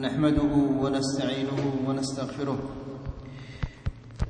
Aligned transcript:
نحمده 0.00 0.52
ونستعينه 0.82 1.62
ونستغفره 1.88 2.58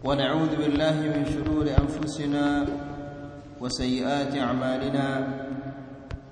ونعوذ 0.05 0.53
بالله 0.57 0.95
من 1.15 1.23
شرور 1.35 1.67
أنفسنا 1.83 2.67
وسيئات 3.61 4.35
أعمالنا 4.37 5.07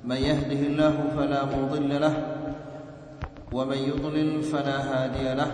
من 0.05 0.17
يهده 0.17 0.61
الله 0.71 0.95
فلا 1.17 1.45
مضل 1.45 2.01
له 2.01 2.15
ومن 3.53 3.79
يضلل 3.79 4.43
فلا 4.43 4.79
هادي 4.91 5.35
له 5.35 5.51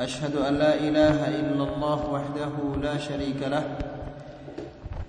أشهد 0.00 0.36
أن 0.36 0.54
لا 0.54 0.74
إله 0.74 1.18
إلا 1.40 1.64
الله 1.74 2.00
وحده 2.10 2.54
لا 2.82 2.98
شريك 2.98 3.42
له 3.42 3.64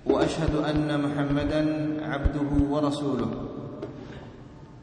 وأشهد 0.06 0.54
أن 0.70 1.00
محمدا 1.00 1.62
عبده 2.02 2.50
ورسوله 2.70 3.45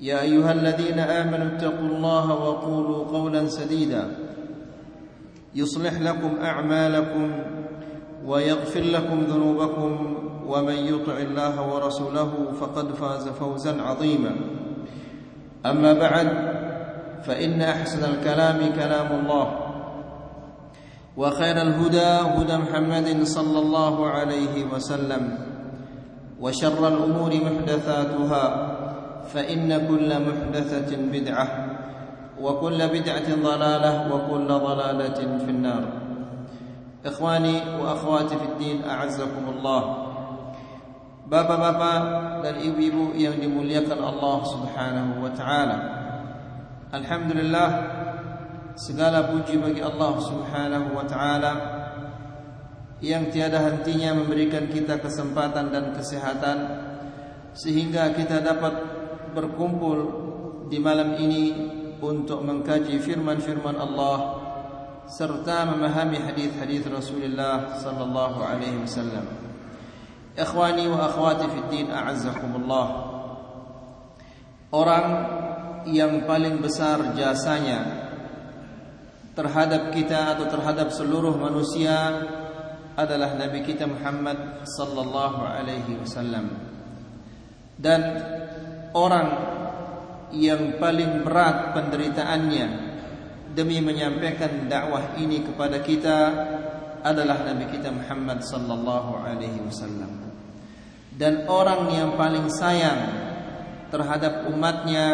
يا 0.00 0.22
أيها 0.22 0.52
الذين 0.52 0.98
آمنوا 0.98 1.46
اتقوا 1.56 1.88
الله 1.88 2.34
وقولوا 2.34 3.04
قولا 3.04 3.46
سديدا. 3.46 4.04
يصلح 5.54 6.00
لكم 6.00 6.38
أعمالكم 6.42 7.30
ويغفر 8.26 8.80
لكم 8.80 9.20
ذنوبكم 9.20 10.16
ومن 10.46 10.74
يطع 10.74 11.16
الله 11.18 11.74
ورسوله 11.74 12.32
فقد 12.60 12.92
فاز 12.92 13.28
فوزا 13.28 13.82
عظيما. 13.82 14.36
أما 15.66 15.92
بعد 15.92 16.28
فإن 17.22 17.62
أحسن 17.62 18.04
الكلام 18.04 18.72
كلام 18.74 19.20
الله 19.20 19.58
وخير 21.16 21.62
الهدى 21.62 22.10
هدى 22.38 22.56
محمد 22.56 23.22
صلى 23.22 23.58
الله 23.58 24.06
عليه 24.06 24.64
وسلم 24.74 25.38
وشر 26.40 26.88
الأمور 26.88 27.30
محدثاتها 27.34 28.77
فإن 29.34 29.88
كل 29.88 30.08
محدثة 30.08 30.90
بدعة 31.12 31.46
وكل 32.40 32.78
بدعة 32.88 33.28
ضلالة 33.42 33.92
وكل 34.14 34.48
ضلالة 34.48 35.18
في 35.44 35.50
النار. 35.50 35.84
إخواني 37.06 37.56
وأخواتي 37.82 38.36
في 38.36 38.44
الدين 38.44 38.84
أعزكم 38.84 39.44
الله. 39.58 40.08
بابا 41.28 41.56
بابا 41.56 41.92
للإبيب 42.44 42.96
يمدم 43.14 43.60
ليك 43.60 43.92
الله 43.92 44.38
سبحانه 44.44 45.08
وتعالى 45.24 45.78
الحمد 46.94 47.30
لله 47.36 47.68
سقال 48.76 49.14
بوجي 49.28 49.56
بقي 49.60 49.82
الله 49.92 50.12
سبحانه 50.20 50.82
وتعالى 50.96 51.52
yang 52.98 53.30
tiada 53.30 53.62
hentinya 53.62 54.10
memberikan 54.10 54.66
kita 54.72 54.98
kesempatan 54.98 55.70
dan 55.70 55.94
kesehatan 55.94 56.58
sehingga 57.54 58.10
kita 58.10 58.42
dapat 58.42 58.97
berkumpul 59.34 59.98
di 60.68 60.78
malam 60.80 61.16
ini 61.16 61.44
untuk 61.98 62.44
mengkaji 62.44 63.00
firman-firman 63.02 63.76
Allah 63.76 64.18
serta 65.08 65.64
memahami 65.64 66.20
hadis-hadis 66.20 66.84
Rasulullah 66.84 67.80
sallallahu 67.80 68.44
alaihi 68.44 68.84
wasallam. 68.84 69.24
Ikhwani 70.36 70.86
wa 70.86 71.08
akhwati 71.08 71.48
fid 71.50 71.66
din 71.72 71.86
a'azzakumullah. 71.90 72.86
Orang 74.68 75.06
yang 75.88 76.28
paling 76.28 76.60
besar 76.60 77.16
jasanya 77.16 78.06
terhadap 79.32 79.90
kita 79.96 80.36
atau 80.36 80.46
terhadap 80.46 80.92
seluruh 80.92 81.32
manusia 81.40 81.96
adalah 82.98 83.32
Nabi 83.38 83.64
kita 83.64 83.88
Muhammad 83.88 84.68
sallallahu 84.68 85.40
alaihi 85.40 85.96
wasallam. 85.96 86.52
Dan 87.78 88.02
orang 88.92 89.28
yang 90.32 90.76
paling 90.76 91.24
berat 91.24 91.72
penderitaannya 91.72 92.66
demi 93.52 93.80
menyampaikan 93.80 94.68
dakwah 94.68 95.16
ini 95.16 95.42
kepada 95.42 95.80
kita 95.80 96.18
adalah 97.02 97.42
Nabi 97.48 97.66
kita 97.72 97.88
Muhammad 97.90 98.44
sallallahu 98.44 99.24
alaihi 99.24 99.60
wasallam. 99.64 100.30
Dan 101.18 101.50
orang 101.50 101.90
yang 101.90 102.10
paling 102.14 102.46
sayang 102.52 103.00
terhadap 103.90 104.46
umatnya 104.46 105.06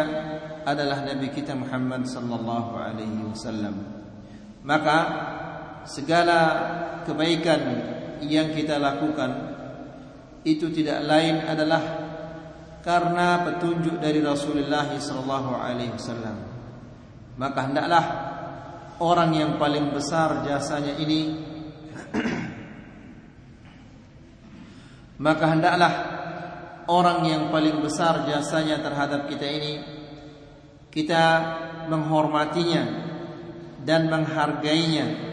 adalah 0.66 1.04
Nabi 1.04 1.32
kita 1.32 1.56
Muhammad 1.56 2.04
sallallahu 2.04 2.72
alaihi 2.76 3.24
wasallam. 3.24 3.80
Maka 4.64 4.98
segala 5.88 6.38
kebaikan 7.04 7.60
yang 8.24 8.52
kita 8.52 8.80
lakukan 8.80 9.56
itu 10.44 10.68
tidak 10.72 11.04
lain 11.04 11.44
adalah 11.44 12.03
karena 12.84 13.48
petunjuk 13.48 13.96
dari 13.96 14.20
Rasulullah 14.20 14.84
sallallahu 14.92 15.56
alaihi 15.56 15.96
wasallam. 15.96 16.36
Maka 17.40 17.60
hendaklah 17.64 18.04
orang 19.00 19.32
yang 19.32 19.56
paling 19.56 19.90
besar 19.90 20.44
jasanya 20.44 20.94
ini 21.00 21.42
maka 25.24 25.44
hendaklah 25.50 25.92
orang 26.86 27.24
yang 27.26 27.42
paling 27.50 27.80
besar 27.80 28.28
jasanya 28.28 28.78
terhadap 28.84 29.26
kita 29.32 29.48
ini 29.48 29.74
kita 30.92 31.24
menghormatinya 31.90 32.84
dan 33.82 34.06
menghargainya. 34.06 35.32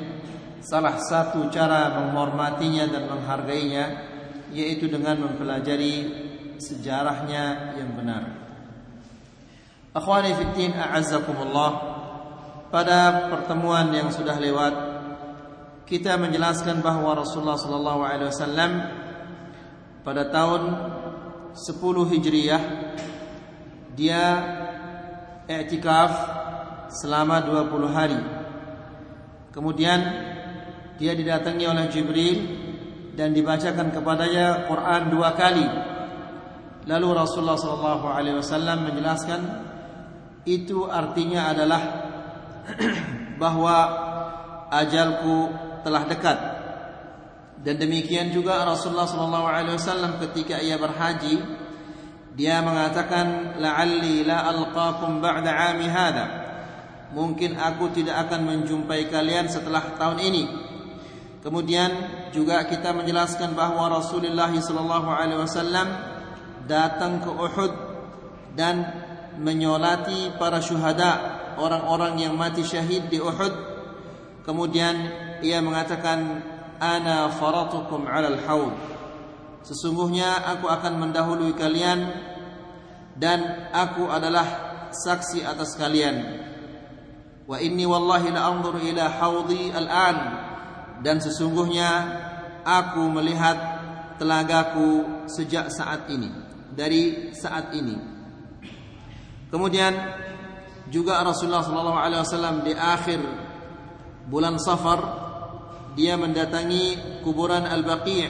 Salah 0.62 0.97
satu 0.97 1.50
cara 1.53 2.01
menghormatinya 2.01 2.89
dan 2.89 3.06
menghargainya 3.12 3.85
yaitu 4.53 4.89
dengan 4.89 5.22
mempelajari 5.22 6.29
sejarahnya 6.61 7.73
yang 7.81 7.97
benar. 7.97 8.29
Akhwani 9.97 10.38
fiddin 10.38 10.77
a'azzakumullah. 10.77 11.89
Pada 12.72 13.27
pertemuan 13.27 13.91
yang 13.91 14.07
sudah 14.13 14.39
lewat 14.39 14.73
kita 15.83 16.16
menjelaskan 16.16 16.79
bahwa 16.79 17.19
Rasulullah 17.19 17.59
wasallam 17.59 18.71
pada 20.07 20.31
tahun 20.31 20.61
10 21.51 22.11
Hijriah 22.16 22.63
dia 23.91 24.23
i'tikaf 25.51 26.11
selama 26.95 27.44
20 27.44 27.91
hari. 27.91 28.21
Kemudian 29.51 30.00
dia 30.95 31.11
didatangi 31.11 31.67
oleh 31.67 31.91
Jibril 31.91 32.38
dan 33.19 33.35
dibacakan 33.35 33.91
kepadanya 33.91 34.71
Quran 34.71 35.01
dua 35.11 35.35
kali. 35.35 35.91
Lalu 36.90 37.08
Rasulullah 37.14 37.59
sallallahu 37.59 38.06
alaihi 38.09 38.42
wasallam 38.42 38.90
menjelaskan 38.90 39.42
itu 40.50 40.90
artinya 40.90 41.53
adalah 41.53 41.81
bahwa 43.42 43.75
ajalku 44.74 45.53
telah 45.86 46.03
dekat. 46.09 46.40
Dan 47.62 47.78
demikian 47.78 48.34
juga 48.34 48.66
Rasulullah 48.66 49.06
sallallahu 49.06 49.46
alaihi 49.46 49.78
wasallam 49.78 50.18
ketika 50.18 50.58
ia 50.58 50.81
berhaji 50.81 51.38
dia 52.34 52.64
mengatakan 52.64 53.60
la'alli 53.62 54.25
la 54.25 54.50
alqakum 54.50 55.22
ba'da 55.22 55.51
'ami 55.51 55.86
hadha. 55.86 56.25
Mungkin 57.12 57.60
aku 57.60 57.92
tidak 57.92 58.25
akan 58.25 58.48
menjumpai 58.48 59.12
kalian 59.12 59.51
setelah 59.51 59.94
tahun 60.00 60.18
ini. 60.31 60.44
Kemudian 61.44 61.92
juga 62.31 62.63
kita 62.66 62.95
menjelaskan 62.95 63.51
bahwa 63.51 63.92
Rasulullah 63.92 64.50
sallallahu 64.50 65.10
alaihi 65.12 65.42
wasallam 65.44 66.11
datang 66.71 67.19
ke 67.19 67.27
Uhud 67.27 67.73
dan 68.56 68.88
menyolati 69.35 70.39
para 70.39 70.63
syuhada, 70.63 71.53
orang-orang 71.59 72.15
yang 72.23 72.39
mati 72.39 72.63
syahid 72.63 73.12
di 73.12 73.19
Uhud. 73.19 73.53
Kemudian 74.47 74.95
ia 75.44 75.59
mengatakan 75.59 76.39
ana 76.79 77.27
faratukum 77.35 78.07
'alal 78.07 78.39
haud. 78.47 78.73
Sesungguhnya 79.68 80.47
aku 80.47 80.71
akan 80.71 80.97
mendahului 80.97 81.53
kalian 81.53 82.09
dan 83.19 83.69
aku 83.69 84.09
adalah 84.09 84.47
saksi 84.89 85.45
atas 85.45 85.77
kalian. 85.77 86.41
Wa 87.45 87.62
inni 87.62 87.85
wallahi 87.85 88.33
la 88.33 88.47
anzuru 88.50 88.81
ila 88.81 89.06
haudi 89.21 89.69
al-an 89.69 90.17
dan 91.06 91.21
sesungguhnya 91.21 91.89
aku 92.65 93.06
melihat 93.12 93.57
telagaku 94.17 95.06
sejak 95.29 95.69
saat 95.69 96.09
ini 96.09 96.40
dari 96.71 97.33
saat 97.35 97.75
ini. 97.75 97.95
Kemudian 99.51 99.94
juga 100.91 101.23
Rasulullah 101.23 101.63
sallallahu 101.63 102.00
alaihi 102.00 102.21
wasallam 102.23 102.56
di 102.63 102.73
akhir 102.75 103.19
bulan 104.27 104.59
Safar 104.59 105.00
dia 105.95 106.15
mendatangi 106.15 107.19
kuburan 107.23 107.68
Al-Baqi' 107.68 108.27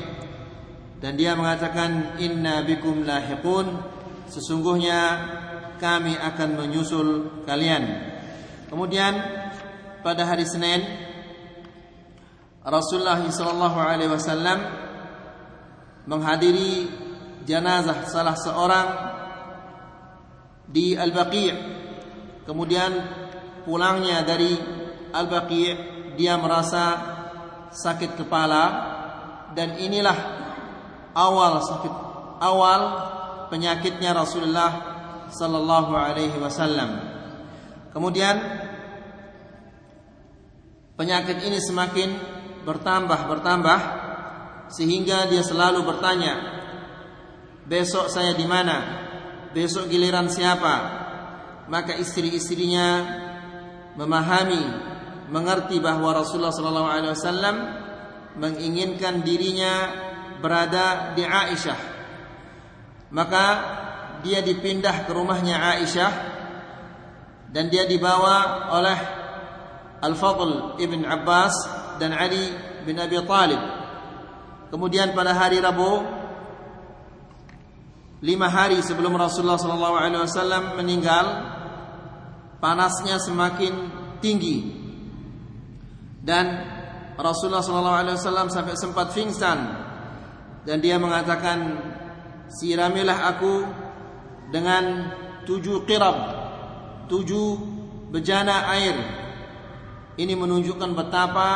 dan 1.01 1.17
dia 1.17 1.33
mengatakan 1.33 2.17
inna 2.21 2.61
bikum 2.65 3.05
lahiqun 3.05 3.65
sesungguhnya 4.29 4.99
kami 5.81 6.13
akan 6.13 6.49
menyusul 6.57 7.41
kalian 7.45 7.85
kemudian 8.69 9.17
pada 10.05 10.25
hari 10.29 10.45
Senin 10.45 10.85
Rasulullah 12.61 13.17
sallallahu 13.17 13.77
alaihi 13.81 14.13
wasallam 14.13 14.61
menghadiri 16.05 17.00
jenazah 17.47 18.05
salah 18.07 18.37
seorang 18.37 18.87
di 20.71 20.95
Al-Baqi' 20.95 21.51
kemudian 22.47 22.91
pulangnya 23.67 24.23
dari 24.23 24.55
Al-Baqi' 25.11 25.91
dia 26.15 26.39
merasa 26.39 26.83
sakit 27.71 28.19
kepala. 28.19 28.63
Dan 29.51 29.75
inilah 29.83 30.15
awal 31.11 31.59
sakit 31.59 31.93
awal 32.39 32.81
penyakitnya 33.51 34.15
Rasulullah 34.15 34.71
sallallahu 35.27 35.91
alaihi 35.91 36.39
wasallam. 36.39 37.03
Kemudian 37.91 38.39
penyakit 40.95 41.43
ini 41.43 41.59
semakin 41.59 42.15
bertambah 42.63 43.27
bertambah 43.27 43.79
sehingga 44.71 45.27
dia 45.27 45.43
selalu 45.43 45.83
bertanya 45.83 46.60
besok 47.71 48.11
saya 48.11 48.35
di 48.35 48.43
mana? 48.43 49.07
Besok 49.55 49.87
giliran 49.87 50.27
siapa? 50.27 50.99
Maka 51.71 51.95
istri-istrinya 51.95 53.07
memahami 53.95 54.91
mengerti 55.31 55.79
bahwa 55.79 56.11
Rasulullah 56.11 56.51
wasallam 56.51 57.55
menginginkan 58.35 59.23
dirinya 59.23 59.87
berada 60.43 61.15
di 61.15 61.23
Aisyah. 61.23 61.79
Maka 63.15 63.45
dia 64.19 64.43
dipindah 64.43 65.07
ke 65.07 65.11
rumahnya 65.15 65.79
Aisyah 65.79 66.13
dan 67.55 67.71
dia 67.71 67.87
dibawa 67.87 68.67
oleh 68.75 68.99
Al-Fadl 70.03 70.75
ibn 70.83 71.07
Abbas 71.07 71.55
dan 72.03 72.11
Ali 72.11 72.51
bin 72.83 72.99
Abi 72.99 73.15
Talib. 73.23 73.61
Kemudian 74.71 75.15
pada 75.15 75.35
hari 75.35 75.59
Rabu 75.59 76.20
lima 78.21 78.47
hari 78.47 78.79
sebelum 78.85 79.17
Rasulullah 79.17 79.57
SAW 79.57 80.77
meninggal 80.77 81.25
panasnya 82.61 83.17
semakin 83.17 83.73
tinggi. 84.21 84.79
Dan 86.21 86.45
Rasulullah 87.17 87.65
SAW 87.65 88.49
sampai 88.49 88.77
sempat 88.77 89.09
pingsan. 89.11 89.59
Dan 90.61 90.77
dia 90.77 91.01
mengatakan 91.01 91.81
siramilah 92.45 93.33
aku 93.33 93.65
dengan 94.53 95.09
tujuh 95.49 95.89
qirab 95.89 96.41
tujuh 97.11 97.49
bejana 98.13 98.71
air. 98.71 98.95
Ini 100.15 100.37
menunjukkan 100.37 100.91
betapa 100.95 101.49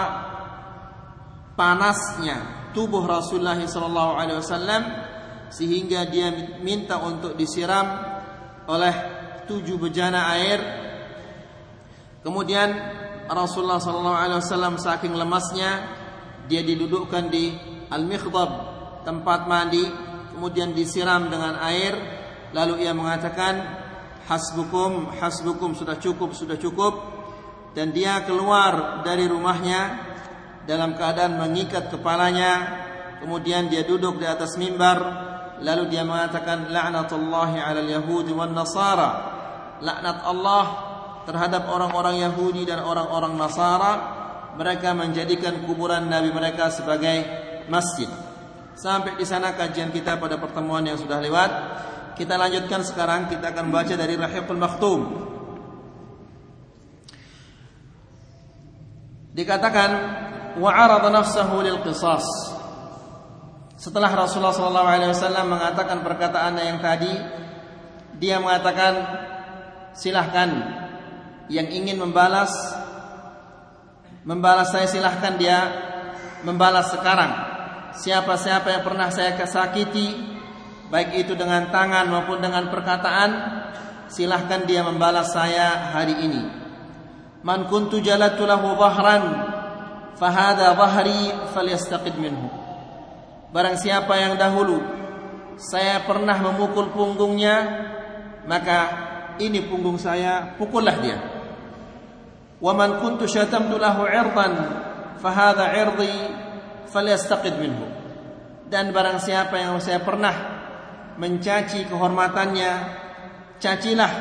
panasnya 1.55 2.71
tubuh 2.75 3.07
Rasulullah 3.07 3.55
SAW 3.55 5.14
sehingga 5.55 6.03
dia 6.11 6.59
minta 6.59 6.99
untuk 6.99 7.39
disiram 7.39 7.87
oleh 8.67 8.95
tujuh 9.47 9.79
bejana 9.79 10.35
air. 10.35 10.59
Kemudian 12.19 12.75
Rasulullah 13.31 13.79
sallallahu 13.79 14.19
alaihi 14.19 14.41
wasallam 14.43 14.75
saking 14.75 15.15
lemasnya 15.15 15.87
dia 16.51 16.59
didudukkan 16.59 17.31
di 17.31 17.55
al-mikhdab 17.87 18.51
tempat 19.07 19.47
mandi 19.47 19.87
kemudian 20.35 20.75
disiram 20.75 21.31
dengan 21.31 21.55
air. 21.63 21.95
Lalu 22.51 22.83
ia 22.83 22.91
mengatakan 22.91 23.55
hasbukum 24.27 25.15
hasbukum 25.15 25.71
sudah 25.71 25.95
cukup 25.95 26.35
sudah 26.35 26.59
cukup. 26.59 27.15
Dan 27.71 27.91
dia 27.91 28.23
keluar 28.23 29.03
dari 29.03 29.27
rumahnya 29.27 29.99
dalam 30.67 30.95
keadaan 30.99 31.39
mengikat 31.39 31.91
kepalanya. 31.91 32.83
Kemudian 33.23 33.71
dia 33.71 33.87
duduk 33.87 34.19
di 34.19 34.27
atas 34.27 34.55
mimbar 34.59 35.34
lalu 35.61 35.91
dia 35.91 36.03
mengatakan 36.03 36.71
laknatullahi 36.71 37.59
alal 37.61 37.87
yahudi 37.87 38.31
wan 38.31 38.51
nasara. 38.51 39.35
Laknat 39.83 40.23
Allah 40.23 40.65
terhadap 41.25 41.67
orang-orang 41.67 42.21
Yahudi 42.21 42.63
dan 42.63 42.85
orang-orang 42.85 43.33
Nasara 43.35 43.93
mereka 44.55 44.95
menjadikan 44.95 45.65
kuburan 45.67 46.07
nabi 46.07 46.31
mereka 46.31 46.71
sebagai 46.71 47.25
masjid. 47.67 48.07
Sampai 48.77 49.19
di 49.19 49.25
sana 49.27 49.51
kajian 49.57 49.91
kita 49.91 50.15
pada 50.21 50.39
pertemuan 50.39 50.85
yang 50.85 50.95
sudah 50.95 51.19
lewat. 51.19 51.51
Kita 52.15 52.39
lanjutkan 52.39 52.79
sekarang 52.87 53.27
kita 53.27 53.51
akan 53.51 53.67
baca 53.73 53.91
dari 53.91 54.15
Rahiqul 54.15 54.55
Maktum. 54.55 54.99
Dikatakan 59.35 59.89
wa 60.55 60.71
arada 60.71 61.11
nafsahu 61.11 61.59
lil 61.59 61.83
qisas 61.83 62.54
setelah 63.85 64.09
Rasulullah 64.09 64.49
SAW 64.49 65.45
mengatakan 65.45 66.01
perkataan 66.01 66.57
yang 66.57 66.81
tadi, 66.81 67.13
dia 68.17 68.41
mengatakan 68.41 68.97
silahkan 69.93 70.49
yang 71.53 71.69
ingin 71.69 72.01
membalas 72.01 72.49
membalas 74.25 74.73
saya 74.73 74.89
silahkan 74.89 75.37
dia 75.37 75.59
membalas 76.41 76.97
sekarang. 76.97 77.29
Siapa-siapa 77.93 78.73
yang 78.73 78.81
pernah 78.81 79.13
saya 79.13 79.37
kesakiti, 79.37 80.17
baik 80.89 81.21
itu 81.21 81.37
dengan 81.37 81.69
tangan 81.69 82.09
maupun 82.09 82.41
dengan 82.41 82.73
perkataan, 82.73 83.29
silahkan 84.09 84.65
dia 84.65 84.81
membalas 84.81 85.29
saya 85.29 85.93
hari 85.93 86.25
ini. 86.25 86.41
Man 87.45 87.69
kuntu 87.69 88.01
jalatu 88.01 88.49
lahu 88.49 88.73
dhahran, 88.81 89.23
fahada 90.17 90.73
dhahri 90.73 91.53
falyastaqid 91.53 92.17
minhu. 92.17 92.64
Barang 93.55 93.79
siapa 93.79 94.19
yang 94.19 94.35
dahulu 94.35 94.83
saya 95.55 96.03
pernah 96.03 96.35
memukul 96.35 96.91
punggungnya, 96.91 97.55
maka 98.43 98.79
ini 99.39 99.63
punggung 99.63 99.95
saya, 99.95 100.59
pukullah 100.59 100.99
dia. 100.99 101.15
Wa 102.59 102.75
man 102.75 102.99
kuntu 102.99 103.23
syatamtu 103.23 103.79
lahu 103.79 104.03
'irdan 104.11 104.59
fahadha 105.23 105.71
'irdi 105.71 106.11
falyastaqid 106.91 107.55
minhu. 107.55 107.87
Dan 108.67 108.91
barang 108.91 109.23
siapa 109.23 109.55
yang 109.55 109.79
saya 109.79 110.03
pernah 110.03 110.35
mencaci 111.15 111.87
kehormatannya, 111.87 112.71
cacilah 113.63 114.11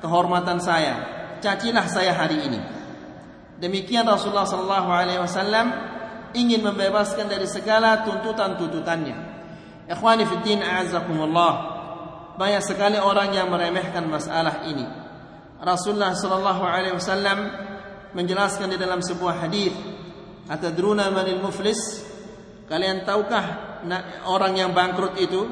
kehormatan 0.00 0.64
saya, 0.64 0.94
cacilah 1.44 1.84
saya 1.92 2.16
hari 2.16 2.40
ini. 2.40 2.60
Demikian 3.60 4.08
Rasulullah 4.08 4.48
sallallahu 4.48 4.88
alaihi 4.88 5.20
wasallam 5.20 5.91
ingin 6.32 6.64
membebaskan 6.64 7.28
dari 7.28 7.44
segala 7.48 8.04
tuntutan-tuntutannya. 8.04 9.16
Ikhwani 9.88 10.24
fi 10.24 10.36
din 10.44 10.60
a'azzakumullah. 10.60 11.52
Banyak 12.36 12.62
sekali 12.64 12.96
orang 12.96 13.32
yang 13.36 13.52
meremehkan 13.52 14.08
masalah 14.08 14.64
ini. 14.64 14.84
Rasulullah 15.62 16.16
sallallahu 16.16 16.62
alaihi 16.64 16.96
wasallam 16.96 17.38
menjelaskan 18.16 18.72
di 18.72 18.78
dalam 18.80 19.04
sebuah 19.04 19.46
hadis, 19.46 19.72
"Atadruna 20.48 21.12
manil 21.12 21.38
muflis?" 21.38 22.02
Kalian 22.66 23.04
tahukah 23.04 23.78
orang 24.24 24.56
yang 24.56 24.72
bangkrut 24.72 25.20
itu? 25.20 25.44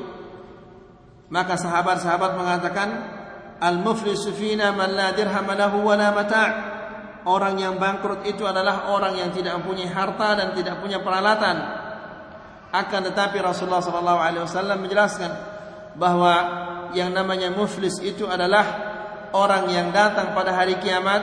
Maka 1.30 1.60
sahabat-sahabat 1.60 2.32
mengatakan, 2.34 2.88
"Al-muflisu 3.60 4.32
fina 4.34 4.72
man 4.72 4.96
la 4.96 5.12
dirham 5.12 5.46
lahu 5.46 5.84
wa 5.84 5.94
la 5.94 6.10
mata'." 6.16 6.79
Orang 7.28 7.60
yang 7.60 7.76
bangkrut 7.76 8.24
itu 8.24 8.46
adalah 8.48 8.88
orang 8.88 9.18
yang 9.18 9.30
tidak 9.34 9.60
mempunyai 9.60 9.90
harta 9.90 10.38
dan 10.38 10.48
tidak 10.56 10.80
punya 10.80 11.02
peralatan. 11.04 11.56
Akan 12.70 13.02
tetapi 13.02 13.42
Rasulullah 13.42 13.82
SAW 13.82 14.78
menjelaskan 14.78 15.30
bahwa 15.98 16.34
yang 16.94 17.10
namanya 17.10 17.50
muflis 17.50 17.98
itu 17.98 18.30
adalah 18.30 18.64
orang 19.34 19.70
yang 19.70 19.88
datang 19.90 20.34
pada 20.34 20.54
hari 20.54 20.78
kiamat 20.78 21.22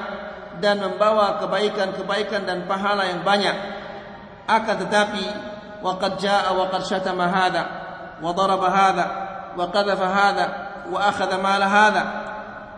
dan 0.59 0.81
membawa 0.81 1.39
kebaikan-kebaikan 1.39 2.43
dan 2.43 2.67
pahala 2.67 3.07
yang 3.07 3.23
banyak. 3.23 3.55
Akan 4.47 4.75
tetapi 4.79 5.23
waqad 5.83 6.19
jaa 6.19 6.51
wa 6.51 6.67
qad 6.71 6.81
syatama 6.87 7.29
hadha 7.29 7.63
wa 8.23 8.31
daraba 8.33 8.67
hadha 8.71 9.05
wa 9.53 9.65
qadhafa 9.69 10.07
hadha 10.07 10.45
wa 10.87 10.99
akhadha 11.03 11.37
mala 11.39 11.67
hadha. 11.67 12.03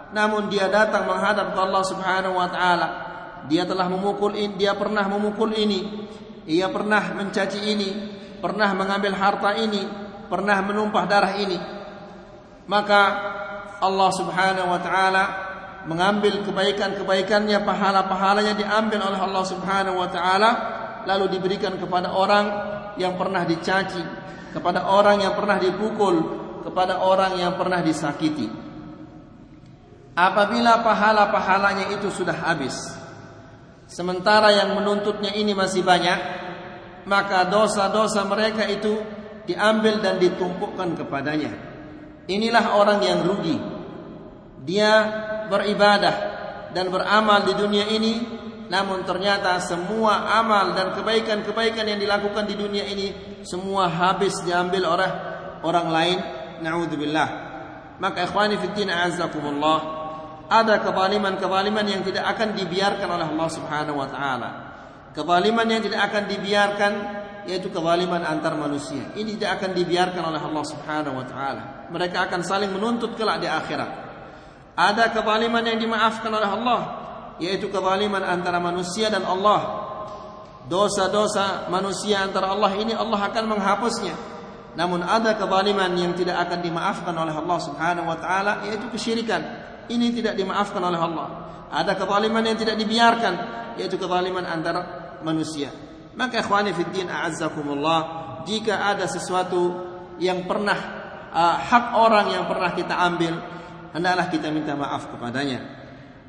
Namun 0.09 0.49
dia 0.49 0.65
datang 0.67 1.05
menghadap 1.05 1.53
Allah 1.53 1.83
Subhanahu 1.85 2.35
wa 2.37 2.49
taala 2.49 3.09
dia 3.47 3.63
telah 3.63 3.87
memukul 3.87 4.35
ini, 4.35 4.59
dia 4.59 4.75
pernah 4.75 5.07
memukul 5.07 5.55
ini, 5.55 6.09
ia 6.49 6.67
pernah 6.67 7.01
mencaci 7.15 7.61
ini, 7.61 7.89
pernah 8.43 8.75
mengambil 8.75 9.15
harta 9.15 9.55
ini, 9.55 9.85
pernah 10.27 10.59
menumpah 10.59 11.05
darah 11.07 11.33
ini. 11.39 11.57
Maka 12.67 13.01
Allah 13.79 14.09
Subhanahu 14.11 14.67
wa 14.67 14.79
taala 14.83 15.23
mengambil 15.87 16.43
kebaikan-kebaikannya, 16.43 17.63
pahala-pahalanya 17.63 18.53
diambil 18.59 19.07
oleh 19.07 19.19
Allah 19.23 19.43
Subhanahu 19.47 19.97
wa 19.97 20.09
taala 20.11 20.49
lalu 21.07 21.39
diberikan 21.39 21.79
kepada 21.79 22.11
orang 22.11 22.45
yang 22.99 23.15
pernah 23.15 23.47
dicaci, 23.47 24.03
kepada 24.51 24.85
orang 24.91 25.23
yang 25.23 25.33
pernah 25.33 25.55
dipukul, 25.57 26.15
kepada 26.67 26.99
orang 26.99 27.39
yang 27.39 27.55
pernah 27.55 27.79
disakiti. 27.79 28.68
Apabila 30.19 30.83
pahala-pahalanya 30.83 31.95
itu 31.95 32.11
sudah 32.11 32.35
habis, 32.35 32.75
sementara 33.87 34.51
yang 34.51 34.75
menuntutnya 34.75 35.31
ini 35.31 35.55
masih 35.55 35.79
banyak, 35.79 36.19
maka 37.07 37.47
dosa-dosa 37.47 38.27
mereka 38.27 38.67
itu 38.67 38.99
diambil 39.47 40.03
dan 40.03 40.19
ditumpukkan 40.19 40.99
kepadanya. 40.99 41.55
Inilah 42.27 42.75
orang 42.75 42.99
yang 42.99 43.23
rugi. 43.23 43.55
Dia 44.67 44.91
beribadah 45.47 46.15
dan 46.75 46.91
beramal 46.91 47.47
di 47.47 47.53
dunia 47.55 47.87
ini 47.87 48.13
namun 48.69 49.01
ternyata 49.01 49.57
semua 49.57 50.29
amal 50.37 50.77
dan 50.77 50.93
kebaikan-kebaikan 50.93 51.89
yang 51.89 51.97
dilakukan 51.97 52.45
di 52.45 52.53
dunia 52.53 52.85
ini 52.85 53.41
semua 53.41 53.89
habis 53.89 54.45
diambil 54.45 54.85
oleh 54.85 55.09
orang 55.65 55.87
lain 55.89 56.17
naudzubillah 56.61 57.29
maka 57.97 58.29
ikhwani 58.29 58.61
fi 58.61 58.69
din 58.77 58.93
a'azzakumullah 58.93 59.98
ada 60.49 60.81
kezaliman-kezaliman 60.81 61.85
yang 61.85 62.01
tidak 62.01 62.25
akan 62.35 62.57
dibiarkan 62.57 63.09
oleh 63.09 63.27
Allah 63.29 63.49
Subhanahu 63.53 63.97
wa 64.01 64.09
taala 64.09 64.49
kezaliman 65.13 65.67
yang 65.69 65.81
tidak 65.85 66.01
akan 66.09 66.23
dibiarkan 66.25 66.93
yaitu 67.45 67.69
kezaliman 67.69 68.25
antar 68.25 68.57
manusia 68.57 69.13
ini 69.13 69.37
tidak 69.37 69.61
akan 69.61 69.71
dibiarkan 69.77 70.23
oleh 70.25 70.41
Allah 70.41 70.63
Subhanahu 70.65 71.15
wa 71.15 71.25
taala 71.29 71.63
mereka 71.93 72.25
akan 72.25 72.41
saling 72.41 72.73
menuntut 72.73 73.13
kelak 73.13 73.39
di 73.39 73.47
akhirat 73.47 74.09
ada 74.79 75.11
kezaliman 75.11 75.63
yang 75.63 75.75
dimaafkan 75.75 76.31
oleh 76.31 76.49
Allah 76.49 76.81
yaitu 77.39 77.71
kezaliman 77.71 78.21
antara 78.21 78.59
manusia 78.59 79.07
dan 79.11 79.27
Allah. 79.27 79.87
Dosa-dosa 80.69 81.65
manusia 81.73 82.21
antara 82.21 82.53
Allah 82.53 82.77
ini 82.77 82.93
Allah 82.93 83.17
akan 83.17 83.57
menghapusnya. 83.57 84.13
Namun 84.77 85.01
ada 85.01 85.33
kezaliman 85.33 85.89
yang 85.97 86.13
tidak 86.13 86.45
akan 86.45 86.61
dimaafkan 86.61 87.15
oleh 87.15 87.33
Allah 87.33 87.59
Subhanahu 87.59 88.05
wa 88.05 88.17
taala 88.21 88.63
yaitu 88.69 88.85
kesyirikan. 88.93 89.41
Ini 89.89 90.07
tidak 90.13 90.37
dimaafkan 90.37 90.81
oleh 90.81 90.99
Allah. 91.01 91.27
Ada 91.69 91.97
kezaliman 91.97 92.45
yang 92.45 92.57
tidak 92.57 92.77
dibiarkan 92.77 93.33
yaitu 93.77 93.97
kezaliman 93.97 94.45
antara 94.45 94.81
manusia. 95.25 95.73
Maka 96.13 96.43
ikhwani 96.43 96.75
fid 96.75 96.91
din 96.91 97.07
a'azzakumullah, 97.07 97.99
jika 98.43 98.91
ada 98.91 99.07
sesuatu 99.07 99.87
yang 100.19 100.43
pernah 100.45 100.77
uh, 101.31 101.55
hak 101.57 101.95
orang 101.95 102.35
yang 102.35 102.45
pernah 102.49 102.75
kita 102.75 102.91
ambil, 102.91 103.39
hendaklah 103.95 104.27
kita 104.27 104.51
minta 104.51 104.75
maaf 104.75 105.07
kepadanya. 105.09 105.79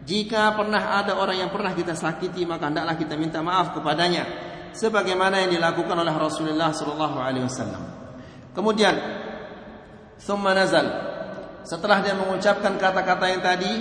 Jika 0.06 0.56
pernah 0.56 0.96
ada 0.96 1.20
orang 1.20 1.44
yang 1.44 1.50
pernah 1.52 1.76
kita 1.76 1.92
sakiti 1.92 2.48
maka 2.48 2.72
hendaklah 2.72 2.96
kita 2.96 3.20
minta 3.20 3.44
maaf 3.44 3.76
kepadanya 3.76 4.24
sebagaimana 4.72 5.44
yang 5.44 5.60
dilakukan 5.60 5.92
oleh 5.92 6.14
Rasulullah 6.16 6.72
sallallahu 6.72 7.16
alaihi 7.20 7.44
wasallam. 7.44 7.82
Kemudian 8.56 8.96
thumma 10.16 10.56
nazal 10.56 10.86
setelah 11.62 12.00
dia 12.00 12.16
mengucapkan 12.16 12.80
kata-kata 12.80 13.24
yang 13.28 13.42
tadi, 13.44 13.72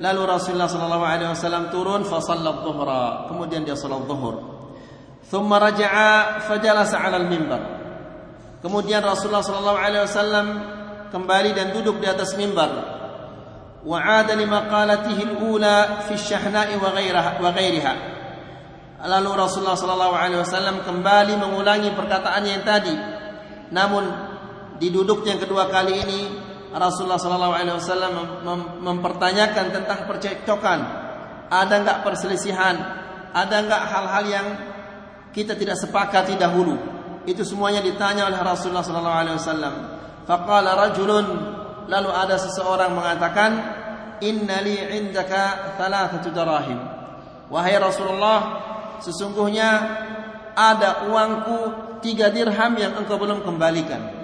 lalu 0.00 0.22
Rasulullah 0.24 0.68
sallallahu 0.68 1.04
alaihi 1.04 1.30
wasallam 1.30 1.68
turun 1.68 2.02
fa 2.08 2.18
shallat 2.24 2.64
dhuhra. 2.64 3.28
Kemudian 3.28 3.62
dia 3.62 3.76
salat 3.76 4.04
zuhur. 4.08 4.40
Thumma 5.28 5.60
raja'a 5.62 6.42
fajalasa 6.48 6.96
'ala 6.98 7.20
al-mimbar. 7.20 7.62
Kemudian 8.64 9.04
Rasulullah 9.04 9.44
sallallahu 9.44 9.78
alaihi 9.78 10.04
wasallam 10.04 10.46
kembali 11.12 11.50
dan 11.54 11.72
duduk 11.76 12.00
di 12.00 12.06
atas 12.08 12.34
mimbar. 12.34 12.98
Wa'ada 13.80 14.36
lima 14.36 14.68
qalatihi 14.68 15.22
al-ula 15.36 16.04
fi 16.04 16.12
shahnai 16.16 16.76
wa 16.76 16.92
ghairiha 16.92 17.30
wa 17.40 17.50
ghairiha. 17.52 17.94
Lalu 19.00 19.30
Rasulullah 19.32 19.80
sallallahu 19.80 20.12
alaihi 20.12 20.40
wasallam 20.44 20.84
kembali 20.84 21.40
mengulangi 21.40 21.88
perkataannya 21.96 22.50
yang 22.52 22.64
tadi. 22.68 22.94
Namun 23.72 24.04
di 24.76 24.92
duduk 24.92 25.24
yang 25.24 25.40
kedua 25.40 25.72
kali 25.72 25.94
ini 26.04 26.20
Rasulullah 26.70 27.18
sallallahu 27.18 27.54
alaihi 27.54 27.76
wasallam 27.76 28.14
mempertanyakan 28.78 29.74
tentang 29.74 30.06
percekcokan. 30.06 30.78
Ada 31.50 31.74
enggak 31.82 31.98
perselisihan? 32.06 32.76
Ada 33.34 33.56
enggak 33.66 33.82
hal-hal 33.90 34.24
yang 34.30 34.46
kita 35.34 35.58
tidak 35.58 35.74
sepakati 35.78 36.38
dahulu? 36.38 36.78
Itu 37.26 37.42
semuanya 37.42 37.82
ditanya 37.82 38.30
oleh 38.30 38.38
Rasulullah 38.38 38.86
sallallahu 38.86 39.18
alaihi 39.18 39.36
wasallam. 39.36 39.74
Faqala 40.30 40.78
rajulun 40.78 41.26
Lalu 41.90 42.10
ada 42.14 42.38
seseorang 42.38 42.94
mengatakan, 42.94 43.50
"Innali 44.22 44.78
'indaka 44.78 45.74
thalathatu 45.74 46.30
darahim." 46.30 46.78
Wahai 47.50 47.74
Rasulullah, 47.82 48.38
sesungguhnya 49.02 49.70
ada 50.54 51.10
uangku 51.10 51.58
tiga 51.98 52.30
dirham 52.30 52.78
yang 52.78 52.94
engkau 52.94 53.18
belum 53.18 53.42
kembalikan. 53.42 54.19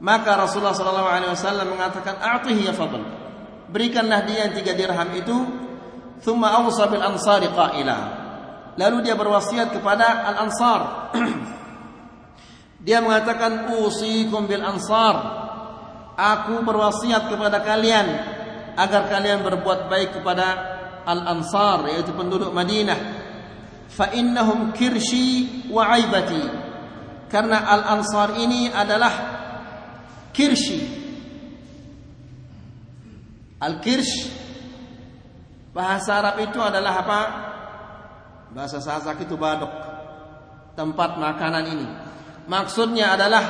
Maka 0.00 0.48
Rasulullah 0.48 0.72
sallallahu 0.72 1.10
alaihi 1.12 1.32
wasallam 1.36 1.76
mengatakan, 1.76 2.16
"A'tihi 2.16 2.64
ya 2.64 2.72
fadl." 2.72 3.04
Berikanlah 3.68 4.24
dia 4.24 4.48
yang 4.48 4.52
tiga 4.56 4.72
dirham 4.72 5.10
itu. 5.12 5.36
Thumma 6.24 6.56
awsa 6.56 6.88
bil 6.88 7.04
ansari 7.04 7.48
qaila. 7.52 7.98
Lalu 8.80 8.96
dia 9.04 9.14
berwasiat 9.14 9.76
kepada 9.76 10.24
al-ansar. 10.24 11.12
dia 12.86 13.04
mengatakan, 13.04 13.76
"Usikum 13.76 14.48
bil 14.48 14.64
ansar." 14.64 15.38
Aku 16.16 16.60
berwasiat 16.64 17.32
kepada 17.32 17.64
kalian 17.64 18.06
agar 18.76 19.08
kalian 19.08 19.40
berbuat 19.40 19.88
baik 19.88 20.20
kepada 20.20 20.46
al-ansar 21.08 21.88
yaitu 21.92 22.12
penduduk 22.12 22.52
Madinah. 22.52 23.00
Fa 23.88 24.12
innahum 24.16 24.72
kirshi 24.72 25.68
wa 25.72 25.92
aibati. 25.92 26.44
Karena 27.32 27.64
al-ansar 27.68 28.36
ini 28.36 28.68
adalah 28.68 29.39
kirshi. 30.34 30.78
Al-kirsh 33.60 34.32
bahasa 35.76 36.16
Arab 36.24 36.40
itu 36.40 36.58
adalah 36.58 37.04
apa? 37.04 37.20
Bahasa 38.56 38.80
Sasak 38.80 39.20
itu 39.22 39.36
badok. 39.36 39.70
Tempat 40.74 41.20
makanan 41.20 41.64
ini. 41.68 41.88
Maksudnya 42.48 43.14
adalah 43.14 43.44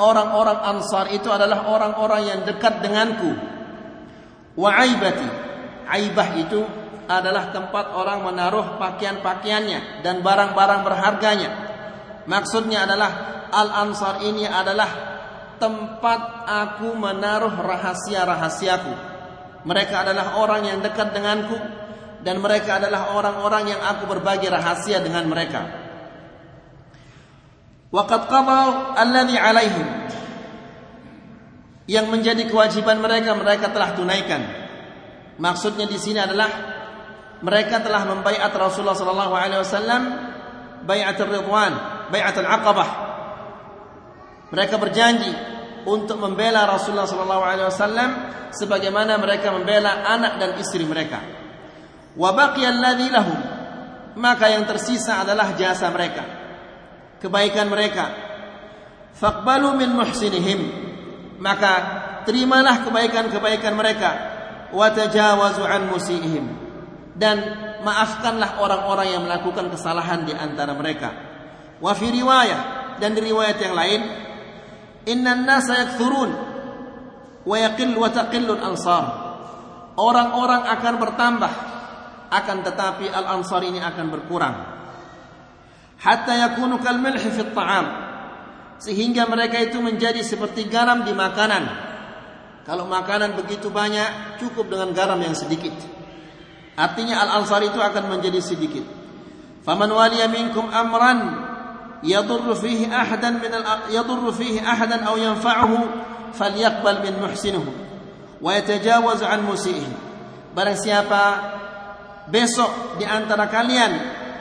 orang-orang 0.00 0.58
Ansar 0.64 1.12
itu 1.12 1.28
adalah 1.28 1.68
orang-orang 1.68 2.22
yang 2.24 2.40
dekat 2.48 2.80
denganku. 2.80 3.36
Wa 4.56 4.80
aibati. 4.80 5.28
Aibah 5.90 6.28
itu 6.38 6.62
adalah 7.10 7.50
tempat 7.50 7.90
orang 7.92 8.22
menaruh 8.22 8.78
pakaian-pakaiannya 8.78 10.06
dan 10.06 10.22
barang-barang 10.22 10.80
berharganya. 10.86 11.50
Maksudnya 12.30 12.86
adalah 12.86 13.10
Al-Ansar 13.50 14.22
ini 14.22 14.46
adalah 14.46 15.19
tempat 15.60 16.48
aku 16.48 16.96
menaruh 16.96 17.52
rahasia-rahasiaku. 17.52 18.94
Mereka 19.68 19.94
adalah 20.08 20.40
orang 20.40 20.64
yang 20.64 20.78
dekat 20.80 21.12
denganku 21.12 21.54
dan 22.24 22.40
mereka 22.40 22.80
adalah 22.80 23.12
orang-orang 23.12 23.76
yang 23.76 23.80
aku 23.84 24.08
berbagi 24.08 24.48
rahasia 24.48 25.04
dengan 25.04 25.28
mereka. 25.28 25.68
Waqad 27.92 28.22
qadaw 28.30 28.96
alladhi 28.96 29.36
alaihim. 29.36 29.88
Yang 31.90 32.06
menjadi 32.06 32.42
kewajiban 32.46 33.02
mereka 33.02 33.34
mereka 33.34 33.68
telah 33.74 33.92
tunaikan. 33.98 34.42
Maksudnya 35.42 35.90
di 35.90 35.98
sini 35.98 36.22
adalah 36.22 36.48
mereka 37.40 37.80
telah 37.80 38.04
membaiat 38.04 38.52
Rasulullah 38.52 38.94
sallallahu 38.94 39.34
alaihi 39.34 39.60
wasallam 39.64 40.02
bai'atul 40.84 41.32
ridwan, 41.32 41.72
bai'atul 42.12 42.46
aqabah. 42.46 42.90
Mereka 44.54 44.76
berjanji 44.76 45.30
untuk 45.86 46.20
membela 46.20 46.66
Rasulullah 46.68 47.08
sallallahu 47.08 47.44
alaihi 47.44 47.68
wasallam 47.68 48.10
sebagaimana 48.52 49.16
mereka 49.16 49.54
membela 49.54 50.04
anak 50.04 50.40
dan 50.40 50.50
istri 50.58 50.84
mereka. 50.84 51.20
Wa 52.16 52.34
baqiya 52.34 52.68
alladhi 52.74 53.08
lahum. 53.08 53.40
Maka 54.20 54.50
yang 54.50 54.66
tersisa 54.66 55.22
adalah 55.22 55.54
jasa 55.54 55.86
mereka 55.94 56.40
kebaikan 57.20 57.68
mereka. 57.68 58.04
Faqbalu 59.14 59.76
min 59.76 59.92
muhsinihim. 59.94 60.60
Maka 61.40 61.72
terimalah 62.24 62.82
kebaikan-kebaikan 62.88 63.76
mereka. 63.76 64.10
Wa 64.72 64.90
tajawazu 64.90 65.62
an 65.68 65.92
musiihim. 65.92 66.44
Dan 67.14 67.36
maafkanlah 67.84 68.64
orang-orang 68.64 69.12
yang 69.12 69.22
melakukan 69.28 69.68
kesalahan 69.68 70.24
di 70.24 70.32
antara 70.32 70.72
mereka. 70.72 71.12
Wa 71.80 71.92
fi 71.92 72.08
riwayah 72.08 72.96
dan 72.96 73.12
di 73.16 73.20
riwayat 73.24 73.56
yang 73.60 73.76
lain, 73.76 74.00
innan 75.08 75.48
nasa 75.48 75.76
yakthurun 75.88 76.30
wa 77.46 77.56
yaqil 77.56 77.96
wa 77.96 78.08
taqillu 78.10 78.58
al-ansar. 78.58 79.04
Orang-orang 80.00 80.64
akan 80.64 80.94
bertambah 80.96 81.52
akan 82.30 82.56
tetapi 82.62 83.10
al-ansar 83.10 83.60
ini 83.66 83.82
akan 83.82 84.06
berkurang 84.08 84.54
hatta 86.00 86.32
yakunu 86.48 86.78
kal 86.80 86.96
milh 86.96 87.18
fi 87.18 87.42
ta'am 87.42 87.86
sehingga 88.80 89.28
mereka 89.28 89.60
itu 89.60 89.76
menjadi 89.82 90.24
seperti 90.24 90.70
garam 90.70 91.04
di 91.04 91.12
makanan 91.12 91.90
Kalau 92.60 92.86
makanan 92.86 93.34
begitu 93.34 93.66
banyak, 93.66 94.38
cukup 94.38 94.70
dengan 94.70 94.94
garam 94.94 95.18
yang 95.18 95.34
sedikit. 95.34 95.74
Artinya 96.78 97.18
al-ansar 97.18 97.66
itu 97.66 97.80
akan 97.80 98.14
menjadi 98.14 98.38
sedikit. 98.38 98.84
Faman 99.66 99.90
waliya 99.90 100.30
minkum 100.30 100.70
amran 100.70 101.49
ahadan 102.00 103.34
min 103.40 103.52
al 103.52 103.92
yadurru 103.92 104.32
fihi 104.32 104.60
ahadan 104.60 105.04
aw 105.04 105.14
yanfa'uhu 105.16 105.78
falyaqbal 106.32 107.04
min 107.04 107.14
muhsinuhu 107.20 107.70
wa 108.40 108.50
yatajawaz 108.56 109.20
an 109.20 109.44
musiihi. 109.44 109.92
Barang 110.56 110.78
siapa 110.80 111.22
besok 112.32 112.98
di 112.98 113.04
antara 113.06 113.46
kalian 113.46 113.92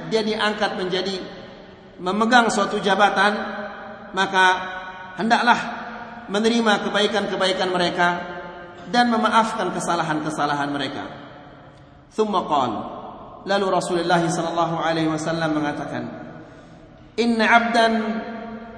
dia 0.09 0.25
diangkat 0.25 0.79
menjadi 0.79 1.19
memegang 1.99 2.47
suatu 2.49 2.79
jabatan, 2.79 3.35
maka 4.15 4.45
hendaklah 5.19 5.59
menerima 6.31 6.87
kebaikan-kebaikan 6.87 7.69
mereka 7.69 8.07
dan 8.89 9.11
memaafkan 9.11 9.69
kesalahan-kesalahan 9.75 10.69
mereka. 10.71 11.03
Thumma 12.09 12.41
qala 12.47 12.79
lalu 13.45 13.65
Rasulullah 13.69 14.19
sallallahu 14.19 14.75
alaihi 14.81 15.11
wasallam 15.11 15.55
mengatakan 15.55 16.28
'abdan 17.17 17.93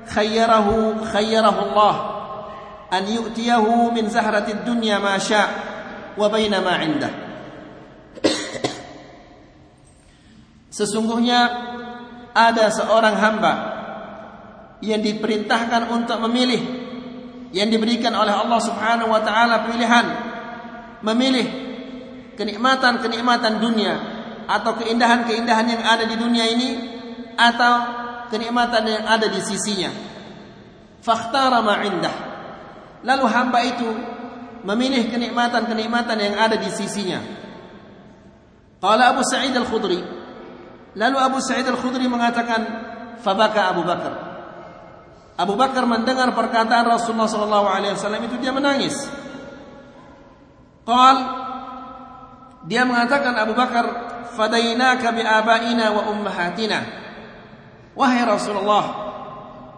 khayyarahu 0.07 1.03
khayyarahu 1.03 1.59
Allah. 1.71 1.95
An 2.91 3.07
yu'tiyahu 3.07 3.95
min 3.95 4.11
zahratid 4.11 4.67
dunya 4.67 4.99
ma 4.99 5.15
syaa 5.15 6.15
wa 6.15 6.27
baina 6.27 6.59
ma 6.59 6.75
'indah. 6.79 7.13
Sesungguhnya 10.77 11.71
ada 12.31 12.71
seorang 12.71 13.15
hamba 13.19 13.53
yang 14.81 15.03
diperintahkan 15.03 15.93
untuk 15.93 16.17
memilih 16.27 16.81
yang 17.51 17.67
diberikan 17.67 18.15
oleh 18.15 18.31
Allah 18.31 18.59
Subhanahu 18.63 19.11
wa 19.11 19.21
taala 19.21 19.67
pilihan 19.67 20.05
memilih 21.03 21.45
kenikmatan-kenikmatan 22.39 23.59
dunia 23.59 23.93
atau 24.47 24.79
keindahan-keindahan 24.79 25.67
yang 25.67 25.83
ada 25.83 26.03
di 26.07 26.15
dunia 26.17 26.45
ini 26.47 26.69
atau 27.35 27.73
kenikmatan 28.31 28.87
yang 28.87 29.03
ada 29.05 29.27
di 29.27 29.43
sisinya. 29.43 29.91
Fakhtara 31.03 31.59
ma 31.59 31.83
indah. 31.83 32.15
Lalu 33.03 33.25
hamba 33.27 33.59
itu 33.67 33.89
memilih 34.63 35.11
kenikmatan-kenikmatan 35.11 36.17
yang 36.17 36.35
ada 36.39 36.55
di 36.55 36.69
sisinya. 36.71 37.19
Qala 38.79 39.13
Abu 39.13 39.21
Sa'id 39.27 39.53
Al-Khudri. 39.53 39.99
Lalu 40.95 41.17
Abu 41.19 41.37
Sa'id 41.43 41.67
Al-Khudri 41.67 42.07
mengatakan, 42.07 42.61
"Fabaka 43.19 43.73
Abu 43.73 43.83
Bakar." 43.83 44.13
Abu 45.41 45.57
Bakar 45.57 45.89
mendengar 45.89 46.29
perkataan 46.37 46.85
Rasulullah 46.85 47.25
sallallahu 47.25 47.65
alaihi 47.65 47.97
wasallam 47.97 48.21
itu 48.29 48.37
dia 48.37 48.53
menangis. 48.53 48.93
Qal 50.85 51.17
dia 52.69 52.85
mengatakan 52.85 53.33
Abu 53.41 53.57
Bakar, 53.57 53.85
"Fadainaka 54.37 55.09
bi 55.09 55.25
abaina 55.25 55.89
wa 55.97 56.13
ummahatina." 56.13 57.00
Wahai 57.91 58.23
Rasulullah, 58.23 58.85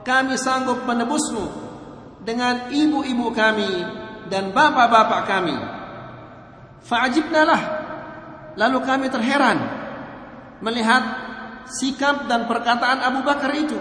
kami 0.05 0.37
sanggup 0.37 0.85
menebusmu 0.85 1.45
dengan 2.21 2.69
ibu-ibu 2.69 3.33
kami 3.33 3.71
dan 4.29 4.53
bapak-bapak 4.53 5.21
kami. 5.25 5.55
Fa'ajibnalah. 6.83 7.61
Lalu 8.53 8.77
kami 8.85 9.07
terheran 9.09 9.57
melihat 10.61 11.03
sikap 11.65 12.29
dan 12.29 12.45
perkataan 12.45 13.01
Abu 13.01 13.25
Bakar 13.25 13.49
itu. 13.57 13.75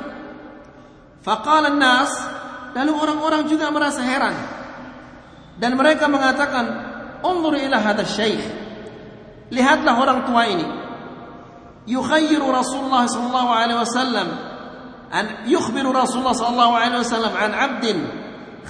Faqala 1.20 1.70
nas 1.70 2.10
lalu 2.72 2.92
orang-orang 2.96 3.46
juga 3.46 3.68
merasa 3.68 4.00
heran. 4.00 4.34
Dan 5.60 5.76
mereka 5.76 6.08
mengatakan, 6.08 6.64
"Unzur 7.20 7.54
ila 7.54 7.78
hadha 7.78 8.02
syekh." 8.02 8.42
Lihatlah 9.52 9.94
orang 10.00 10.24
tua 10.24 10.48
ini. 10.48 10.66
Yukhayyiru 11.82 12.46
Rasulullah 12.46 13.10
sallallahu 13.10 13.50
alaihi 13.50 13.80
wasallam 13.82 14.28
an 15.10 15.24
yukhbiru 15.50 15.90
Rasulullah 15.90 16.34
sallallahu 16.34 16.74
alaihi 16.78 17.02
wasallam 17.02 17.34
an 17.34 17.50
'abdin 17.50 17.98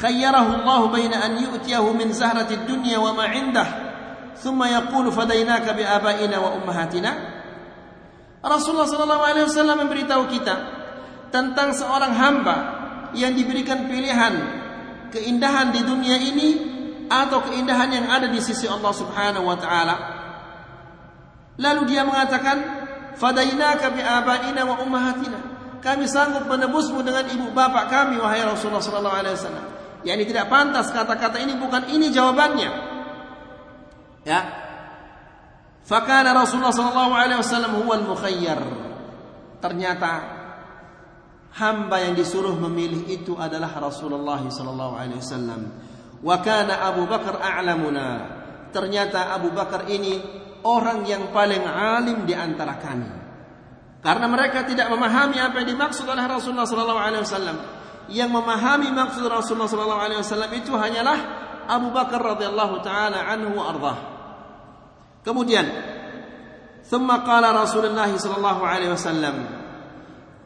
khayyarahu 0.00 0.64
Allah 0.64 0.80
baina 0.88 1.16
an 1.20 1.36
yu'tiyahu 1.36 1.92
min 1.92 2.16
zahrati 2.16 2.64
dunya 2.64 2.96
wa 2.96 3.12
ma 3.12 3.28
'indah 3.28 3.68
thumma 4.40 4.72
yaqulu 4.72 5.12
fadainaka 5.12 5.76
bi 5.76 5.84
abaina 5.84 6.40
wa 6.40 6.56
ummahatina 6.56 7.12
Rasulullah 8.40 8.88
sallallahu 8.88 9.22
alaihi 9.22 9.46
wasallam 9.46 9.76
memberitahu 9.86 10.24
kita 10.32 10.56
tentang 11.28 11.76
seorang 11.76 12.16
hamba 12.16 12.56
yang 13.12 13.36
diberikan 13.36 13.86
pilihan 13.86 14.34
keindahan 15.12 15.70
di 15.70 15.84
dunia 15.84 16.16
ini 16.16 16.48
atau 17.12 17.44
keindahan 17.44 17.92
yang 17.92 18.06
ada 18.08 18.32
di 18.32 18.40
sisi 18.40 18.64
Allah 18.64 18.90
Subhanahu 18.96 19.44
wa 19.44 19.56
taala. 19.60 19.96
Lalu 21.60 21.92
dia 21.92 22.08
mengatakan, 22.08 22.81
"Fadainaka 23.16 23.92
bi 23.92 24.00
abaina 24.00 24.62
wa 24.64 24.80
ummahatina." 24.82 25.40
Kami 25.82 26.06
sanggup 26.06 26.46
menebusmu 26.46 27.02
dengan 27.02 27.26
ibu 27.26 27.50
bapak 27.50 27.90
kami 27.90 28.14
wahai 28.22 28.46
Rasulullah 28.46 28.78
sallallahu 28.78 29.18
alaihi 29.18 29.34
wasallam. 29.34 29.66
Ya 30.06 30.14
ini 30.14 30.26
tidak 30.26 30.46
pantas 30.46 30.94
kata-kata 30.94 31.42
ini 31.42 31.58
bukan 31.58 31.90
ini 31.90 32.14
jawabannya. 32.14 32.70
Ya. 34.22 34.40
Fakana 35.82 36.30
Rasulullah 36.30 36.70
sallallahu 36.70 37.12
alaihi 37.18 37.38
wasallam 37.42 37.82
huwal 37.82 38.06
mukhayyar. 38.06 38.62
Ternyata 39.58 40.10
hamba 41.58 41.98
yang 41.98 42.14
disuruh 42.14 42.54
memilih 42.54 43.02
itu 43.10 43.34
adalah 43.34 43.74
Rasulullah 43.82 44.38
sallallahu 44.38 44.94
alaihi 44.94 45.18
wasallam. 45.18 45.60
Wa 46.22 46.38
kana 46.38 46.86
Abu 46.86 47.10
Bakar 47.10 47.42
a'lamuna. 47.42 48.08
Ternyata 48.70 49.34
Abu 49.34 49.50
Bakar 49.50 49.90
ini 49.90 50.22
orang 50.63 51.05
yang 51.07 51.29
paling 51.31 51.63
alim 51.63 52.25
di 52.27 52.33
antara 52.33 52.75
kami. 52.77 53.09
Karena 54.01 54.29
mereka 54.29 54.63
tidak 54.63 54.87
memahami 54.87 55.41
apa 55.41 55.63
yang 55.63 55.75
dimaksud 55.75 56.05
oleh 56.07 56.23
Rasulullah 56.23 56.69
sallallahu 56.69 57.01
alaihi 57.01 57.23
wasallam. 57.23 57.57
Yang 58.07 58.29
memahami 58.31 58.89
maksud 58.95 59.27
Rasulullah 59.27 59.67
sallallahu 59.67 60.01
alaihi 60.01 60.19
wasallam 60.23 60.51
itu 60.55 60.71
hanyalah 60.71 61.17
Abu 61.67 61.91
Bakar 61.91 62.23
radhiyallahu 62.23 62.79
taala 62.85 63.27
anhu 63.27 63.59
ardah. 63.59 63.97
Kemudian, 65.27 65.95
ثم 66.87 67.11
قال 67.11 67.43
رسول 67.43 67.91
الله 67.91 68.15
صلى 68.15 68.35
الله 68.39 68.57
عليه 68.63 68.89
وسلم 68.95 69.35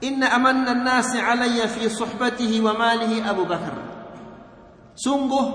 Inna 0.02 0.34
amanna 0.34 0.74
nasi 0.74 1.22
alayya 1.22 1.70
fi 1.70 1.86
suhbatihi 1.86 2.58
wa 2.66 2.74
malihi 2.74 3.22
Abu 3.22 3.46
Bakar. 3.46 3.78
Sungguh 4.98 5.46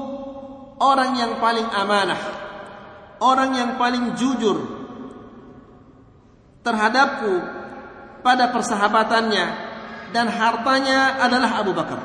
orang 0.78 1.18
yang 1.18 1.42
paling 1.42 1.66
amanah, 1.66 2.20
orang 3.21 3.53
yang 3.53 3.71
paling 3.77 4.17
jujur 4.17 4.57
terhadapku 6.65 7.33
pada 8.25 8.49
persahabatannya 8.49 9.45
dan 10.11 10.25
hartanya 10.27 11.21
adalah 11.21 11.61
Abu 11.61 11.71
Bakar. 11.77 12.01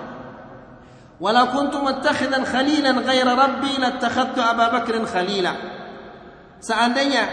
Walau 1.16 1.48
kuntu 1.48 1.80
muttakhidan 1.80 2.44
khalilan 2.44 3.00
ghaira 3.00 3.32
rabbi 3.32 3.72
lattakhadtu 3.80 4.36
Abu 4.36 4.64
Bakrin 4.68 5.04
khalila. 5.08 5.52
Seandainya 6.60 7.24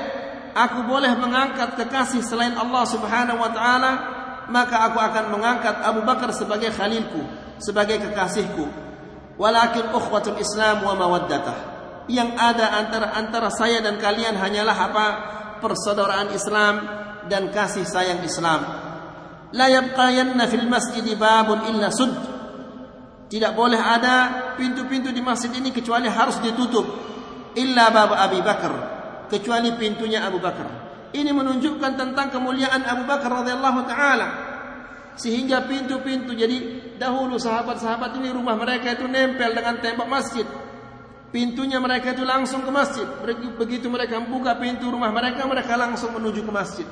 aku 0.56 0.88
boleh 0.88 1.12
mengangkat 1.19 1.76
kekasih 1.76 2.24
selain 2.24 2.56
Allah 2.56 2.84
Subhanahu 2.88 3.43
wa 3.43 3.52
taala, 3.52 3.91
maka 4.48 4.88
aku 4.88 5.00
akan 5.00 5.26
mengangkat 5.36 5.76
Abu 5.84 6.04
Bakar 6.08 6.32
sebagai 6.32 6.72
khalilku, 6.72 7.24
sebagai 7.60 8.00
kekasihku. 8.00 8.67
Walakin 9.36 9.91
ukhwatul 9.91 10.39
Islam 10.39 10.88
wa 10.88 10.96
mawaddatah. 10.96 11.73
Yang 12.12 12.30
ada 12.36 12.66
antara 12.84 13.08
antara 13.16 13.50
saya 13.54 13.80
dan 13.80 13.96
kalian 13.96 14.36
hanyalah 14.36 14.78
apa? 14.92 15.08
Persaudaraan 15.63 16.36
Islam 16.36 16.76
dan 17.32 17.48
kasih 17.52 17.88
sayang 17.88 18.20
Islam. 18.28 18.62
La 19.54 19.70
yabqayanna 19.70 20.44
fil 20.50 20.68
masjid 20.68 21.06
babun 21.16 21.63
illa 21.72 21.88
sud. 21.94 22.12
Tidak 23.32 23.54
boleh 23.56 23.80
ada 23.80 24.16
pintu-pintu 24.60 25.10
di 25.10 25.24
masjid 25.24 25.50
ini 25.56 25.72
kecuali 25.72 26.12
harus 26.12 26.38
ditutup. 26.44 26.86
Illa 27.56 27.89
bab 27.94 28.13
Abi 28.18 28.42
Bakar. 28.44 28.74
Kecuali 29.30 29.74
pintunya 29.80 30.26
Abu 30.26 30.38
Bakar. 30.44 30.84
Ini 31.13 31.30
menunjukkan 31.30 31.94
tentang 31.94 32.34
kemuliaan 32.34 32.84
Abu 32.84 33.06
Bakar 33.06 33.30
radhiyallahu 33.42 33.80
taala. 33.86 34.28
Sehingga 35.13 35.70
pintu-pintu 35.70 36.34
jadi 36.34 36.82
dahulu 36.98 37.38
sahabat-sahabat 37.38 38.18
ini 38.18 38.34
rumah 38.34 38.58
mereka 38.58 38.98
itu 38.98 39.06
nempel 39.06 39.54
dengan 39.54 39.78
tembok 39.78 40.10
masjid. 40.10 40.46
Pintunya 41.34 41.82
mereka 41.82 42.13
itu 42.13 42.22
langsung 42.22 42.62
ke 42.62 42.69
masjid. 42.69 43.10
Begitu 43.58 43.89
mereka 43.89 44.22
membuka 44.22 44.54
pintu 44.62 44.93
rumah 44.93 45.10
mereka, 45.10 45.50
mereka 45.50 45.74
langsung 45.74 46.13
menuju 46.13 46.46
ke 46.46 46.52
masjid. 46.54 46.86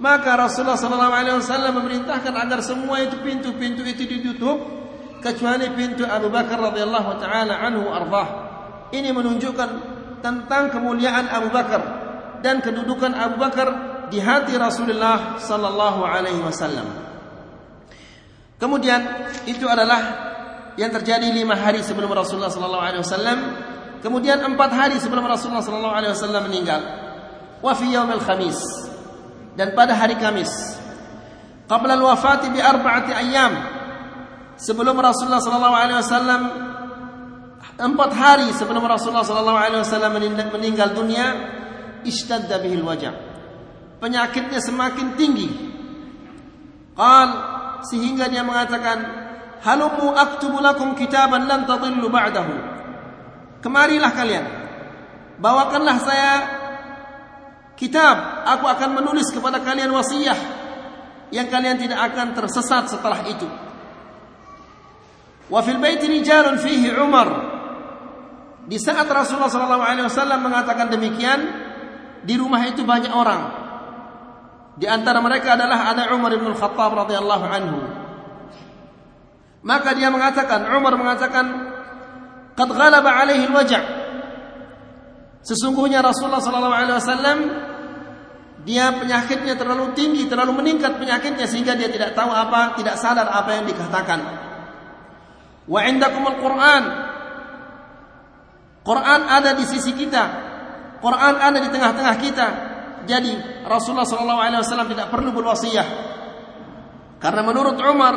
Maka 0.00 0.40
Rasulullah 0.40 0.80
wasallam 0.80 1.76
memerintahkan 1.84 2.32
agar 2.32 2.64
semua 2.64 3.04
itu 3.04 3.20
pintu-pintu 3.20 3.84
itu 3.84 4.08
ditutup 4.08 4.56
kecuali 5.20 5.68
pintu 5.76 6.08
Abu 6.08 6.32
Bakar 6.32 6.72
radhiyallahu 6.72 7.20
taala 7.20 7.60
anhu 7.60 7.92
ardhah. 7.92 8.28
Ini 8.88 9.12
menunjukkan 9.12 9.70
tentang 10.24 10.72
kemuliaan 10.72 11.28
Abu 11.28 11.52
Bakar 11.52 11.82
dan 12.40 12.64
kedudukan 12.64 13.12
Abu 13.12 13.36
Bakar 13.36 13.68
di 14.08 14.16
hati 14.16 14.56
Rasulullah 14.56 15.36
sallallahu 15.36 16.00
alaihi 16.08 16.40
wasallam. 16.40 16.88
Kemudian 18.56 19.28
itu 19.44 19.68
adalah 19.68 20.00
yang 20.78 20.94
terjadi 20.94 21.34
lima 21.34 21.58
hari 21.58 21.82
sebelum 21.82 22.14
Rasulullah 22.14 22.54
sallallahu 22.54 22.84
alaihi 22.86 23.02
wasallam 23.02 23.38
Kemudian 23.98 24.38
empat 24.38 24.70
hari 24.70 24.96
sebelum 25.02 25.26
Rasulullah 25.26 25.62
sallallahu 25.62 25.94
alaihi 25.94 26.14
wasallam 26.14 26.46
meninggal. 26.46 26.80
Wa 27.58 27.74
fi 27.74 27.90
yaumil 27.90 28.22
khamis. 28.22 28.58
Dan 29.58 29.74
pada 29.74 29.98
hari 29.98 30.14
Kamis. 30.14 30.78
Qabla 31.66 31.98
al-wafati 31.98 32.54
bi 32.54 32.62
arba'ati. 32.62 33.10
Sebelum 34.58 34.94
Rasulullah 35.02 35.42
sallallahu 35.42 35.76
alaihi 35.76 35.98
wasallam 35.98 36.42
empat 37.78 38.10
hari 38.14 38.48
sebelum 38.54 38.86
Rasulullah 38.86 39.26
sallallahu 39.26 39.58
alaihi 39.58 39.82
wasallam 39.82 40.14
meninggal 40.54 40.94
dunia, 40.94 41.26
ishtadda 42.06 42.62
bihil 42.62 42.86
wajah. 42.86 43.14
Penyakitnya 43.98 44.62
semakin 44.62 45.18
tinggi. 45.18 45.50
Qal 46.94 47.28
sehingga 47.82 48.30
dia 48.30 48.46
mengatakan, 48.46 49.17
"Halumu 49.62 50.14
aktubu 50.14 50.62
lakum 50.62 50.94
kitaban 50.94 51.46
lan 51.46 51.66
tadillu 51.66 52.06
ba'dahu." 52.06 52.54
Kemarilah 53.58 54.12
kalian. 54.14 54.44
Bawakanlah 55.38 55.96
saya 56.02 56.32
kitab. 57.78 58.46
Aku 58.58 58.66
akan 58.66 59.02
menulis 59.02 59.30
kepada 59.30 59.62
kalian 59.62 59.90
wasiat 59.94 60.38
yang 61.30 61.46
kalian 61.50 61.76
tidak 61.78 62.00
akan 62.12 62.34
tersesat 62.34 62.90
setelah 62.90 63.22
itu. 63.26 63.46
Wa 65.48 65.64
fil 65.64 65.80
bait 65.80 66.00
rijalun 66.00 66.60
fihi 66.60 66.92
Umar. 66.98 67.28
Di 68.68 68.76
saat 68.76 69.08
Rasulullah 69.08 69.48
sallallahu 69.48 69.80
alaihi 69.80 70.04
wasallam 70.04 70.44
mengatakan 70.44 70.92
demikian, 70.92 71.40
di 72.20 72.36
rumah 72.36 72.60
itu 72.68 72.84
banyak 72.84 73.08
orang. 73.08 73.42
Di 74.76 74.84
antara 74.84 75.24
mereka 75.24 75.56
adalah 75.56 75.88
ada 75.88 76.12
Umar 76.12 76.36
bin 76.36 76.52
Khattab 76.52 76.92
radhiyallahu 76.92 77.44
anhu. 77.48 77.78
Maka 79.68 79.92
dia 79.92 80.08
mengatakan, 80.08 80.64
Umar 80.72 80.96
mengatakan, 80.96 81.44
qad 82.56 82.68
ghalaba 82.72 83.20
alaihi 83.20 83.44
alwaja' 83.52 83.98
Sesungguhnya 85.48 86.04
Rasulullah 86.04 86.42
sallallahu 86.42 86.76
alaihi 86.76 86.98
wasallam 86.98 87.38
dia 88.68 88.92
penyakitnya 89.00 89.56
terlalu 89.56 89.96
tinggi, 89.96 90.28
terlalu 90.28 90.60
meningkat 90.60 91.00
penyakitnya 91.00 91.48
sehingga 91.48 91.72
dia 91.72 91.88
tidak 91.88 92.12
tahu 92.12 92.28
apa, 92.28 92.76
tidak 92.76 93.00
sadar 93.00 93.32
apa 93.32 93.56
yang 93.56 93.64
dikatakan. 93.64 94.20
Wa 95.64 95.80
indakumul 95.88 96.36
Qur'an. 96.36 96.84
Quran 98.84 99.20
ada 99.24 99.56
di 99.56 99.64
sisi 99.64 99.96
kita. 99.96 100.24
Quran 101.00 101.34
ada 101.40 101.58
di 101.60 101.68
tengah-tengah 101.72 102.16
kita. 102.20 102.46
Jadi 103.08 103.64
Rasulullah 103.64 104.04
wasallam 104.04 104.90
tidak 104.92 105.08
perlu 105.08 105.32
berwasiat. 105.32 105.88
Karena 107.24 107.40
menurut 107.40 107.80
Umar, 107.80 108.14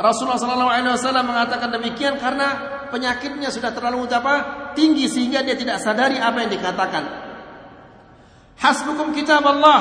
Rasulullah 0.00 0.40
wasallam 0.40 1.26
mengatakan 1.28 1.68
demikian 1.68 2.16
karena 2.16 2.80
penyakitnya 2.92 3.48
sudah 3.48 3.72
terlalu 3.72 4.08
apa? 4.08 4.34
tinggi 4.72 5.04
sehingga 5.08 5.44
dia 5.44 5.56
tidak 5.56 5.80
sadari 5.80 6.16
apa 6.16 6.44
yang 6.44 6.50
dikatakan. 6.52 7.04
Hasbukum 8.56 9.12
kitab 9.12 9.44
Allah. 9.44 9.80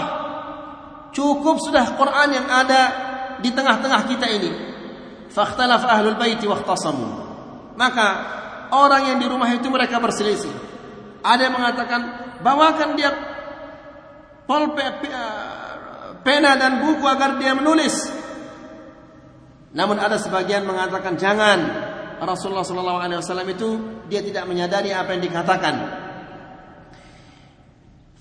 Cukup 1.11 1.59
sudah 1.59 1.95
Quran 1.99 2.29
yang 2.31 2.47
ada 2.47 2.81
di 3.43 3.51
tengah-tengah 3.51 4.01
kita 4.07 4.27
ini. 4.31 4.51
Fakhtalaf 5.31 5.83
ahlul 5.87 6.15
baiti 6.15 6.47
waqtasamu. 6.47 7.07
Maka 7.75 8.07
orang 8.71 9.15
yang 9.15 9.17
di 9.19 9.27
rumah 9.27 9.51
itu 9.51 9.67
mereka 9.67 9.99
berselisih. 9.99 10.51
Ada 11.21 11.51
yang 11.51 11.55
mengatakan 11.55 12.01
bawakan 12.39 12.89
dia 12.95 13.11
pol 14.47 14.75
pena 16.23 16.51
dan 16.57 16.83
buku 16.83 17.05
agar 17.07 17.37
dia 17.39 17.55
menulis. 17.55 18.20
Namun 19.71 19.97
ada 19.99 20.19
sebagian 20.19 20.67
mengatakan 20.67 21.15
jangan 21.15 21.59
Rasulullah 22.21 22.67
sallallahu 22.67 22.99
alaihi 23.01 23.19
wasallam 23.23 23.47
itu 23.49 23.67
dia 24.11 24.19
tidak 24.21 24.45
menyadari 24.45 24.91
apa 24.91 25.15
yang 25.15 25.23
dikatakan. 25.23 25.75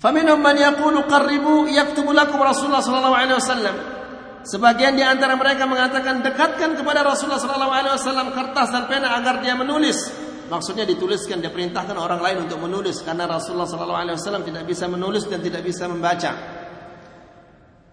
Faminhum 0.01 0.41
man 0.41 0.57
yaqulu 0.57 1.05
qarribu 1.05 1.69
yaktubu 1.69 2.17
lakum 2.17 2.41
Rasulullah 2.41 2.81
sallallahu 2.81 3.17
alaihi 3.19 3.37
wasallam. 3.37 3.77
Sebagian 4.41 4.97
di 4.97 5.05
antara 5.05 5.37
mereka 5.37 5.69
mengatakan 5.69 6.25
dekatkan 6.25 6.73
kepada 6.73 7.05
Rasulullah 7.05 7.37
sallallahu 7.37 7.75
alaihi 7.77 7.93
wasallam 7.93 8.33
kertas 8.33 8.73
dan 8.73 8.89
pena 8.89 9.13
agar 9.21 9.45
dia 9.45 9.53
menulis. 9.53 9.99
Maksudnya 10.49 10.89
dituliskan 10.89 11.45
dia 11.45 11.53
perintahkan 11.53 11.95
orang 11.95 12.25
lain 12.25 12.49
untuk 12.49 12.59
menulis 12.65 13.05
karena 13.05 13.29
Rasulullah 13.29 13.69
sallallahu 13.69 14.01
alaihi 14.01 14.17
wasallam 14.17 14.43
tidak 14.49 14.65
bisa 14.65 14.89
menulis 14.89 15.29
dan 15.29 15.45
tidak 15.45 15.61
bisa 15.61 15.85
membaca. 15.85 16.60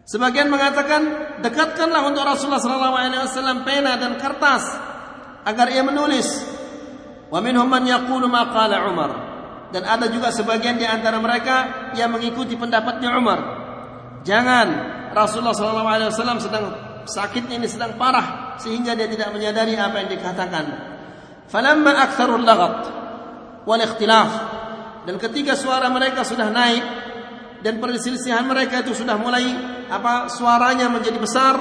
Sebagian 0.07 0.47
mengatakan 0.47 1.35
dekatkanlah 1.43 2.07
untuk 2.07 2.23
Rasulullah 2.23 2.63
wasallam 2.63 3.67
pena 3.67 3.99
dan 3.99 4.15
kertas 4.15 4.63
agar 5.43 5.67
ia 5.67 5.83
menulis. 5.83 6.47
Wa 7.27 7.43
minhum 7.43 7.67
man 7.67 7.83
yaqulu 7.83 8.31
ma 8.31 8.47
qala 8.55 8.87
Umar. 8.87 9.11
Dan 9.75 9.83
ada 9.83 10.07
juga 10.07 10.31
sebagian 10.31 10.79
di 10.79 10.87
antara 10.87 11.19
mereka 11.19 11.91
yang 11.91 12.15
mengikuti 12.15 12.55
pendapatnya 12.55 13.19
Umar. 13.19 13.39
Jangan 14.23 14.67
Rasulullah 15.11 16.07
wasallam 16.07 16.39
sedang 16.39 16.71
sakitnya 17.03 17.59
ini 17.59 17.67
sedang 17.67 17.99
parah 17.99 18.55
sehingga 18.63 18.95
dia 18.95 19.11
tidak 19.11 19.35
menyadari 19.35 19.75
apa 19.75 20.07
yang 20.07 20.09
dikatakan. 20.15 20.65
Falamma 21.51 21.91
aktsarul 22.07 22.47
laghat 22.47 22.75
wal 23.67 23.81
ikhtilaf 23.83 24.31
dan 25.03 25.15
ketika 25.19 25.59
suara 25.59 25.91
mereka 25.91 26.23
sudah 26.23 26.47
naik 26.47 27.06
dan 27.67 27.83
perselisihan 27.83 28.47
mereka 28.47 28.79
itu 28.79 28.95
sudah 28.95 29.19
mulai 29.19 29.43
apa 29.91 30.31
suaranya 30.31 30.87
menjadi 30.87 31.19
besar 31.19 31.59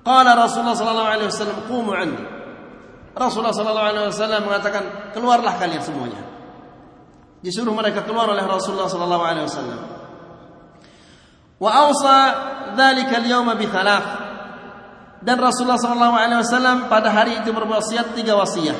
Qala 0.00 0.32
Rasulullah 0.32 0.76
sallallahu 0.76 1.10
alaihi 1.12 1.28
wasallam 1.28 1.58
qumu 1.68 1.92
anni. 1.92 2.24
Rasulullah 3.12 3.52
sallallahu 3.52 3.88
alaihi 3.92 4.08
wasallam 4.08 4.40
mengatakan, 4.48 5.12
"Keluarlah 5.12 5.60
kalian 5.60 5.82
semuanya." 5.84 6.22
Disuruh 7.44 7.72
mereka 7.72 8.04
keluar 8.04 8.32
oleh 8.32 8.44
Rasulullah 8.44 8.88
sallallahu 8.88 9.24
alaihi 9.24 9.44
wasallam. 9.44 9.80
Wa 11.60 11.70
awsa 11.84 12.16
dzalika 12.76 13.20
al-yawma 13.20 13.56
bi 13.60 13.68
thalath. 13.68 14.08
Dan 15.20 15.36
Rasulullah 15.36 15.76
sallallahu 15.76 16.16
alaihi 16.16 16.40
wasallam 16.40 16.88
pada 16.88 17.12
hari 17.12 17.36
itu 17.44 17.52
berwasiat 17.52 18.16
tiga 18.16 18.40
wasiat. 18.40 18.76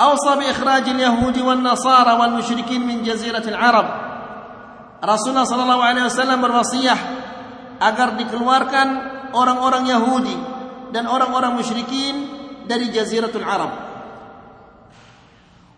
Al-yahudi 0.00 1.44
wan 1.44 1.60
nasara 1.60 2.16
wal 2.16 2.40
musyrikin 2.40 2.80
min 2.80 3.04
jaziratil 3.04 3.52
Arab. 3.56 4.01
Rasulullah 5.02 5.42
sallallahu 5.42 5.82
alaihi 5.82 6.06
wasallam 6.06 6.38
berwasiat 6.38 7.00
agar 7.82 8.14
dikeluarkan 8.22 8.88
orang-orang 9.34 9.90
Yahudi 9.90 10.36
dan 10.94 11.10
orang-orang 11.10 11.58
musyrikin 11.58 12.30
dari 12.70 12.86
jaziratul 12.94 13.42
Arab. 13.42 13.90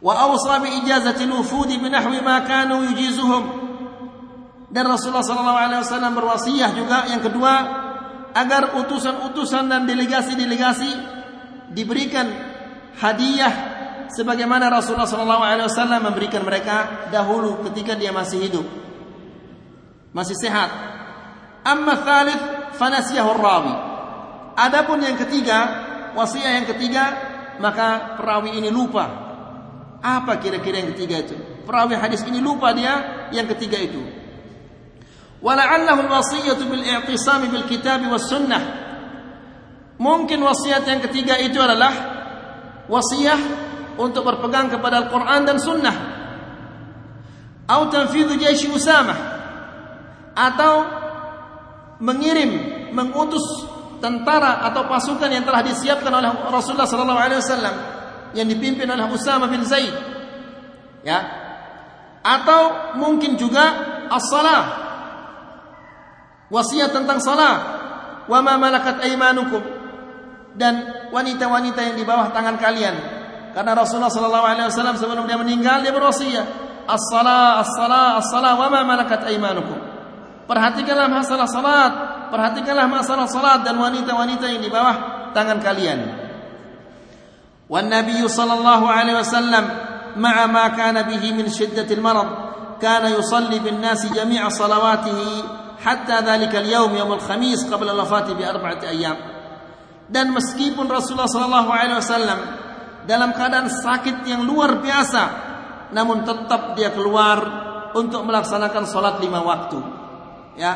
Wa 0.04 0.28
awsa 0.28 0.60
bi 0.60 0.84
ijazati 0.84 1.24
al-wufud 1.24 1.72
bi 1.72 1.88
nahwi 1.88 2.20
ma 2.20 2.44
kanu 2.44 2.84
yujizuhum. 2.92 3.64
Dan 4.68 4.84
Rasulullah 4.92 5.24
sallallahu 5.24 5.56
alaihi 5.56 5.80
wasallam 5.80 6.12
berwasiat 6.12 6.70
juga 6.76 7.08
yang 7.08 7.24
kedua 7.24 7.52
agar 8.36 8.76
utusan-utusan 8.84 9.70
dan 9.72 9.88
delegasi-delegasi 9.88 10.90
diberikan 11.72 12.28
hadiah 13.00 13.54
sebagaimana 14.12 14.68
Rasulullah 14.68 15.08
sallallahu 15.08 15.40
alaihi 15.40 15.64
wasallam 15.70 16.12
memberikan 16.12 16.44
mereka 16.44 17.08
dahulu 17.08 17.64
ketika 17.70 17.96
dia 17.96 18.12
masih 18.12 18.44
hidup. 18.44 18.83
Masih 20.14 20.38
sehat. 20.38 20.70
Amma 21.66 21.98
thalith 22.06 22.42
fanasiyahu 22.78 23.30
rawi. 23.34 23.74
Adapun 24.54 25.02
yang 25.02 25.18
ketiga, 25.18 25.58
wasiat 26.14 26.62
yang 26.62 26.68
ketiga, 26.70 27.04
maka 27.58 28.14
perawi 28.14 28.54
ini 28.54 28.70
lupa. 28.70 29.10
Apa 29.98 30.38
kira-kira 30.38 30.78
yang 30.78 30.94
ketiga 30.94 31.26
itu? 31.26 31.34
Perawi 31.66 31.98
hadis 31.98 32.22
ini 32.22 32.38
lupa 32.38 32.70
dia 32.70 33.26
yang 33.34 33.50
ketiga 33.50 33.80
itu. 33.82 33.98
Wala'allahu 35.42 36.06
al-wasiyatu 36.06 36.62
bil 36.70 36.84
i'tisam 36.86 37.50
bil 37.50 37.66
kitab 37.66 38.00
was 38.06 38.30
sunnah. 38.30 38.62
Mungkin 39.98 40.38
wasiat 40.38 40.86
yang 40.86 41.02
ketiga 41.02 41.38
itu 41.42 41.58
adalah 41.58 41.92
wasiat 42.86 43.40
untuk 43.98 44.26
berpegang 44.26 44.70
kepada 44.70 45.06
Al-Quran 45.06 45.40
dan 45.46 45.56
Sunnah. 45.62 45.96
Atau 47.64 47.88
tanfidhu 47.94 48.34
jaish 48.36 48.66
Usamah. 48.68 49.33
Atau 50.34 50.74
mengirim, 52.02 52.50
mengutus 52.90 53.42
tentara 54.02 54.66
atau 54.68 54.84
pasukan 54.84 55.30
yang 55.32 55.48
telah 55.48 55.64
disiapkan 55.64 56.12
oleh 56.12 56.30
Rasulullah 56.52 56.84
sallallahu 56.84 57.20
alaihi 57.20 57.40
wasallam 57.40 57.74
yang 58.36 58.44
dipimpin 58.50 58.84
oleh 58.90 59.06
Usama 59.08 59.48
bin 59.48 59.64
Zaid. 59.64 59.94
Ya. 61.06 61.22
Atau 62.20 62.94
mungkin 63.00 63.40
juga 63.40 63.64
as-salah. 64.10 64.62
Wasiat 66.52 66.92
tentang 66.92 67.22
salah. 67.22 67.54
Wa 68.24 68.40
ma 68.40 68.56
malakat 68.56 69.04
aymanukum 69.04 69.60
dan 70.56 71.08
wanita-wanita 71.12 71.92
yang 71.92 71.96
di 71.98 72.04
bawah 72.06 72.32
tangan 72.32 72.56
kalian. 72.56 72.96
Karena 73.52 73.76
Rasulullah 73.76 74.10
sallallahu 74.10 74.46
alaihi 74.48 74.66
wasallam 74.66 74.96
sebelum 74.98 75.28
dia 75.28 75.38
meninggal 75.38 75.84
dia 75.84 75.94
berwasiat, 75.94 76.46
as-salah, 76.88 77.62
as-salah, 77.62 78.18
as-salah 78.18 78.52
wa 78.58 78.66
ma 78.72 78.80
malakat 78.82 79.22
aymanukum. 79.28 79.93
Perhatikanlah 80.44 81.08
masalah 81.08 81.48
salat, 81.48 81.92
perhatikanlah 82.28 82.84
masalah 82.84 83.24
salat 83.24 83.64
dan 83.64 83.80
wanita-wanita 83.80 84.44
yang 84.44 84.60
di 84.60 84.68
bawah 84.68 84.96
tangan 85.32 85.58
kalian. 85.64 86.00
Wan 87.64 87.88
Nabi 87.88 88.20
sallallahu 88.20 88.84
alaihi 88.84 89.16
wasallam 89.16 89.64
ma'a 90.20 90.44
ma 90.46 90.68
kana 90.76 91.08
bihi 91.08 91.32
min 91.32 91.48
syiddatil 91.48 92.04
marad 92.04 92.28
kana 92.76 93.08
yusalli 93.08 93.56
bin 93.64 93.80
jami'a 93.80 94.52
salawatihi 94.52 95.30
hatta 95.80 96.20
dhalika 96.20 96.60
al-yawm 96.60 96.92
yawm 96.92 97.16
al-khamis 97.16 97.64
qabla 97.64 97.96
wafati 97.96 98.36
bi 98.36 98.44
arba'ati 98.44 98.84
ayyam. 98.84 99.16
Dan 100.04 100.36
meskipun 100.36 100.84
Rasulullah 100.84 101.30
sallallahu 101.30 101.70
alaihi 101.72 101.96
wasallam 101.96 102.40
dalam 103.08 103.32
keadaan 103.32 103.72
sakit 103.72 104.28
yang 104.28 104.44
luar 104.44 104.84
biasa 104.84 105.22
namun 105.96 106.20
tetap 106.28 106.76
dia 106.76 106.92
keluar 106.92 107.40
untuk 107.96 108.28
melaksanakan 108.28 108.84
salat 108.84 109.16
lima 109.24 109.40
waktu 109.40 110.03
ya. 110.58 110.72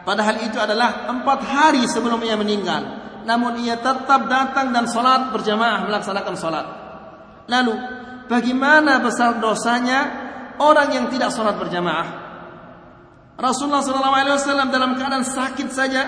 Padahal 0.00 0.40
itu 0.40 0.56
adalah 0.56 1.12
empat 1.12 1.40
hari 1.44 1.84
sebelum 1.84 2.24
ia 2.24 2.34
meninggal. 2.34 2.82
Namun 3.28 3.60
ia 3.60 3.76
tetap 3.76 4.26
datang 4.26 4.72
dan 4.72 4.88
salat 4.88 5.28
berjamaah 5.28 5.86
melaksanakan 5.86 6.34
salat. 6.40 6.66
Lalu 7.46 7.74
bagaimana 8.26 9.04
besar 9.04 9.36
dosanya 9.38 10.00
orang 10.56 10.88
yang 10.88 11.06
tidak 11.12 11.28
salat 11.30 11.60
berjamaah? 11.60 12.08
Rasulullah 13.40 13.84
wasallam 13.84 14.68
dalam 14.68 14.96
keadaan 14.96 15.24
sakit 15.24 15.68
saja 15.72 16.02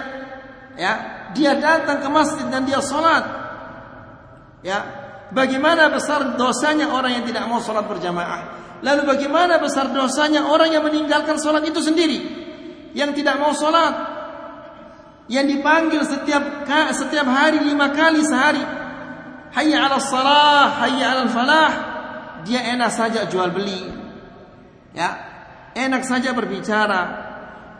ya 0.77 0.93
dia 1.33 1.57
datang 1.57 2.01
ke 2.01 2.09
masjid 2.13 2.47
dan 2.49 2.69
dia 2.69 2.79
sholat. 2.85 3.25
Ya, 4.63 4.79
bagaimana 5.35 5.91
besar 5.91 6.39
dosanya 6.39 6.93
orang 6.93 7.19
yang 7.19 7.25
tidak 7.27 7.49
mau 7.51 7.59
sholat 7.59 7.89
berjamaah? 7.89 8.63
Lalu 8.85 9.03
bagaimana 9.17 9.59
besar 9.59 9.91
dosanya 9.91 10.47
orang 10.47 10.71
yang 10.71 10.87
meninggalkan 10.87 11.41
sholat 11.41 11.67
itu 11.67 11.83
sendiri, 11.83 12.42
yang 12.93 13.17
tidak 13.17 13.41
mau 13.41 13.53
sholat, 13.57 13.95
yang 15.29 15.49
dipanggil 15.49 16.05
setiap 16.05 16.69
setiap 16.93 17.27
hari 17.29 17.61
lima 17.61 17.93
kali 17.93 18.21
sehari. 18.25 18.65
Hayya 19.53 19.85
ala 19.85 20.01
salah, 20.01 20.81
hayya 20.81 21.07
ala 21.13 21.29
falah. 21.29 21.73
Dia 22.49 22.73
enak 22.73 22.89
saja 22.89 23.29
jual 23.29 23.53
beli. 23.53 23.85
Ya, 24.97 25.09
enak 25.77 26.05
saja 26.05 26.33
berbicara, 26.37 27.01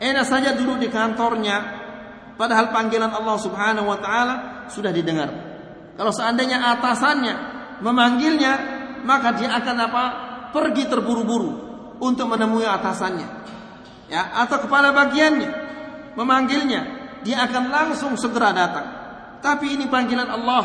enak 0.01 0.25
saja 0.25 0.57
duduk 0.57 0.81
di 0.81 0.89
kantornya, 0.89 1.83
Padahal 2.37 2.73
panggilan 2.73 3.13
Allah 3.13 3.37
Subhanahu 3.39 3.87
wa 3.87 3.99
taala 4.01 4.35
sudah 4.73 4.91
didengar. 4.91 5.31
Kalau 5.95 6.11
seandainya 6.11 6.59
atasannya 6.75 7.35
memanggilnya, 7.85 8.53
maka 9.05 9.37
dia 9.37 9.53
akan 9.53 9.77
apa? 9.79 10.05
Pergi 10.53 10.89
terburu-buru 10.89 11.51
untuk 12.01 12.29
menemui 12.29 12.65
atasannya. 12.65 13.42
Ya, 14.13 14.29
atau 14.45 14.61
kepala 14.61 14.93
bagiannya 14.93 15.49
memanggilnya, 16.21 16.81
dia 17.25 17.49
akan 17.49 17.73
langsung 17.73 18.13
segera 18.21 18.53
datang. 18.53 18.87
Tapi 19.41 19.73
ini 19.73 19.89
panggilan 19.89 20.29
Allah 20.29 20.65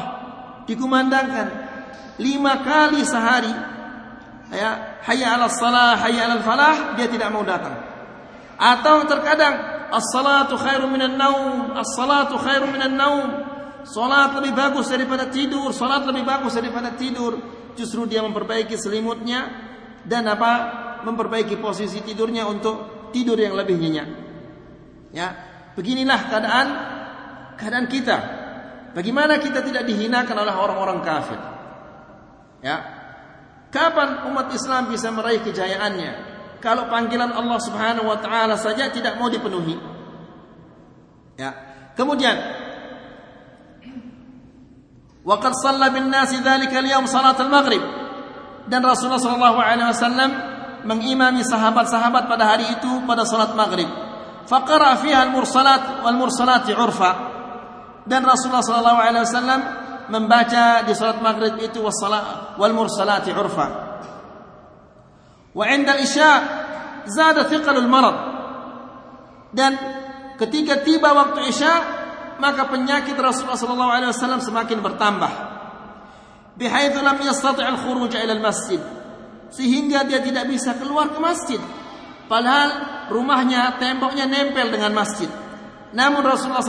dikumandangkan 0.67 1.47
lima 2.19 2.59
kali 2.59 3.07
sehari. 3.07 3.55
Ya, 4.51 4.99
hayya 5.07 5.39
salah, 5.47 5.95
hayya 5.95 6.27
'alal 6.27 6.43
falah, 6.43 6.99
dia 6.99 7.07
tidak 7.07 7.31
mau 7.31 7.47
datang. 7.47 7.79
Atau 8.59 9.07
terkadang 9.07 9.87
as-salatu 9.95 10.59
khairu 10.59 10.91
minan 10.91 11.15
naum, 11.15 11.71
as-salatu 11.79 12.35
khairu 12.35 12.67
minan 12.67 12.99
naum. 12.99 13.29
Salat 13.87 14.35
lebih 14.35 14.51
bagus 14.51 14.91
daripada 14.91 15.31
tidur, 15.31 15.71
salat 15.71 16.03
lebih 16.03 16.27
bagus 16.27 16.59
daripada 16.59 16.91
tidur. 16.99 17.39
Justru 17.79 18.03
dia 18.03 18.19
memperbaiki 18.19 18.75
selimutnya 18.75 19.47
dan 20.03 20.27
apa? 20.27 20.51
Memperbaiki 21.07 21.55
posisi 21.63 22.03
tidurnya 22.03 22.43
untuk 22.51 22.96
tidur 23.11 23.37
yang 23.39 23.55
lebih 23.55 23.77
nyenyak. 23.79 24.09
Ya, 25.15 25.27
beginilah 25.73 26.19
keadaan 26.27 26.67
keadaan 27.55 27.87
kita. 27.87 28.17
Bagaimana 28.93 29.37
kita 29.37 29.61
tidak 29.61 29.85
dihinakan 29.85 30.35
oleh 30.41 30.55
orang-orang 30.55 30.99
kafir? 31.05 31.39
Ya. 32.65 32.77
Kapan 33.67 34.25
umat 34.31 34.49
Islam 34.55 34.89
bisa 34.89 35.11
meraih 35.11 35.43
kejayaannya? 35.43 36.37
kalau 36.57 36.89
panggilan 36.89 37.33
Allah 37.33 37.59
Subhanahu 37.61 38.09
wa 38.09 38.17
taala 38.17 38.57
saja 38.57 38.89
tidak 38.89 39.17
mau 39.21 39.29
dipenuhi. 39.29 39.77
Ya. 41.37 41.53
Kemudian 41.93 42.37
nasi 46.09 46.37
dzalika 46.41 46.77
al-yawm 46.81 47.05
salat 47.05 47.37
al-maghrib. 47.37 47.81
Dan 48.67 48.83
Rasulullah 48.83 49.21
sallallahu 49.21 49.59
alaihi 49.63 49.89
wasallam 49.89 50.29
mengimami 50.85 51.41
sahabat-sahabat 51.41 52.29
pada 52.29 52.43
hari 52.53 52.67
itu 52.77 52.91
pada 53.07 53.25
salat 53.25 53.55
maghrib. 53.57 53.87
Faqara 54.45 54.99
fiha 54.99 55.27
al-mursalat 55.27 56.03
wal 56.05 56.17
mursalati 56.17 56.75
urfa. 56.75 57.11
Dan 58.07 58.23
Rasulullah 58.23 58.63
sallallahu 58.63 58.99
alaihi 58.99 59.23
wasallam 59.27 59.61
membaca 60.07 60.83
di 60.87 60.93
salat 60.95 61.19
maghrib 61.19 61.57
itu 61.59 61.81
wal 61.81 62.73
mursalati 62.75 63.31
urfa. 63.33 63.87
وعند 65.57 65.89
الإشاء 65.89 66.39
زاد 67.09 67.37
ثقل 67.49 67.75
المرض 67.81 68.15
dan 69.57 69.73
ketika 70.37 70.85
tiba 70.85 71.17
waktu 71.17 71.49
Isya 71.49 71.73
maka 72.37 72.69
penyakit 72.69 73.17
Rasulullah 73.17 73.57
sallallahu 73.57 73.89
alaihi 73.89 74.13
wasallam 74.13 74.37
semakin 74.37 74.77
bertambah 74.85 75.31
bihaitsu 76.61 77.01
lam 77.01 77.17
yastati' 77.17 77.65
al-khuruj 77.65 78.13
ila 78.13 78.33
al-masjid 78.37 78.77
sehingga 79.51 80.03
dia 80.03 80.19
tidak 80.19 80.47
bisa 80.47 80.75
keluar 80.75 81.11
ke 81.11 81.19
masjid. 81.19 81.61
Padahal 82.27 82.69
rumahnya 83.07 83.79
temboknya 83.79 84.27
nempel 84.27 84.67
dengan 84.67 84.91
masjid. 84.91 85.31
Namun 85.95 86.19
Rasulullah 86.19 86.59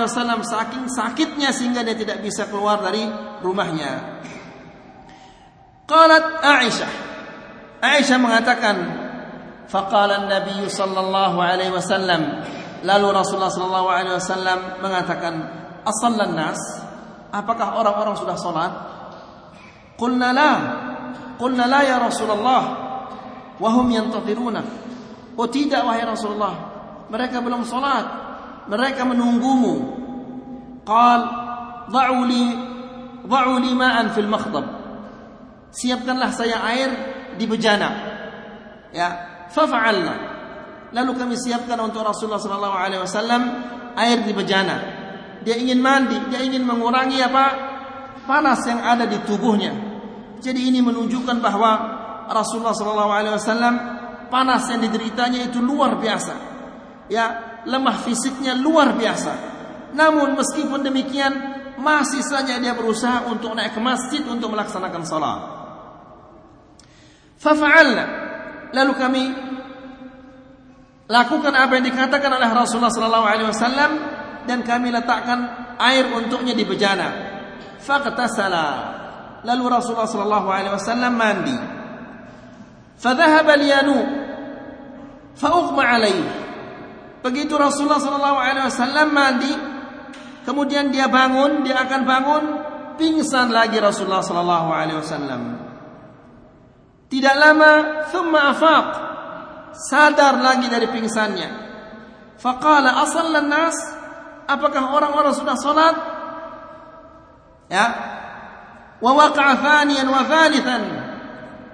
wasallam 0.00 0.40
saking 0.40 0.88
sakitnya 0.88 1.52
sehingga 1.52 1.84
dia 1.84 1.92
tidak 1.92 2.24
bisa 2.24 2.48
keluar 2.48 2.80
dari 2.80 3.04
rumahnya. 3.44 4.24
Qalat 5.84 6.40
Aisyah. 6.40 6.92
Aisyah 7.84 8.16
mengatakan, 8.16 8.76
faqala 9.68 10.24
Nabi 10.24 10.64
sallallahu 10.64 11.36
alaihi 11.36 11.74
wasallam, 11.74 12.48
lalu 12.80 13.06
Rasulullah 13.12 13.52
sallallahu 13.52 13.88
alaihi 13.92 14.16
wasallam 14.16 14.58
mengatakan, 14.80 15.34
asallan 15.84 16.32
nas, 16.32 16.60
apakah 17.28 17.76
orang-orang 17.76 18.16
sudah 18.16 18.40
salat? 18.40 18.72
Qulna. 20.00 20.32
Qulna 21.38 21.64
la 21.68 21.80
ya 21.84 21.96
Rasulullah. 22.00 22.62
Wa 23.56 23.68
hum 23.72 23.86
yantaziruna. 23.92 24.62
Oh 25.36 25.48
tidak 25.48 25.84
wahai 25.84 26.04
Rasulullah. 26.04 26.54
Mereka 27.08 27.40
belum 27.40 27.62
salat. 27.64 28.06
Mereka 28.68 29.02
menunggumu. 29.04 29.74
Qal, 30.82 31.20
dha'u 31.90 32.18
li 32.26 32.44
dha'u 33.26 33.52
li 33.62 33.72
ma'an 33.74 34.10
fil 34.12 34.30
makhdab. 34.30 34.66
Siapkanlah 35.72 36.30
saya 36.34 36.60
air 36.68 36.90
di 37.38 37.44
bejana. 37.48 37.90
Ya, 38.92 39.08
fafa'alna. 39.48 40.14
Lalu 40.92 41.12
kami 41.16 41.34
siapkan 41.40 41.80
untuk 41.80 42.04
Rasulullah 42.04 42.36
wasallam 43.00 43.42
air 43.96 44.20
di 44.20 44.32
bejana. 44.36 44.76
Dia 45.40 45.56
ingin 45.56 45.80
mandi, 45.80 46.16
dia 46.28 46.44
ingin 46.44 46.62
mengurangi 46.62 47.18
apa? 47.24 47.72
panas 48.26 48.62
yang 48.66 48.80
ada 48.82 49.04
di 49.06 49.18
tubuhnya. 49.26 49.91
Jadi 50.42 50.74
ini 50.74 50.82
menunjukkan 50.82 51.38
bahwa 51.38 51.70
Rasulullah 52.26 52.74
sallallahu 52.74 53.12
alaihi 53.14 53.34
wasallam 53.38 53.74
panas 54.26 54.66
yang 54.74 54.82
dideritanya 54.82 55.46
itu 55.46 55.62
luar 55.62 56.02
biasa. 56.02 56.34
Ya, 57.06 57.60
lemah 57.62 58.02
fisiknya 58.02 58.58
luar 58.58 58.98
biasa. 58.98 59.32
Namun 59.94 60.34
meskipun 60.34 60.82
demikian 60.82 61.32
masih 61.78 62.26
saja 62.26 62.58
dia 62.58 62.74
berusaha 62.74 63.28
untuk 63.30 63.54
naik 63.54 63.76
ke 63.76 63.80
masjid 63.80 64.22
untuk 64.26 64.50
melaksanakan 64.50 65.02
salat. 65.06 65.40
Fafa'alna. 67.38 68.04
Lalu 68.72 68.92
kami 68.96 69.24
lakukan 71.10 71.52
apa 71.52 71.72
yang 71.76 71.86
dikatakan 71.86 72.30
oleh 72.32 72.48
Rasulullah 72.48 72.90
sallallahu 72.90 73.26
alaihi 73.28 73.48
wasallam 73.50 73.90
dan 74.48 74.64
kami 74.64 74.88
letakkan 74.90 75.38
air 75.76 76.08
untuknya 76.08 76.56
di 76.56 76.64
bejana. 76.64 77.08
Faqtasala. 77.82 79.01
Lalu 79.42 79.64
Rasulullah 79.66 80.06
sallallahu 80.06 80.48
alaihi 80.48 80.74
wasallam 80.74 81.12
mandi. 81.18 81.56
Fadhahaba 82.98 83.58
liyanu. 83.58 83.98
Faughma 85.34 85.82
alaihi. 85.82 86.22
Begitu 87.22 87.54
Rasulullah 87.54 88.02
sallallahu 88.02 88.38
alaihi 88.38 88.66
wasallam 88.66 89.08
mandi, 89.14 89.52
kemudian 90.46 90.90
dia 90.90 91.06
bangun, 91.06 91.62
dia 91.62 91.78
akan 91.82 92.00
bangun, 92.02 92.44
pingsan 92.98 93.50
lagi 93.50 93.78
Rasulullah 93.78 94.22
sallallahu 94.22 94.68
alaihi 94.70 94.98
wasallam. 94.98 95.42
Tidak 97.10 97.34
lama 97.38 97.72
thumma 98.10 98.40
afaq. 98.54 98.86
Sadar 99.72 100.38
lagi 100.38 100.68
dari 100.68 100.86
pingsannya. 100.90 101.50
Faqala 102.38 103.02
asallan 103.02 103.48
nas? 103.48 103.76
Apakah 104.46 104.92
orang-orang 104.92 105.32
sudah 105.32 105.56
salat? 105.56 105.96
Ya. 107.70 107.86
Wa 109.02 109.10
waqa'a 109.10 109.58
thaniyan 109.58 110.06
wa. 110.06 110.22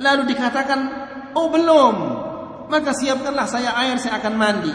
Lalu 0.01 0.23
dikatakan, 0.33 0.81
"Oh, 1.37 1.53
belum." 1.53 1.97
Maka 2.69 2.93
siapkanlah 2.97 3.49
saya 3.49 3.77
air, 3.85 4.01
saya 4.01 4.21
akan 4.21 4.35
mandi. 4.37 4.73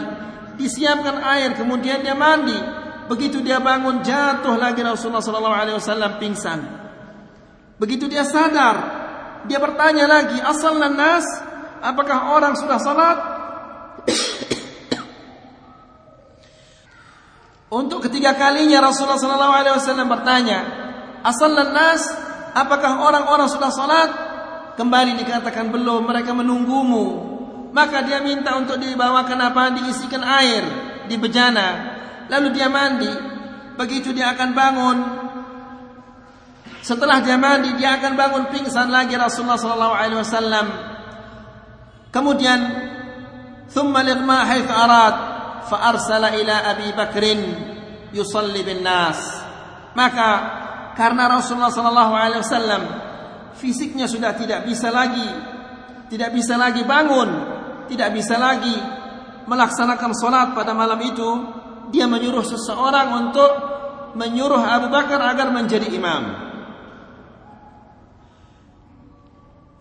Disiapkan 0.54 1.18
air, 1.18 1.54
kemudian 1.58 2.02
dia 2.02 2.14
mandi. 2.14 2.54
Begitu 3.10 3.42
dia 3.42 3.58
bangun, 3.58 4.00
jatuh 4.00 4.54
lagi 4.56 4.80
Rasulullah 4.80 5.22
sallallahu 5.22 5.56
alaihi 5.56 5.76
wasallam 5.76 6.16
pingsan. 6.16 6.60
Begitu 7.76 8.06
dia 8.06 8.22
sadar, 8.22 8.76
dia 9.50 9.58
bertanya 9.58 10.08
lagi, 10.08 10.38
asal 10.40 10.78
nas, 10.78 11.26
apakah 11.82 12.32
orang 12.32 12.54
sudah 12.56 12.78
salat? 12.80 13.18
Untuk 17.68 18.06
ketiga 18.06 18.38
kalinya 18.38 18.88
Rasulullah 18.88 19.18
sallallahu 19.18 19.54
alaihi 19.54 19.74
wasallam 19.74 20.06
bertanya, 20.06 20.58
asal 21.26 21.50
nas, 21.50 22.23
apakah 22.54 23.02
orang-orang 23.02 23.50
sudah 23.50 23.70
salat? 23.74 24.10
Kembali 24.74 25.18
dikatakan 25.18 25.70
belum, 25.70 26.06
mereka 26.06 26.34
menunggumu. 26.34 27.34
Maka 27.74 28.06
dia 28.06 28.22
minta 28.22 28.54
untuk 28.54 28.78
dibawakan 28.78 29.38
apa? 29.50 29.74
Diisikan 29.74 30.22
air 30.22 30.62
di 31.10 31.18
bejana. 31.18 31.98
Lalu 32.30 32.48
dia 32.54 32.70
mandi. 32.70 33.12
Begitu 33.74 34.14
dia 34.14 34.30
akan 34.30 34.50
bangun, 34.54 34.98
setelah 36.84 37.24
dia 37.24 37.40
mandi 37.40 37.72
dia 37.80 37.96
akan 37.96 38.12
bangun 38.12 38.44
pingsan 38.52 38.92
lagi 38.92 39.16
Rasulullah 39.16 39.56
sallallahu 39.56 39.94
alaihi 39.96 40.20
wasallam. 40.20 40.66
Kemudian 42.12 42.60
thumma 43.72 44.04
arad 44.04 45.16
fa 45.64 45.96
ila 46.36 46.54
Abi 46.76 46.88
Bakrin 46.92 47.40
yusalli 48.12 48.60
bin 48.60 48.84
nas. 48.84 49.16
Maka 49.96 50.28
karena 50.94 51.26
Rasulullah 51.26 51.74
sallallahu 51.74 52.12
alaihi 52.14 52.42
wasallam 52.42 52.82
fisiknya 53.58 54.06
sudah 54.06 54.34
tidak 54.34 54.66
bisa 54.66 54.90
lagi 54.90 55.54
tidak 56.08 56.30
bisa 56.30 56.54
lagi 56.54 56.84
bangun, 56.84 57.28
tidak 57.88 58.12
bisa 58.12 58.36
lagi 58.36 58.76
melaksanakan 59.50 60.12
solat 60.14 60.48
pada 60.52 60.76
malam 60.76 61.00
itu, 61.02 61.30
dia 61.90 62.06
menyuruh 62.06 62.44
seseorang 62.44 63.08
untuk 63.24 63.50
menyuruh 64.14 64.60
Abu 64.60 64.88
Bakar 64.92 65.20
agar 65.20 65.50
menjadi 65.50 65.88
imam. 65.90 66.22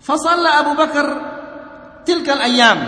Fasalla 0.04 0.64
Abu 0.64 0.74
Bakar 0.76 1.08
tilkal 2.04 2.42
ayam. 2.44 2.80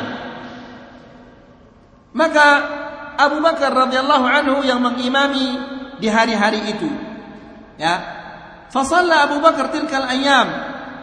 Maka 2.15 2.47
Abu 3.15 3.39
Bakar 3.43 3.71
radhiyallahu 3.71 4.25
anhu 4.25 4.57
yang 4.63 4.79
mengimami 4.83 5.59
di 5.99 6.07
hari-hari 6.11 6.75
itu. 6.75 6.89
Ya, 7.75 8.14
fasalla 8.75 9.31
Abu 9.31 9.39
Bakar 9.39 9.71
tilkal 9.71 10.03
ayam 10.03 10.51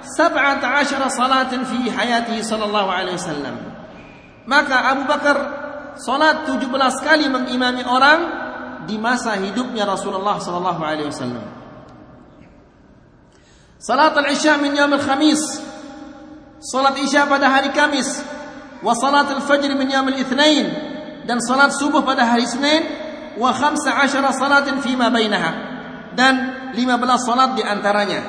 17 0.04 1.08
salatan 1.08 1.64
fi 1.64 1.88
hayatihi 1.88 2.44
sallallahu 2.44 2.88
alaihi 2.92 3.16
wasallam 3.16 3.56
maka 4.44 4.92
Abu 4.92 5.08
Bakar 5.08 5.37
salat 5.96 6.44
17 6.44 6.68
kali 7.00 7.32
mengimami 7.32 7.80
orang 7.88 8.20
di 8.85 9.00
masa 9.00 9.40
hidupnya 9.40 9.88
Rasulullah 9.88 10.37
sallallahu 10.37 10.80
alaihi 10.85 11.08
wasallam 11.08 11.64
Salat 13.82 14.14
al-Isya 14.14 14.62
min 14.62 14.78
yaum 14.78 14.94
al-Khamis 14.94 15.42
salat 16.62 16.94
Isya 17.02 17.26
pada 17.26 17.50
hari 17.50 17.74
Kamis, 17.74 18.22
wa 18.78 18.94
salat 18.94 19.26
al-fajr 19.35 19.74
min 19.74 19.90
yaum 19.90 20.06
al-Itsnain 20.06 20.66
dan 21.26 21.42
salat 21.42 21.74
subuh 21.74 22.06
pada 22.06 22.22
hari 22.22 22.46
Senin, 22.46 22.87
wa 23.38 23.50
15 23.50 23.82
salatin 24.38 24.78
fi 24.82 24.94
ma 24.94 25.11
bainaha 25.11 25.71
dan 26.13 26.33
15 26.73 27.27
salat 27.27 27.53
di 27.57 27.63
antaranya. 27.63 28.21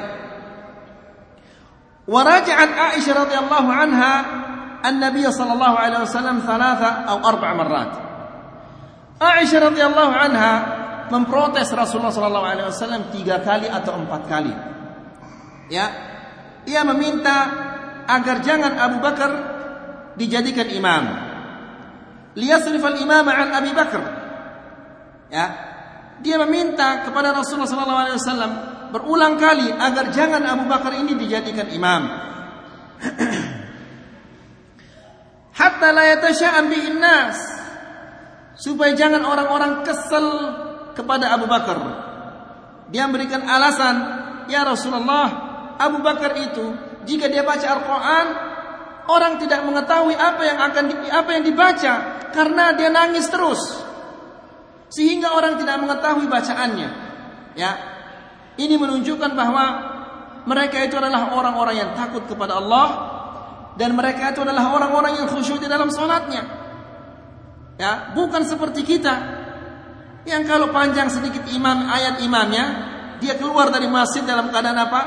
Wa 2.08 2.20
raja'at 2.24 2.70
Aisyah 2.96 3.14
radhiyallahu 3.26 3.70
anha 3.70 4.14
النبي 4.78 5.26
صلى 5.26 5.52
الله 5.58 5.72
عليه 5.74 5.98
وسلم 6.06 6.46
ثلاثة 6.46 6.90
أو 7.10 7.18
أربع 7.18 7.48
مرات 7.50 7.92
Aisyah 9.18 9.74
radhiyallahu 9.74 10.12
anha 10.14 10.52
memprotes 11.10 11.66
Rasulullah 11.74 12.14
sallallahu 12.14 12.46
alaihi 12.46 12.68
wasallam 12.70 13.10
tiga 13.10 13.42
kali 13.42 13.66
atau 13.66 13.98
empat 13.98 14.22
kali. 14.30 14.54
Ya, 15.74 15.90
ia 16.62 16.86
meminta 16.86 17.36
agar 18.06 18.40
jangan 18.46 18.78
Abu 18.78 19.02
Bakar 19.02 19.30
dijadikan 20.14 20.70
imam. 20.70 21.04
Liyasrif 22.38 22.78
al-imam 22.78 23.26
an 23.26 23.48
Abi 23.58 23.74
Bakar. 23.74 24.02
Ya. 25.34 25.46
dia 26.23 26.39
meminta 26.47 27.03
kepada 27.03 27.35
Rasulullah 27.35 28.15
wasallam 28.15 28.51
berulang 28.95 29.35
kali 29.35 29.67
agar 29.75 30.07
jangan 30.15 30.39
Abu 30.47 30.63
Bakar 30.71 30.95
ini 30.95 31.19
dijadikan 31.19 31.67
imam. 31.67 32.03
Hatta 35.59 35.89
la 35.91 36.03
yatasha'am 36.15 36.65
bihin 36.71 36.97
nas. 37.03 37.37
Supaya 38.55 38.95
jangan 38.95 39.27
orang-orang 39.27 39.83
kesel 39.83 40.27
kepada 40.95 41.35
Abu 41.35 41.49
Bakar. 41.51 41.75
Dia 42.87 43.03
memberikan 43.09 43.43
alasan, 43.43 43.95
"Ya 44.47 44.63
Rasulullah, 44.63 45.27
Abu 45.75 45.99
Bakar 45.99 46.39
itu 46.39 46.71
jika 47.03 47.27
dia 47.27 47.43
baca 47.43 47.67
Al-Quran, 47.67 48.25
orang 49.11 49.33
tidak 49.41 49.65
mengetahui 49.67 50.15
apa 50.15 50.41
yang 50.47 50.59
akan 50.61 50.85
apa 51.11 51.29
yang 51.35 51.43
dibaca 51.43 51.93
karena 52.31 52.71
dia 52.77 52.89
nangis 52.93 53.27
terus, 53.27 53.59
sehingga 54.93 55.33
orang 55.33 55.57
tidak 55.57 55.81
mengetahui 55.81 56.29
bacaannya. 56.29 56.89
Ya, 57.57 57.71
ini 58.61 58.77
menunjukkan 58.77 59.33
bahwa 59.33 59.65
mereka 60.45 60.85
itu 60.85 60.93
adalah 61.01 61.33
orang-orang 61.33 61.75
yang 61.81 61.89
takut 61.97 62.29
kepada 62.29 62.61
Allah 62.61 62.87
dan 63.73 63.97
mereka 63.97 64.29
itu 64.29 64.45
adalah 64.45 64.69
orang-orang 64.69 65.17
yang 65.17 65.27
khusyuk 65.33 65.57
di 65.57 65.65
dalam 65.65 65.89
sholatnya. 65.89 66.45
Ya, 67.81 68.13
bukan 68.13 68.45
seperti 68.45 68.85
kita 68.85 69.41
yang 70.29 70.45
kalau 70.45 70.69
panjang 70.69 71.09
sedikit 71.09 71.41
imam 71.49 71.89
ayat 71.89 72.21
imamnya, 72.21 72.65
dia 73.17 73.33
keluar 73.35 73.73
dari 73.73 73.89
masjid 73.89 74.21
dalam 74.21 74.53
keadaan 74.53 74.77
apa? 74.77 75.01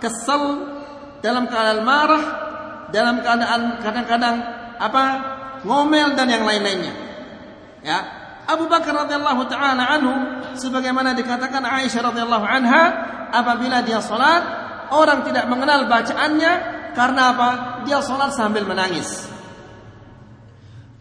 Kesel, 0.00 0.42
dalam 1.20 1.44
keadaan 1.44 1.84
marah, 1.84 2.24
dalam 2.88 3.20
keadaan 3.20 3.84
kadang-kadang 3.84 4.36
apa? 4.80 5.04
ngomel 5.66 6.14
dan 6.14 6.30
yang 6.30 6.46
lain-lainnya. 6.46 6.94
Ya. 7.82 7.98
Abu 8.46 8.70
Bakar 8.70 8.94
radhiyallahu 8.94 9.42
taala 9.50 9.90
anhu 9.90 10.14
sebagaimana 10.54 11.18
dikatakan 11.18 11.66
Aisyah 11.66 12.14
radhiyallahu 12.14 12.46
anha 12.46 12.82
apabila 13.34 13.82
dia 13.82 13.98
salat 13.98 14.42
orang 14.94 15.26
tidak 15.26 15.50
mengenal 15.50 15.90
bacaannya 15.90 16.52
karena 16.94 17.22
apa? 17.34 17.50
Dia 17.84 17.98
salat 18.00 18.32
sambil 18.32 18.62
menangis. 18.62 19.26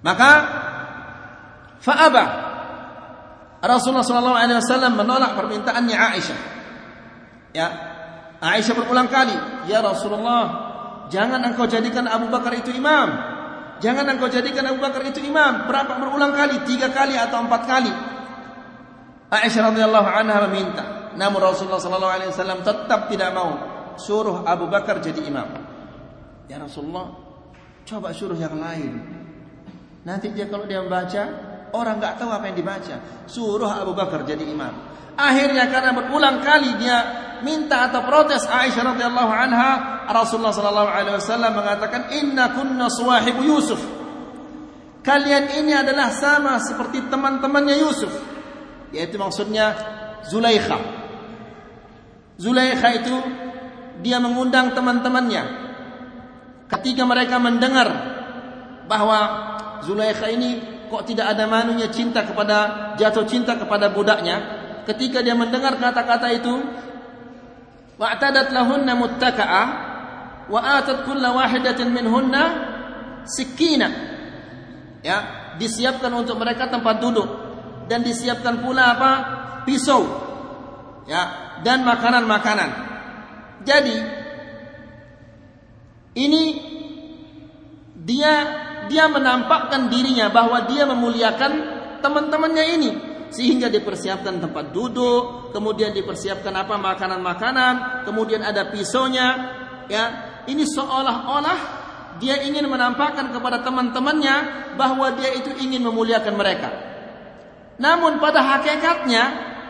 Maka 0.01 0.31
fa'aba 1.81 2.25
Rasulullah 3.65 4.05
sallallahu 4.05 4.37
alaihi 4.37 4.61
wasallam 4.61 4.93
menolak 4.93 5.33
permintaannya 5.33 5.97
Aisyah. 5.97 6.39
Ya, 7.55 7.67
Aisyah 8.41 8.73
berulang 8.77 9.09
kali, 9.09 9.33
"Ya 9.65 9.81
Rasulullah, 9.81 10.43
jangan 11.09 11.41
engkau 11.45 11.65
jadikan 11.65 12.05
Abu 12.05 12.29
Bakar 12.29 12.53
itu 12.53 12.69
imam. 12.73 13.34
Jangan 13.83 14.07
engkau 14.07 14.31
jadikan 14.31 14.67
Abu 14.67 14.79
Bakar 14.79 15.03
itu 15.03 15.19
imam." 15.19 15.67
Berapa 15.67 15.99
berulang 15.99 16.31
kali? 16.31 16.63
Tiga 16.63 16.91
kali 16.91 17.15
atau 17.19 17.43
empat 17.43 17.61
kali. 17.67 17.91
Aisyah 19.31 19.73
radhiyallahu 19.73 20.09
anha 20.09 20.37
meminta, 20.47 20.83
namun 21.17 21.41
Rasulullah 21.41 21.81
sallallahu 21.81 22.13
alaihi 22.13 22.29
wasallam 22.31 22.61
tetap 22.61 23.09
tidak 23.09 23.33
mau 23.33 23.57
suruh 23.99 24.45
Abu 24.45 24.69
Bakar 24.69 25.01
jadi 25.01 25.19
imam. 25.27 25.49
Ya 26.45 26.61
Rasulullah, 26.61 27.09
coba 27.83 28.13
suruh 28.13 28.37
yang 28.37 28.55
lain. 28.55 29.01
Nanti 30.05 30.29
dia 30.29 30.45
kalau 30.45 30.69
dia 30.69 30.85
membaca, 30.85 31.44
orang 31.75 31.99
nggak 31.99 32.15
tahu 32.15 32.31
apa 32.31 32.47
yang 32.47 32.57
dibaca. 32.57 32.95
Suruh 33.27 33.67
Abu 33.67 33.91
Bakar 33.91 34.23
jadi 34.23 34.47
imam. 34.47 34.95
Akhirnya 35.15 35.71
karena 35.71 35.95
berulang 35.95 36.43
kali 36.43 36.75
dia 36.79 36.97
minta 37.39 37.87
atau 37.87 38.03
protes 38.03 38.43
Aisyah 38.47 38.95
radhiyallahu 38.95 39.31
anha, 39.31 39.71
Rasulullah 40.11 40.51
sallallahu 40.51 40.91
alaihi 40.91 41.15
wasallam 41.15 41.51
mengatakan, 41.55 42.11
"Inna 42.15 42.51
kunna 42.51 42.91
suwahibu 42.91 43.41
Yusuf." 43.43 43.79
Kalian 45.05 45.61
ini 45.61 45.71
adalah 45.71 46.09
sama 46.09 46.57
seperti 46.57 47.05
teman-temannya 47.07 47.75
Yusuf. 47.77 48.09
Yaitu 48.89 49.21
maksudnya 49.21 49.77
Zulaikha. 50.25 50.81
Zulaikha 52.41 52.89
itu 52.97 53.15
dia 54.01 54.17
mengundang 54.17 54.73
teman-temannya. 54.73 55.43
Ketika 56.65 57.05
mereka 57.05 57.37
mendengar 57.37 57.87
bahwa 58.89 59.19
Zulaikha 59.85 60.33
ini 60.33 60.74
kok 60.95 61.11
tidak 61.11 61.35
ada 61.35 61.43
manunya 61.43 61.91
cinta 61.91 62.23
kepada 62.23 62.95
jatuh 62.95 63.27
cinta 63.27 63.59
kepada 63.59 63.91
budaknya, 63.91 64.39
ketika 64.87 65.19
dia 65.19 65.35
mendengar 65.35 65.75
kata-kata 65.75 66.31
itu 66.31 66.55
wa'tadat 67.99 68.55
lahunna 68.55 68.95
muttaka'ah 68.95 69.67
wa 70.47 70.59
atat 70.79 71.03
kulla 71.03 71.35
wahidatin 71.35 71.91
minhunna 71.91 72.43
sikina 73.27 73.91
ya 75.03 75.51
disiapkan 75.59 76.15
untuk 76.15 76.39
mereka 76.39 76.71
tempat 76.71 77.03
duduk. 77.03 77.27
Dan 77.85 78.01
disiapkan 78.01 78.65
pula 78.65 78.97
apa? 78.97 79.11
Pisau. 79.67 80.01
Ya 81.11 81.53
dan 81.61 81.83
makanan-makanan. 81.85 82.69
Jadi 83.67 83.97
ini 86.15 86.43
dia 87.99 88.64
dia 88.87 89.09
menampakkan 89.09 89.87
dirinya 89.89 90.29
bahwa 90.29 90.65
dia 90.69 90.85
memuliakan 90.85 91.51
teman-temannya 91.99 92.65
ini 92.77 92.91
sehingga 93.33 93.67
dipersiapkan 93.67 94.39
tempat 94.39 94.71
duduk, 94.71 95.51
kemudian 95.51 95.91
dipersiapkan 95.91 96.53
apa 96.55 96.79
makanan-makanan, 96.79 98.05
kemudian 98.07 98.45
ada 98.45 98.69
pisaunya, 98.71 99.27
ya. 99.91 100.05
Ini 100.45 100.61
seolah-olah 100.61 101.59
dia 102.21 102.39
ingin 102.45 102.69
menampakkan 102.69 103.33
kepada 103.33 103.65
teman-temannya 103.65 104.35
bahwa 104.77 105.09
dia 105.17 105.33
itu 105.35 105.51
ingin 105.57 105.83
memuliakan 105.83 106.37
mereka. 106.37 106.69
Namun 107.81 108.23
pada 108.23 108.39
hakikatnya 108.39 109.23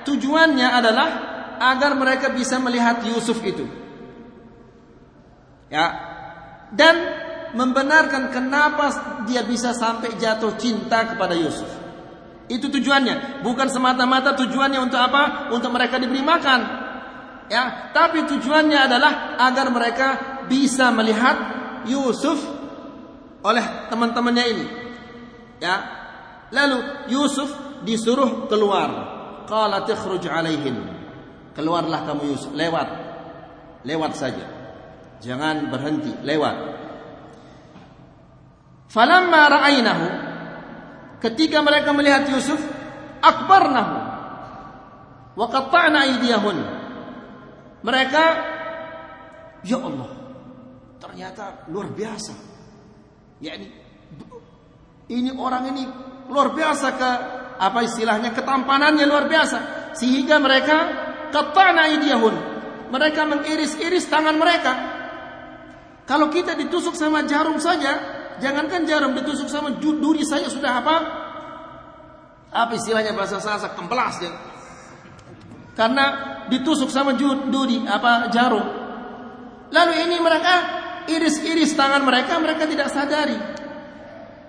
tujuannya 0.06 0.68
adalah 0.68 1.10
agar 1.58 1.96
mereka 1.96 2.30
bisa 2.36 2.60
melihat 2.60 3.02
Yusuf 3.08 3.40
itu. 3.42 3.66
Ya. 5.72 6.14
Dan 6.76 7.25
membenarkan 7.56 8.30
kenapa 8.30 8.86
dia 9.24 9.42
bisa 9.48 9.72
sampai 9.72 10.20
jatuh 10.20 10.60
cinta 10.60 11.16
kepada 11.16 11.34
Yusuf. 11.34 11.68
Itu 12.46 12.70
tujuannya, 12.70 13.42
bukan 13.42 13.72
semata-mata 13.72 14.38
tujuannya 14.38 14.78
untuk 14.78 15.02
apa? 15.02 15.50
Untuk 15.50 15.74
mereka 15.74 15.98
diberi 15.98 16.22
makan. 16.22 16.60
Ya, 17.50 17.90
tapi 17.96 18.28
tujuannya 18.30 18.80
adalah 18.86 19.40
agar 19.42 19.74
mereka 19.74 20.08
bisa 20.46 20.94
melihat 20.94 21.38
Yusuf 21.90 22.38
oleh 23.42 23.66
teman-temannya 23.90 24.46
ini. 24.46 24.66
Ya. 25.62 25.76
Lalu 26.54 27.10
Yusuf 27.10 27.50
disuruh 27.82 28.46
keluar. 28.46 28.90
Qala 29.50 29.86
takhruj 29.86 30.26
alaihin. 30.30 30.78
Keluarlah 31.58 32.06
kamu 32.06 32.34
Yusuf, 32.34 32.52
lewat. 32.54 32.88
Lewat 33.86 34.12
saja. 34.18 34.46
Jangan 35.22 35.70
berhenti, 35.70 36.14
lewat. 36.22 36.85
Falamma 38.86 39.42
ra'ainahu 39.50 40.06
ketika 41.20 41.60
mereka 41.66 41.90
melihat 41.92 42.30
Yusuf 42.30 42.62
akbarnahu 43.22 43.96
wa 45.36 45.46
qatta'na 45.50 46.00
aydiyahun. 46.06 46.58
Mereka 47.86 48.24
ya 49.66 49.78
Allah 49.82 50.10
ternyata 51.02 51.70
luar 51.70 51.94
biasa. 51.94 52.34
yakni 53.44 53.68
ini 55.12 55.30
orang 55.36 55.70
ini 55.70 55.84
luar 56.32 56.56
biasa 56.56 56.88
ke 56.98 57.12
apa 57.62 57.80
istilahnya 57.84 58.34
ketampanannya 58.34 59.06
luar 59.06 59.30
biasa 59.30 59.58
sehingga 59.98 60.40
mereka 60.40 60.78
qatta'na 61.34 61.90
aydiyahun. 61.94 62.36
Mereka 62.86 63.22
mengiris-iris 63.26 64.08
tangan 64.08 64.38
mereka. 64.38 64.74
Kalau 66.06 66.30
kita 66.30 66.54
ditusuk 66.54 66.94
sama 66.94 67.26
jarum 67.26 67.58
saja, 67.58 68.15
jangankan 68.40 68.88
jarum 68.88 69.12
ditusuk 69.16 69.48
sama 69.52 69.76
duri 69.80 70.24
saja 70.24 70.48
sudah 70.48 70.82
apa? 70.82 70.96
Apa 72.56 72.72
istilahnya 72.80 73.12
bahasa 73.12 73.42
Sasak 73.42 73.76
kempelas 73.76 74.22
ya. 74.24 74.32
Karena 75.76 76.06
ditusuk 76.48 76.88
sama 76.88 77.16
duri 77.20 77.84
apa 77.84 78.32
jarum. 78.32 78.64
Lalu 79.74 79.94
ini 80.08 80.18
mereka 80.22 80.54
iris-iris 81.10 81.76
tangan 81.76 82.06
mereka, 82.06 82.40
mereka 82.40 82.64
tidak 82.70 82.88
sadari. 82.88 83.36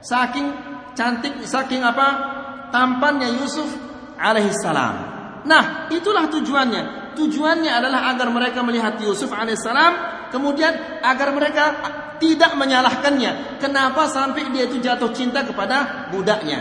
Saking 0.05 0.47
cantik, 0.95 1.43
saking 1.43 1.83
apa? 1.83 2.09
Tampannya 2.71 3.35
Yusuf 3.43 3.67
alaihissalam. 4.21 5.16
Nah, 5.47 5.87
itulah 5.95 6.27
tujuannya. 6.27 7.15
Tujuannya 7.15 7.71
adalah 7.71 8.13
agar 8.13 8.29
mereka 8.29 8.61
melihat 8.67 8.99
Yusuf 9.01 9.31
alaihissalam, 9.33 10.29
kemudian 10.35 11.01
agar 11.01 11.33
mereka 11.33 11.65
tidak 12.19 12.59
menyalahkannya. 12.59 13.63
Kenapa 13.63 14.11
sampai 14.11 14.51
dia 14.53 14.69
itu 14.69 14.83
jatuh 14.83 15.15
cinta 15.15 15.47
kepada 15.47 16.11
budaknya? 16.13 16.61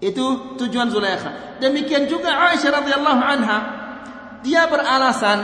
Itu 0.00 0.56
tujuan 0.56 0.88
Zulaikha. 0.88 1.60
Demikian 1.60 2.06
juga 2.06 2.30
Aisyah 2.50 2.70
radhiyallahu 2.82 3.20
anha, 3.20 3.58
dia 4.44 4.68
beralasan 4.70 5.38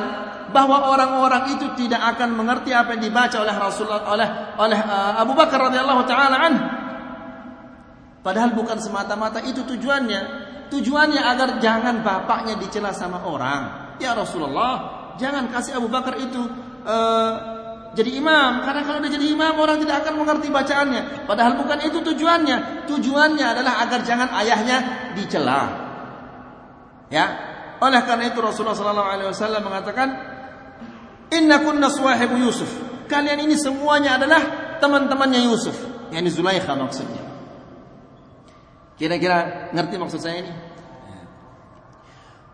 bahwa 0.50 0.90
orang-orang 0.90 1.56
itu 1.56 1.66
tidak 1.78 2.02
akan 2.16 2.34
mengerti 2.34 2.74
apa 2.74 2.98
yang 2.98 3.02
dibaca 3.06 3.36
oleh 3.38 3.54
Rasulullah 3.54 4.02
oleh 4.10 4.28
oleh 4.58 4.80
uh, 4.82 5.22
Abu 5.22 5.32
Bakar 5.32 5.70
radhiyallahu 5.70 6.02
taala. 6.04 6.38
Padahal 8.20 8.52
bukan 8.52 8.76
semata-mata 8.76 9.40
itu 9.40 9.64
tujuannya. 9.64 10.49
Tujuannya 10.70 11.18
agar 11.18 11.58
jangan 11.58 12.06
bapaknya 12.06 12.54
dicela 12.54 12.94
sama 12.94 13.26
orang. 13.26 13.94
Ya 13.98 14.14
Rasulullah, 14.14 15.12
jangan 15.18 15.50
kasih 15.50 15.82
Abu 15.82 15.90
Bakar 15.90 16.14
itu 16.22 16.38
uh, 16.86 17.32
jadi 17.98 18.10
imam. 18.22 18.62
Karena 18.62 18.86
kalau 18.86 19.02
dia 19.02 19.18
jadi 19.18 19.34
imam 19.34 19.58
orang 19.58 19.82
tidak 19.82 20.06
akan 20.06 20.14
mengerti 20.22 20.46
bacaannya. 20.48 21.26
Padahal 21.26 21.58
bukan 21.58 21.78
itu 21.82 21.98
tujuannya. 22.06 22.86
Tujuannya 22.86 23.46
adalah 23.50 23.82
agar 23.82 24.00
jangan 24.06 24.30
ayahnya 24.38 24.78
dicela. 25.18 25.60
Ya. 27.10 27.26
Oleh 27.82 28.00
karena 28.06 28.30
itu 28.30 28.38
Rasulullah 28.38 28.76
sallallahu 28.76 29.10
alaihi 29.10 29.28
wasallam 29.32 29.62
mengatakan 29.66 30.08
inna 31.34 31.64
kunna 31.66 31.90
Yusuf. 32.38 32.70
Kalian 33.10 33.42
ini 33.42 33.58
semuanya 33.58 34.22
adalah 34.22 34.78
teman-temannya 34.78 35.50
Yusuf. 35.50 35.74
Yakni 36.14 36.30
Zulaikha 36.30 36.78
maksudnya 36.78 37.29
kira-kira 39.00 39.72
ngerti 39.72 39.96
maksud 39.96 40.20
saya 40.20 40.44
ini 40.44 40.52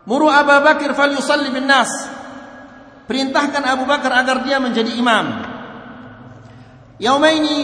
Muru 0.07 0.31
Abu 0.31 0.55
Bakar 0.63 0.95
falyusalli 0.95 1.51
bin 1.51 1.67
nas 1.67 1.91
perintahkan 3.11 3.59
Abu 3.67 3.83
Bakar 3.83 4.15
agar 4.15 4.39
dia 4.47 4.55
menjadi 4.59 4.95
imam. 4.95 5.43
Yaumaini 6.95 7.57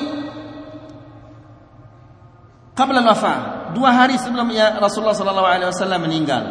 qabla 2.75 2.99
al-wafa, 2.99 3.35
dua 3.71 3.95
hari 3.95 4.19
sebelum 4.19 4.51
ya 4.51 4.75
Rasulullah 4.75 5.15
sallallahu 5.15 5.47
alaihi 5.47 5.69
wasallam 5.71 5.99
meninggal. 6.03 6.43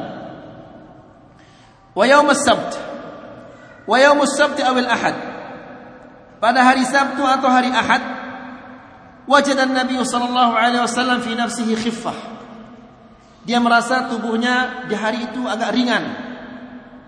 Wa 1.93 2.05
yaum 2.09 2.33
as-sabt. 2.33 2.72
Wa 3.85 3.97
yaum 4.01 4.24
as-sabt 4.24 4.57
aw 4.64 4.72
al-ahad. 4.72 5.16
Pada 6.41 6.64
hari 6.64 6.83
Sabtu 6.89 7.22
atau 7.22 7.47
hari 7.53 7.70
Ahad, 7.70 8.03
wajada 9.30 9.67
Nabi 9.67 9.99
sallallahu 10.01 10.53
alaihi 10.55 10.84
wasallam 10.84 11.21
fi 11.21 11.36
nafsihi 11.36 11.73
khiffah. 11.75 12.17
Dia 13.47 13.63
merasa 13.63 14.11
tubuhnya 14.11 14.88
di 14.91 14.95
hari 14.95 15.28
itu 15.32 15.43
agak 15.47 15.71
ringan. 15.71 16.03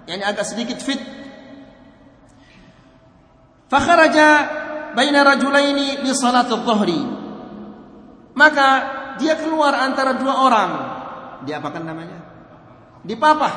Yani 0.07 0.23
agak 0.23 0.47
sedikit 0.47 0.79
fit 0.81 1.19
فخرج 3.69 4.17
بين 4.97 5.15
رجلين 5.15 5.79
لصلاة 6.01 6.49
الظهر 6.49 6.89
maka 8.33 8.67
dia 9.21 9.35
keluar 9.37 9.77
antara 9.77 10.17
dua 10.17 10.33
orang 10.41 10.71
dia 11.45 11.61
apakan 11.61 11.85
namanya 11.85 12.17
dipapah 13.05 13.53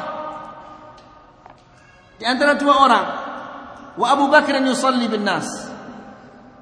di 2.21 2.25
antara 2.29 2.59
dua 2.61 2.75
orang 2.77 3.07
wa 3.97 4.07
Abu 4.11 4.29
Bakar 4.29 4.59
yusalli 4.61 5.09
bin 5.09 5.25
nas 5.25 5.66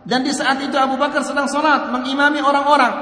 dan 0.06 0.22
di 0.22 0.32
saat 0.32 0.62
itu 0.62 0.78
Abu 0.78 0.96
Bakar 1.02 1.26
sedang 1.26 1.50
salat 1.50 1.90
mengimami 1.90 2.40
orang-orang 2.40 2.94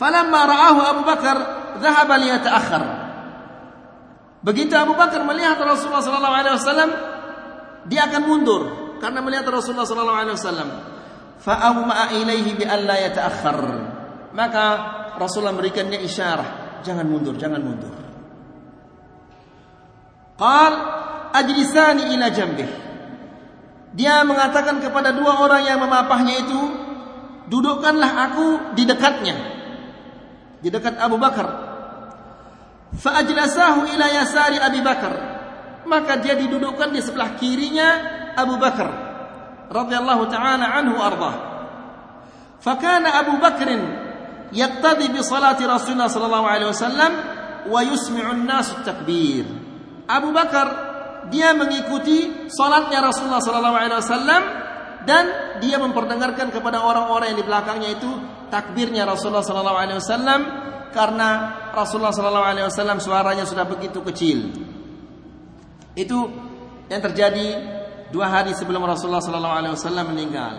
falamma 0.00 0.40
ra'ahu 0.48 0.80
Abu 0.80 1.02
Bakar 1.04 1.36
dhahaba 1.78 2.14
liyata'akhkhar 2.16 2.84
begitu 4.42 4.72
Abu 4.74 4.96
Bakar 4.96 5.22
melihat 5.28 5.60
Rasulullah 5.60 6.02
sallallahu 6.04 6.36
alaihi 6.36 6.56
wasallam 6.56 6.90
dia 7.88 8.04
akan 8.08 8.22
mundur 8.28 8.88
karena 8.98 9.22
melihat 9.22 9.46
Rasulullah 9.48 9.86
sallallahu 9.86 10.20
alaihi 10.20 10.36
wasallam. 10.36 10.68
Fa'awma'a 11.38 12.18
ilaihi 12.18 12.58
bi 12.58 12.64
alla 12.66 12.98
yata'akhkhar. 12.98 13.58
Maka 14.34 14.64
Rasulullah 15.16 15.54
memberikannya 15.54 16.02
isyarat, 16.02 16.82
jangan 16.82 17.06
mundur, 17.06 17.38
jangan 17.38 17.62
mundur. 17.62 17.94
Qal 20.34 20.72
ajlisani 21.34 22.14
ila 22.18 22.26
jambih. 22.30 22.70
Dia 23.96 24.20
mengatakan 24.24 24.84
kepada 24.84 25.16
dua 25.16 25.40
orang 25.44 25.64
yang 25.64 25.80
memapahnya 25.80 26.44
itu, 26.44 26.60
dudukkanlah 27.48 28.10
aku 28.30 28.46
di 28.76 28.84
dekatnya. 28.84 29.36
Di 30.60 30.68
dekat 30.68 31.00
Abu 31.00 31.16
Bakar. 31.16 31.48
Fa 32.98 33.20
ajlasahu 33.20 33.88
ila 33.94 34.06
yasari 34.10 34.56
Abi 34.60 34.80
Bakar 34.80 35.38
maka 35.88 36.20
dia 36.20 36.36
didudukkan 36.36 36.92
di 36.92 37.00
sebelah 37.00 37.34
kirinya 37.40 37.88
Abu 38.36 38.60
Bakar 38.60 38.88
radhiyallahu 39.72 40.24
taala 40.28 40.68
anhu 40.76 41.00
ardah. 41.00 41.34
Fakana 42.60 43.24
Abu 43.24 43.40
Bakr 43.40 43.68
yaqtadi 44.52 45.08
bi 45.08 45.20
salati 45.24 45.64
Rasulullah 45.64 46.12
sallallahu 46.12 46.46
alaihi 46.46 46.70
wasallam 46.70 47.12
wa 47.68 47.80
yusmi'u 47.84 48.28
an-nas 48.28 48.76
takbir. 48.84 49.48
Abu 50.08 50.32
Bakar 50.32 50.87
dia 51.28 51.52
mengikuti 51.52 52.48
salatnya 52.48 53.04
Rasulullah 53.04 53.42
sallallahu 53.42 53.76
alaihi 53.76 54.00
wasallam 54.00 54.42
dan 55.04 55.24
dia 55.62 55.80
memperdengarkan 55.80 56.52
kepada 56.52 56.84
orang-orang 56.84 57.32
yang 57.32 57.38
di 57.40 57.46
belakangnya 57.46 57.90
itu 57.96 58.10
takbirnya 58.52 59.08
Rasulullah 59.08 59.44
sallallahu 59.44 59.78
alaihi 59.78 59.98
wasallam 60.00 60.40
karena 60.92 61.28
Rasulullah 61.72 62.12
sallallahu 62.12 62.46
alaihi 62.48 62.66
wasallam 62.66 62.98
suaranya 63.00 63.44
sudah 63.44 63.64
begitu 63.68 64.00
kecil. 64.04 64.38
Itu 65.94 66.18
yang 66.88 67.02
terjadi 67.04 67.46
dua 68.08 68.28
hari 68.28 68.56
sebelum 68.56 68.84
Rasulullah 68.84 69.24
sallallahu 69.24 69.56
alaihi 69.56 69.74
wasallam 69.76 70.06
meninggal. 70.12 70.54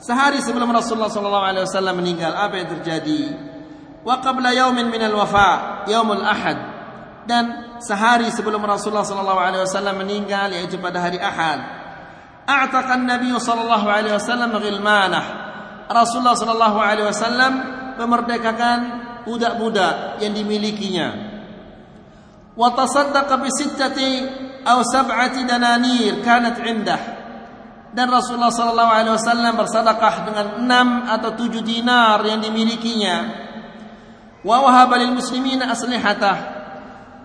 Sehari 0.00 0.44
sebelum 0.44 0.68
Rasulullah 0.72 1.08
sallallahu 1.08 1.46
alaihi 1.48 1.64
wasallam 1.64 1.96
meninggal, 2.00 2.32
apa 2.36 2.54
yang 2.60 2.68
terjadi? 2.68 3.20
wa 4.06 4.22
qabla 4.22 4.54
yaumin 4.54 4.86
min 4.86 5.02
al-wafa 5.02 5.82
yaumul 5.90 6.22
ahad 6.22 6.75
dan 7.26 7.76
sehari 7.82 8.30
sebelum 8.30 8.62
Rasulullah 8.62 9.04
sallallahu 9.04 9.40
alaihi 9.42 9.62
wasallam 9.66 10.00
meninggal 10.00 10.54
yaitu 10.54 10.78
pada 10.78 11.02
hari 11.02 11.18
Ahad. 11.18 11.60
A'taqa 12.46 12.94
an-nabiy 12.94 13.34
sallallahu 13.34 13.86
alaihi 13.90 14.14
wasallam 14.14 14.54
ghilmanah 14.54 15.46
Rasulullah 15.90 16.34
sallallahu 16.34 16.78
alaihi 16.82 17.06
wasallam 17.06 17.52
memerdekakan 17.94 18.78
budak-budak 19.22 20.18
yang 20.22 20.34
dimilikinya. 20.34 21.08
Wa 22.58 22.74
tasaddaqa 22.74 23.38
bi 23.38 23.50
sittati 23.54 24.10
aw 24.66 24.82
sab'ati 24.82 25.46
dananir 25.46 26.22
kanat 26.26 26.58
'indah. 26.58 27.02
Dan 27.94 28.12
Rasulullah 28.12 28.52
sallallahu 28.52 28.92
alaihi 28.92 29.14
wasallam 29.14 29.52
bersedekah 29.56 30.14
dengan 30.26 30.46
enam 30.60 30.88
atau 31.06 31.32
tujuh 31.38 31.62
dinar 31.64 32.20
yang 32.26 32.42
dimilikinya. 32.42 33.46
Wa 34.42 34.62
wahaba 34.62 35.00
lil 35.00 35.16
muslimina 35.16 35.70
aslihatah 35.70 36.55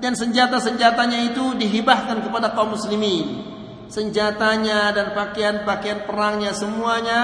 dan 0.01 0.17
senjata-senjatanya 0.17 1.31
itu 1.31 1.53
dihibahkan 1.55 2.25
kepada 2.25 2.57
kaum 2.57 2.73
muslimin. 2.73 3.45
Senjatanya 3.85 4.89
dan 4.97 5.13
pakaian-pakaian 5.13 6.09
perangnya 6.09 6.57
semuanya 6.57 7.19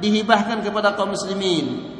dihibahkan 0.00 0.64
kepada 0.64 0.96
kaum 0.96 1.12
muslimin. 1.12 1.92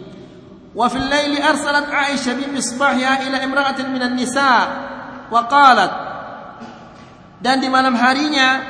Wa 0.72 0.88
fil 0.88 1.04
laili 1.04 1.36
arsalat 1.36 1.92
Aisyah 1.92 2.32
bi 2.32 2.48
misbahha 2.48 3.28
ila 3.28 3.44
imra'atin 3.44 3.92
minan 3.92 4.16
nisa 4.16 4.52
wa 5.28 5.44
qalat. 5.52 5.92
Dan 7.44 7.60
di 7.60 7.68
malam 7.68 7.92
harinya 7.92 8.64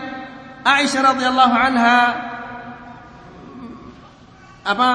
Aisyah 0.66 1.14
radhiyallahu 1.14 1.54
anha 1.54 2.00
apa? 4.66 4.90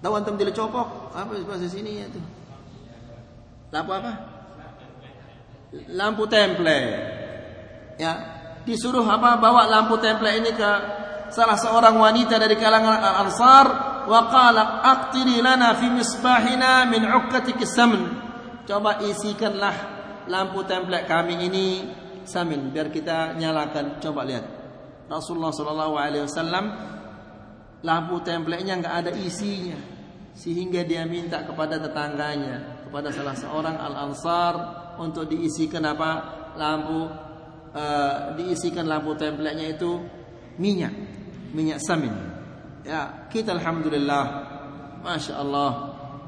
Tahu 0.00 0.12
antum 0.14 0.38
dia 0.38 0.54
copok 0.54 1.10
apa 1.18 1.34
bahasa 1.44 1.66
sini 1.66 1.98
ya 1.98 2.06
tuh 2.08 2.22
lampu 3.70 3.90
apa? 3.94 4.12
Lampu 5.94 6.24
temple 6.26 6.78
ya 8.00 8.12
disuruh 8.66 9.06
apa 9.06 9.38
bawa 9.38 9.70
lampu 9.70 9.96
temple 10.02 10.30
ini 10.30 10.50
ke 10.52 10.70
salah 11.30 11.54
seorang 11.54 11.94
wanita 11.94 12.36
dari 12.42 12.58
kalangan 12.58 12.98
al-ansar 12.98 13.66
wa 14.10 14.20
qala 14.26 14.82
aqtiri 14.82 15.38
lana 15.38 15.78
fi 15.78 15.86
misbahina 15.86 16.88
min 16.90 17.06
ukkatiki 17.06 17.62
samn 17.62 18.18
coba 18.66 18.98
isikanlah 19.06 19.74
lampu 20.26 20.66
temple 20.66 20.98
kami 21.06 21.46
ini 21.46 21.66
samin 22.30 22.70
biar 22.70 22.94
kita 22.94 23.34
nyalakan. 23.34 23.98
Coba 23.98 24.22
lihat. 24.22 24.46
Rasulullah 25.10 25.50
sallallahu 25.50 25.94
alaihi 25.98 26.22
wasallam 26.22 26.64
lampu 27.82 28.22
templenya 28.22 28.78
enggak 28.78 28.94
ada 29.02 29.12
isinya 29.18 29.74
sehingga 30.38 30.86
dia 30.86 31.02
minta 31.02 31.42
kepada 31.42 31.82
tetangganya 31.82 32.79
kepada 32.90 33.14
salah 33.14 33.38
seorang 33.38 33.78
al-ansar 33.78 34.54
untuk 34.98 35.30
diisikan 35.30 35.86
apa 35.86 36.10
lampu 36.58 37.06
uh, 37.70 38.34
diisikan 38.34 38.90
lampu 38.90 39.14
templenya 39.14 39.70
itu 39.70 40.02
minyak 40.58 40.90
minyak 41.54 41.78
samin. 41.78 42.10
Ya 42.82 43.30
kita 43.30 43.54
alhamdulillah 43.54 44.24
masya 45.06 45.38
Allah 45.38 45.70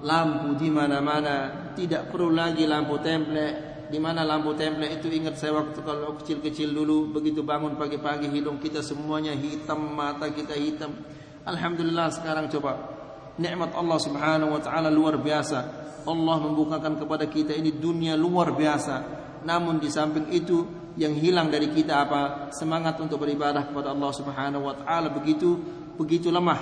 lampu 0.06 0.54
di 0.54 0.70
mana-mana 0.70 1.66
tidak 1.74 2.14
perlu 2.14 2.30
lagi 2.30 2.62
lampu 2.70 3.02
template 3.02 3.90
di 3.90 3.98
mana 3.98 4.22
lampu 4.22 4.54
template 4.54 5.02
itu 5.02 5.10
ingat 5.10 5.36
saya 5.36 5.58
waktu 5.58 5.82
kalau 5.82 6.14
kecil-kecil 6.22 6.70
dulu 6.70 7.10
begitu 7.10 7.42
bangun 7.42 7.74
pagi-pagi 7.74 8.30
hidung 8.30 8.62
kita 8.62 8.86
semuanya 8.86 9.34
hitam 9.34 9.98
mata 9.98 10.30
kita 10.30 10.54
hitam. 10.54 10.94
Alhamdulillah 11.42 12.14
sekarang 12.14 12.46
coba 12.54 13.01
nikmat 13.40 13.72
Allah 13.72 13.98
Subhanahu 14.00 14.58
wa 14.58 14.60
taala 14.60 14.92
luar 14.92 15.16
biasa. 15.16 15.80
Allah 16.02 16.36
membukakan 16.42 16.98
kepada 16.98 17.30
kita 17.30 17.54
ini 17.54 17.78
dunia 17.78 18.18
luar 18.18 18.52
biasa. 18.52 19.22
Namun 19.46 19.78
di 19.78 19.88
samping 19.88 20.28
itu 20.34 20.66
yang 20.98 21.14
hilang 21.16 21.48
dari 21.48 21.70
kita 21.70 22.04
apa? 22.04 22.52
Semangat 22.52 22.98
untuk 23.00 23.22
beribadah 23.22 23.70
kepada 23.70 23.94
Allah 23.94 24.12
Subhanahu 24.12 24.66
wa 24.66 24.74
taala. 24.76 25.08
Begitu 25.14 25.56
begitu 25.96 26.28
lemah 26.28 26.58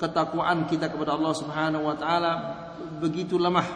ketakwaan 0.00 0.64
kita 0.70 0.88
kepada 0.88 1.18
Allah 1.18 1.34
Subhanahu 1.34 1.84
wa 1.84 1.96
taala. 1.98 2.32
Begitu 3.02 3.36
lemah 3.36 3.66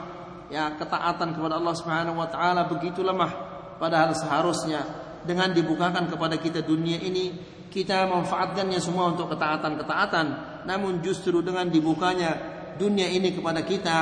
ya 0.48 0.72
ketaatan 0.78 1.36
kepada 1.36 1.58
Allah 1.60 1.74
Subhanahu 1.76 2.16
wa 2.22 2.28
taala. 2.30 2.64
Begitu 2.70 3.04
lemah 3.04 3.32
padahal 3.76 4.14
seharusnya 4.14 4.80
dengan 5.24 5.50
dibukakan 5.50 6.06
kepada 6.08 6.38
kita 6.38 6.62
dunia 6.62 7.00
ini 7.00 7.34
kita 7.72 8.06
memanfaatkannya 8.06 8.78
semua 8.78 9.10
untuk 9.10 9.34
ketaatan-ketaatan 9.34 10.53
namun 10.64 11.00
justru 11.04 11.40
dengan 11.40 11.68
dibukanya 11.68 12.36
dunia 12.80 13.06
ini 13.08 13.32
kepada 13.32 13.62
kita 13.62 13.98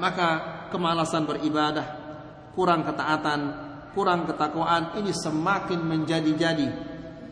maka 0.00 0.28
kemalasan 0.72 1.24
beribadah 1.24 1.86
kurang 2.52 2.82
ketaatan 2.82 3.40
kurang 3.92 4.28
ketakwaan 4.28 4.96
ini 5.00 5.12
semakin 5.12 5.80
menjadi-jadi 5.80 6.68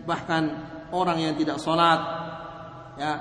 bahkan 0.08 0.48
orang 0.92 1.20
yang 1.20 1.34
tidak 1.36 1.60
sholat 1.60 2.00
ya 2.96 3.12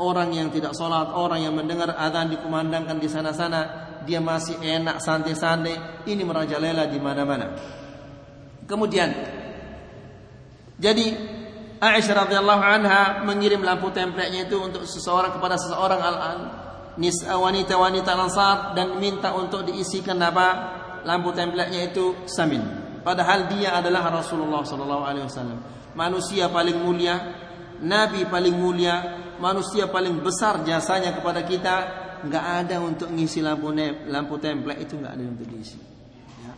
orang 0.00 0.32
yang 0.32 0.48
tidak 0.48 0.72
sholat 0.72 1.12
orang 1.12 1.44
yang 1.44 1.54
mendengar 1.54 1.92
adzan 1.94 2.32
dikumandangkan 2.32 2.96
di 2.96 3.08
sana-sana 3.08 3.90
dia 4.04 4.20
masih 4.20 4.56
enak 4.60 5.00
santai-santai, 5.00 6.04
ini 6.08 6.22
merajalela 6.24 6.88
di 6.88 6.98
mana-mana. 7.00 7.52
Kemudian 8.64 9.10
jadi 10.80 11.06
Aisyah 11.80 12.28
radhiyallahu 12.28 12.60
anha 12.60 13.24
mengirim 13.24 13.64
lampu 13.64 13.88
template-nya 13.88 14.44
itu 14.44 14.60
untuk 14.60 14.84
seseorang 14.84 15.32
kepada 15.32 15.56
seseorang 15.56 16.00
al 16.00 16.38
nisa 17.00 17.32
wanita-wanita 17.40 18.12
Ansar 18.12 18.76
dan 18.76 19.00
minta 19.00 19.32
untuk 19.32 19.64
diisikan 19.64 20.20
apa? 20.20 20.76
lampu 21.00 21.32
template-nya 21.32 21.88
itu 21.88 22.28
samin. 22.28 22.60
Padahal 23.00 23.48
dia 23.48 23.72
adalah 23.72 24.12
Rasulullah 24.12 24.60
sallallahu 24.60 25.04
alaihi 25.08 25.24
wasallam. 25.24 25.56
Manusia 25.96 26.52
paling 26.52 26.76
mulia, 26.76 27.16
nabi 27.80 28.28
paling 28.28 28.52
mulia, 28.52 29.00
manusia 29.40 29.88
paling 29.88 30.20
besar 30.20 30.60
jasanya 30.68 31.16
kepada 31.16 31.40
kita 31.48 31.74
nggak 32.20 32.44
ada 32.60 32.76
untuk 32.84 33.08
ngisi 33.08 33.40
lampu 33.40 33.72
lampu 34.12 34.36
template 34.36 34.84
itu 34.84 35.00
nggak 35.00 35.12
ada 35.16 35.24
untuk 35.24 35.48
diisi. 35.48 35.80
Ya. 36.44 36.52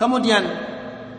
Kemudian 0.00 0.42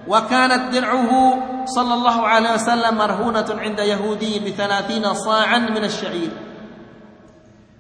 kanat 0.08 0.72
dir'uhu 0.72 1.22
sallallahu 1.68 2.22
alaihi 2.24 2.56
wasallam 2.56 2.96
marhunatun 2.96 3.60
'inda 3.60 3.84
yahudi 3.84 4.40
bi 4.40 4.56
30 4.56 5.04
sa'an 5.14 5.70
min 5.70 5.84
asy-sya'ir. 5.84 6.34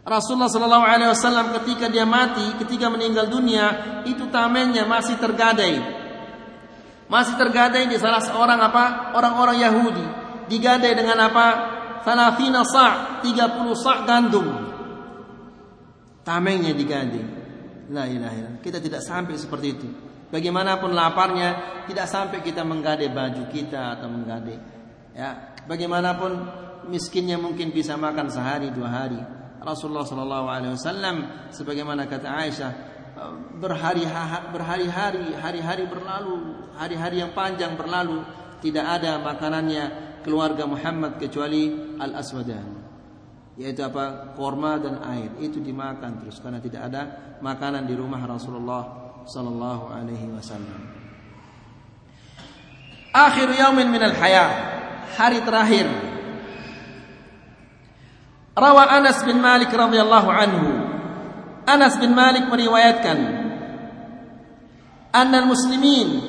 Rasulullah 0.07 0.47
sallallahu 0.47 0.85
alaihi 0.87 1.11
wasallam 1.11 1.51
ketika 1.63 1.91
dia 1.91 2.07
mati, 2.07 2.55
ketika 2.59 2.87
meninggal 2.87 3.27
dunia, 3.27 4.03
itu 4.07 4.27
tamennya 4.31 4.87
masih 4.87 5.19
tergadai. 5.19 5.83
Masih 7.07 7.35
tergadai 7.39 7.87
di 7.87 7.95
salah 7.99 8.23
seorang 8.23 8.59
apa? 8.59 9.15
Orang-orang 9.15 9.63
Yahudi. 9.63 10.05
Digadai 10.47 10.95
dengan 10.95 11.27
apa? 11.27 11.47
Salafina 12.03 12.63
sa' 12.63 13.19
30 13.23 13.75
sa' 13.75 14.03
gandum 14.07 14.67
tamengnya 16.27 16.75
diganti. 16.75 17.23
La 17.95 18.03
ilaha 18.03 18.35
illallah. 18.35 18.59
Kita 18.59 18.83
tidak 18.83 18.99
sampai 18.99 19.39
seperti 19.39 19.67
itu. 19.71 19.87
Bagaimanapun 20.27 20.91
laparnya, 20.91 21.83
tidak 21.87 22.07
sampai 22.11 22.43
kita 22.43 22.67
menggade 22.67 23.07
baju 23.07 23.47
kita 23.47 23.95
atau 23.95 24.11
menggade. 24.11 24.59
Ya, 25.15 25.55
bagaimanapun 25.65 26.31
miskinnya 26.91 27.39
mungkin 27.39 27.71
bisa 27.71 27.95
makan 27.95 28.27
sehari 28.27 28.69
dua 28.75 28.89
hari. 28.91 29.19
Rasulullah 29.63 30.03
Shallallahu 30.03 30.47
Alaihi 30.47 30.73
Wasallam, 30.75 31.15
sebagaimana 31.51 32.05
kata 32.05 32.27
Aisyah, 32.27 32.71
berhari 33.57 34.05
berhari-hari, 34.53 35.33
hari-hari 35.33 35.83
berlalu, 35.89 36.69
hari-hari 36.75 37.23
yang 37.23 37.31
panjang 37.31 37.73
berlalu, 37.79 38.21
tidak 38.61 38.85
ada 38.99 39.17
makanannya 39.23 39.85
keluarga 40.21 40.67
Muhammad 40.67 41.17
kecuali 41.17 41.95
al 41.97 42.19
aswadan 42.19 42.87
yaitu 43.57 43.81
apa 43.81 44.37
korma 44.37 44.77
dan 44.77 45.01
air 45.01 45.33
itu 45.41 45.57
dimakan 45.57 46.21
terus 46.21 46.37
karena 46.37 46.61
tidak 46.61 46.93
ada 46.93 47.01
makanan 47.41 47.89
di 47.89 47.97
rumah 47.97 48.21
Rasulullah 48.21 48.96
sallallahu 49.27 49.91
alaihi 49.91 50.31
wasallam. 50.31 50.81
Akhir 53.11 53.51
yaumin 53.51 53.91
min 53.91 53.99
al-hayah, 53.99 54.49
hari 55.19 55.43
terakhir. 55.43 55.87
Rawa 58.57 58.89
Anas 58.89 59.21
bin 59.27 59.37
Malik 59.37 59.69
radhiyallahu 59.69 60.29
anhu. 60.31 60.69
Anas 61.67 61.99
bin 61.99 62.15
Malik 62.15 62.47
meriwayatkan 62.47 63.19
anna 65.11 65.43
al-muslimin 65.43 66.23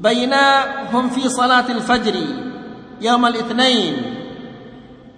bainahum 0.00 1.12
fi 1.12 1.28
salatil 1.28 1.84
fajri 1.84 2.24
yaum 3.04 3.20
al-itsnain 3.20 3.94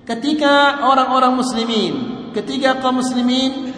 ketika 0.03 0.83
orang-orang 0.83 1.39
muslimin, 1.39 1.95
ketika 2.35 2.83
kaum 2.83 2.99
muslimin 2.99 3.71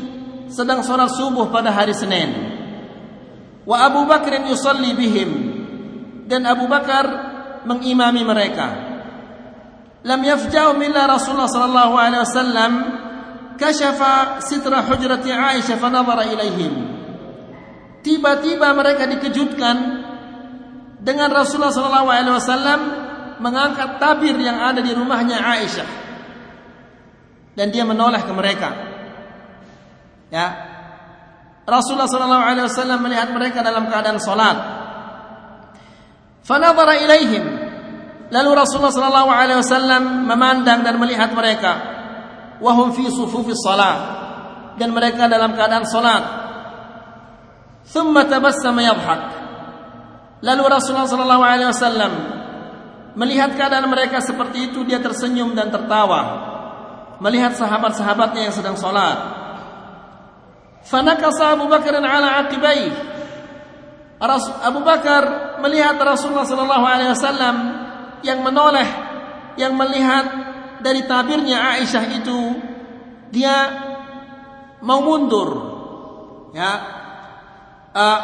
sedang 0.48 0.80
sholat 0.80 1.12
subuh 1.12 1.50
pada 1.52 1.74
hari 1.74 1.92
Senin. 1.92 2.53
Wa 3.64 3.88
Abu 3.88 4.04
Bakr 4.04 4.44
yusalli 4.48 4.92
bihim. 4.92 5.30
Dan 6.28 6.44
Abu 6.48 6.68
Bakar 6.68 7.04
mengimami 7.64 8.24
mereka. 8.24 8.68
Lam 10.04 10.20
yafja'u 10.20 10.76
milla 10.76 11.08
Rasulullah 11.08 11.48
sallallahu 11.48 11.94
alaihi 11.96 12.22
wasallam 12.24 12.72
kashafa 13.56 14.44
sitra 14.44 14.84
hujrati 14.84 15.32
Aisyah 15.32 15.80
fa 15.80 15.88
nadhara 15.88 16.28
ilaihim. 16.28 16.92
Tiba-tiba 18.04 18.68
mereka 18.76 19.08
dikejutkan 19.08 19.76
dengan 21.00 21.28
Rasulullah 21.32 21.72
sallallahu 21.72 22.08
alaihi 22.12 22.36
wasallam 22.36 22.80
mengangkat 23.40 23.96
tabir 23.96 24.36
yang 24.36 24.60
ada 24.60 24.84
di 24.84 24.92
rumahnya 24.92 25.40
Aisyah. 25.40 25.88
Dan 27.56 27.72
dia 27.72 27.88
menoleh 27.88 28.20
ke 28.20 28.32
mereka. 28.36 28.70
Ya 30.28 30.73
Rasulullah 31.64 32.08
sallallahu 32.08 32.44
alaihi 32.44 32.66
wasallam 32.68 32.98
melihat 33.00 33.28
mereka 33.32 33.64
dalam 33.64 33.88
keadaan 33.88 34.20
salat. 34.20 34.56
Fanadhara 36.44 37.00
ilaihim. 37.00 37.44
Lalu 38.28 38.50
Rasulullah 38.52 38.92
sallallahu 38.92 39.30
alaihi 39.32 39.58
wasallam 39.64 40.28
memandang 40.28 40.84
dan 40.84 41.00
melihat 41.00 41.32
mereka. 41.32 41.72
Wahum 42.60 42.92
fi 42.92 43.08
sufufis 43.08 43.64
salat. 43.64 43.96
Dan 44.76 44.92
mereka 44.92 45.24
dalam 45.24 45.56
keadaan 45.56 45.88
salat. 45.88 46.24
Thumma 47.88 48.28
tabassama 48.28 48.84
yadhhak. 48.84 49.22
Lalu 50.44 50.62
Rasulullah 50.68 51.08
sallallahu 51.08 51.44
alaihi 51.48 51.68
wasallam 51.72 52.12
melihat 53.16 53.56
keadaan 53.56 53.88
mereka 53.88 54.20
seperti 54.20 54.68
itu 54.68 54.84
dia 54.84 55.00
tersenyum 55.00 55.56
dan 55.56 55.72
tertawa. 55.72 56.52
Melihat 57.24 57.56
sahabat-sahabatnya 57.56 58.52
yang 58.52 58.52
sedang 58.52 58.76
salat 58.76 59.43
fanakasa 60.84 61.56
Abu 61.56 61.66
Bakar 61.66 61.96
ala 61.98 62.44
aqibai 62.44 62.92
Abu 64.64 64.80
Bakar 64.80 65.22
melihat 65.60 66.00
Rasulullah 66.00 66.48
sallallahu 66.48 66.84
alaihi 66.86 67.12
wasallam 67.12 67.56
yang 68.24 68.40
menoleh 68.40 68.88
yang 69.60 69.76
melihat 69.76 70.24
dari 70.80 71.04
tabirnya 71.04 71.76
Aisyah 71.76 72.04
itu 72.20 72.40
dia 73.28 73.56
mau 74.84 75.00
mundur. 75.04 75.50
Ya. 76.54 76.72
Uh, 77.94 78.20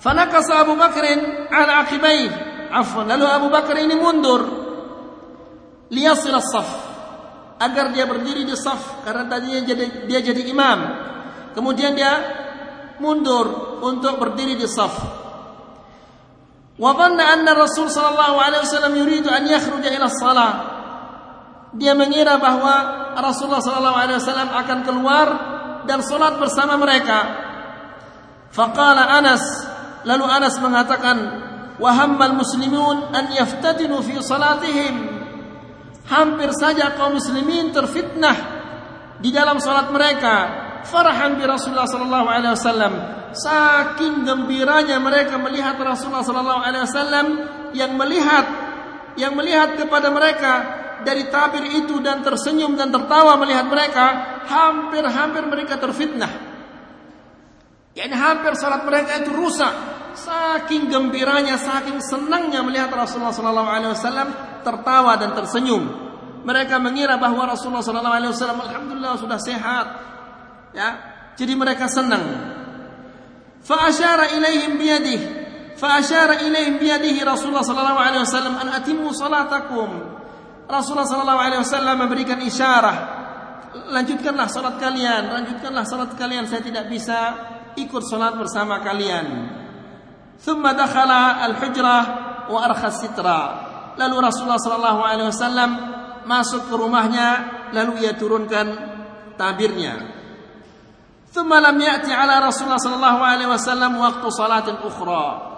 fanakasa 0.00 0.64
Abu 0.64 0.76
Bakar 0.76 1.04
ala 1.52 1.86
aqibai 1.86 2.28
afwan 2.72 3.08
lalu 3.08 3.26
Abu 3.28 3.48
Bakar 3.52 3.78
ini 3.78 3.94
mundur. 3.94 4.42
Liyasil 5.92 6.34
as-saf 6.34 6.94
agar 7.60 7.94
dia 7.94 8.04
berdiri 8.08 8.42
di 8.42 8.56
saf 8.58 9.04
karena 9.06 9.30
tadinya 9.30 9.62
jadi 9.62 9.84
dia 10.10 10.20
jadi 10.20 10.42
imam 10.50 10.78
Kemudian 11.54 11.94
dia 11.94 12.12
mundur 12.98 13.78
untuk 13.82 14.18
berdiri 14.18 14.58
di 14.58 14.66
saf. 14.66 14.94
Wa 16.74 16.90
dhanna 16.98 17.24
anna 17.30 17.54
Rasul 17.54 17.86
sallallahu 17.86 18.36
alaihi 18.42 18.62
wasallam 18.66 18.94
yuridu 18.98 19.30
an 19.30 19.46
yakhruja 19.46 19.94
ila 19.94 20.10
shalah. 20.10 20.52
Dia 21.74 21.94
mengira 21.94 22.38
bahwa 22.38 22.74
Rasulullah 23.18 23.62
sallallahu 23.62 23.98
alaihi 23.98 24.18
wasallam 24.18 24.50
akan 24.50 24.78
keluar 24.82 25.28
dan 25.86 26.02
salat 26.02 26.38
bersama 26.38 26.74
mereka. 26.74 27.18
Faqala 28.50 29.10
Anas, 29.18 29.42
lalu 30.06 30.26
Anas 30.26 30.54
mengatakan, 30.62 31.16
"Wa 31.78 31.90
hammal 31.94 32.38
muslimun 32.38 33.10
an 33.10 33.34
yaftadinu 33.34 33.98
fi 34.02 34.18
salatihim." 34.22 34.94
Hampir 36.04 36.50
saja 36.54 36.94
kaum 36.94 37.16
muslimin 37.16 37.74
terfitnah 37.74 38.36
di 39.18 39.34
dalam 39.34 39.58
salat 39.58 39.88
mereka. 39.90 40.63
Farahan 40.84 41.40
bi 41.40 41.44
Rasulullah 41.48 41.88
sallallahu 41.88 42.28
alaihi 42.28 42.54
wasallam. 42.54 42.92
Saking 43.34 44.22
gembiranya 44.22 45.00
mereka 45.02 45.40
melihat 45.40 45.74
Rasulullah 45.80 46.22
sallallahu 46.22 46.60
alaihi 46.60 46.84
wasallam 46.86 47.26
yang 47.74 47.92
melihat 47.98 48.46
yang 49.14 49.34
melihat 49.34 49.78
kepada 49.78 50.10
mereka 50.10 50.52
dari 51.04 51.28
tabir 51.28 51.66
itu 51.84 52.00
dan 52.00 52.24
tersenyum 52.24 52.74
dan 52.74 52.90
tertawa 52.90 53.36
melihat 53.38 53.68
mereka, 53.68 54.06
hampir-hampir 54.48 55.44
mereka 55.46 55.76
terfitnah. 55.78 56.32
Yani 57.94 58.14
hampir 58.16 58.58
salat 58.58 58.82
mereka 58.82 59.22
itu 59.22 59.30
rusak. 59.30 59.70
Saking 60.14 60.90
gembiranya, 60.90 61.58
saking 61.58 61.98
senangnya 61.98 62.62
melihat 62.62 62.90
Rasulullah 62.90 63.34
sallallahu 63.34 63.70
alaihi 63.70 63.92
wasallam 63.94 64.28
tertawa 64.62 65.18
dan 65.18 65.34
tersenyum. 65.34 65.82
Mereka 66.42 66.78
mengira 66.78 67.18
bahwa 67.18 67.50
Rasulullah 67.50 67.82
sallallahu 67.82 68.16
alaihi 68.18 68.32
wasallam 68.34 68.60
alhamdulillah 68.62 69.14
sudah 69.18 69.38
sehat. 69.38 69.86
Ya, 70.74 70.88
jadi 71.38 71.54
mereka 71.54 71.86
senang. 71.86 72.50
Fa 73.62 73.88
asyara 73.88 74.34
ilaihim 74.34 74.76
biyadihi 74.76 75.26
fa 75.78 76.02
asyara 76.02 76.42
ilaihim 76.44 76.76
biyadihi 76.82 77.24
Rasulullah 77.24 77.64
sallallahu 77.64 77.96
alaihi 77.96 78.22
wasallam 78.26 78.54
an 78.58 78.68
atimmu 78.74 79.14
salatakum. 79.14 79.90
Rasulullah 80.66 81.06
sallallahu 81.06 81.40
alaihi 81.40 81.60
wasallam 81.62 81.96
memberikan 82.02 82.40
isyarat, 82.42 82.98
lanjutkanlah 83.94 84.48
salat 84.48 84.80
kalian, 84.80 85.30
lanjutkanlah 85.30 85.84
salat 85.84 86.10
kalian, 86.16 86.48
saya 86.48 86.64
tidak 86.64 86.88
bisa 86.88 87.18
ikut 87.76 88.02
salat 88.02 88.34
bersama 88.34 88.80
kalian. 88.80 89.26
Thumma 90.40 90.72
dakhala 90.74 91.44
al-hujrah 91.46 92.04
wa 92.48 92.58
arkha 92.64 92.90
sitra. 92.90 93.40
Lalu 93.94 94.16
Rasulullah 94.24 94.58
sallallahu 94.58 95.00
alaihi 95.06 95.28
wasallam 95.30 95.70
masuk 96.26 96.66
ke 96.66 96.74
rumahnya, 96.74 97.28
lalu 97.76 98.08
ia 98.08 98.16
turunkan 98.16 98.66
tabirnya. 99.36 100.23
Thumma 101.34 101.58
lam 101.58 101.74
ya'ti 101.82 102.14
ala 102.14 102.38
Rasulullah 102.46 102.78
sallallahu 102.78 103.18
alaihi 103.18 103.50
wasallam 103.50 103.98
waktu 103.98 104.26
salatin 104.30 104.78
ukhra. 104.86 105.50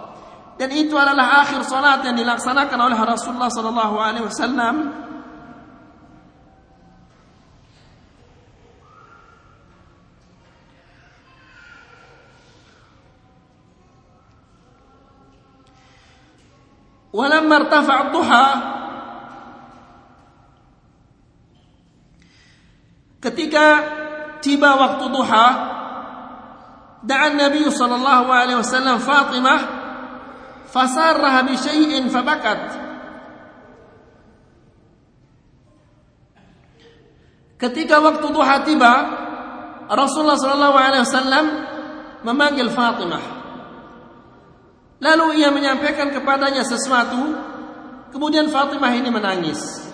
Dan 0.57 0.73
itu 0.73 0.97
adalah 0.97 1.45
akhir 1.45 1.61
salat 1.69 2.01
yang 2.01 2.17
dilaksanakan 2.17 2.79
oleh 2.81 2.97
Rasulullah 2.97 3.53
sallallahu 3.53 3.95
alaihi 4.01 4.25
wasallam 4.25 5.05
ولما 17.17 17.55
ارتفع 17.55 17.97
الضحى 18.01 18.47
ketika 23.17 23.65
tiba 24.47 24.79
waktu 24.79 25.05
duha 25.11 25.47
da'a 27.03 27.35
Nabi 27.35 27.67
sallallahu 27.67 28.31
alaihi 28.31 28.63
wasallam 28.63 29.03
Fatimah 29.03 29.59
fasarraha 30.71 31.43
bi 31.43 31.59
syai'in 31.59 32.07
fabakat. 32.07 32.87
Ketika 37.59 37.99
waktu 37.99 38.27
duha 38.31 38.63
tiba 38.63 38.93
Rasulullah 39.91 40.39
sallallahu 40.39 40.77
alaihi 40.79 41.03
wasallam 41.03 41.45
memanggil 42.23 42.71
Fatimah. 42.71 43.35
Lalu 44.97 45.43
ia 45.43 45.51
menyampaikan 45.51 46.09
kepadanya 46.09 46.63
sesuatu 46.63 47.35
kemudian 48.15 48.47
Fatimah 48.47 48.95
ini 48.95 49.11
menangis. 49.11 49.91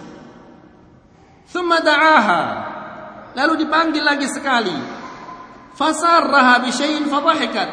Thumma 1.50 1.82
da'aha 1.84 2.73
lalu 3.34 3.66
dipanggil 3.66 4.02
lagi 4.06 4.30
sekali. 4.30 4.74
Fasarraha 5.74 6.62
bi 6.62 6.70
syai'in 6.70 7.10
fadhahikat 7.10 7.72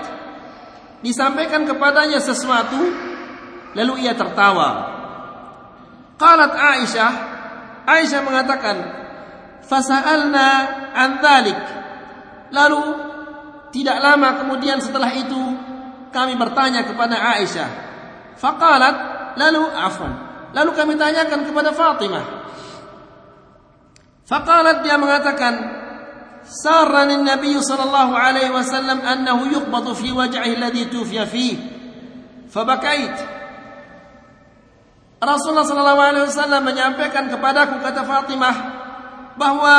disampaikan 1.05 1.69
kepadanya 1.69 2.21
sesuatu 2.21 2.81
lalu 3.77 3.95
ia 4.05 4.17
tertawa. 4.17 4.99
Qalat 6.17 6.53
Aisyah 6.53 7.13
Aisyah 7.85 8.21
mengatakan 8.25 8.77
fasa'alna 9.65 10.49
an 10.97 11.11
dhalik. 11.21 11.61
Lalu 12.51 12.83
tidak 13.71 14.03
lama 14.03 14.43
kemudian 14.43 14.83
setelah 14.83 15.13
itu 15.13 15.39
kami 16.11 16.35
bertanya 16.41 16.89
kepada 16.89 17.37
Aisyah. 17.37 17.69
Faqalat 18.41 18.97
lalu 19.37 19.63
afwan. 19.77 20.13
Lalu 20.51 20.71
kami 20.75 20.99
tanyakan 20.99 21.47
kepada 21.47 21.71
Fatimah 21.71 22.40
Faqalat 24.31 24.87
dia 24.87 24.95
mengatakan 24.95 25.59
sarani 26.47 27.19
Nabi 27.19 27.59
sallallahu 27.59 28.15
alaihi 28.15 28.55
wasallam 28.55 29.03
annahu 29.03 29.51
yuqbatu 29.51 29.91
fi 29.99 30.15
wajhihi 30.15 30.55
alladhi 30.55 30.87
tufiya 30.87 31.27
fihi. 31.27 31.59
Fabakait. 32.47 33.11
Rasulullah 35.19 35.67
sallallahu 35.67 36.03
alaihi 36.15 36.25
wasallam 36.31 36.63
menyampaikan 36.63 37.27
kepadaku 37.27 37.83
kata 37.83 38.07
Fatimah 38.07 38.57
bahwa 39.35 39.77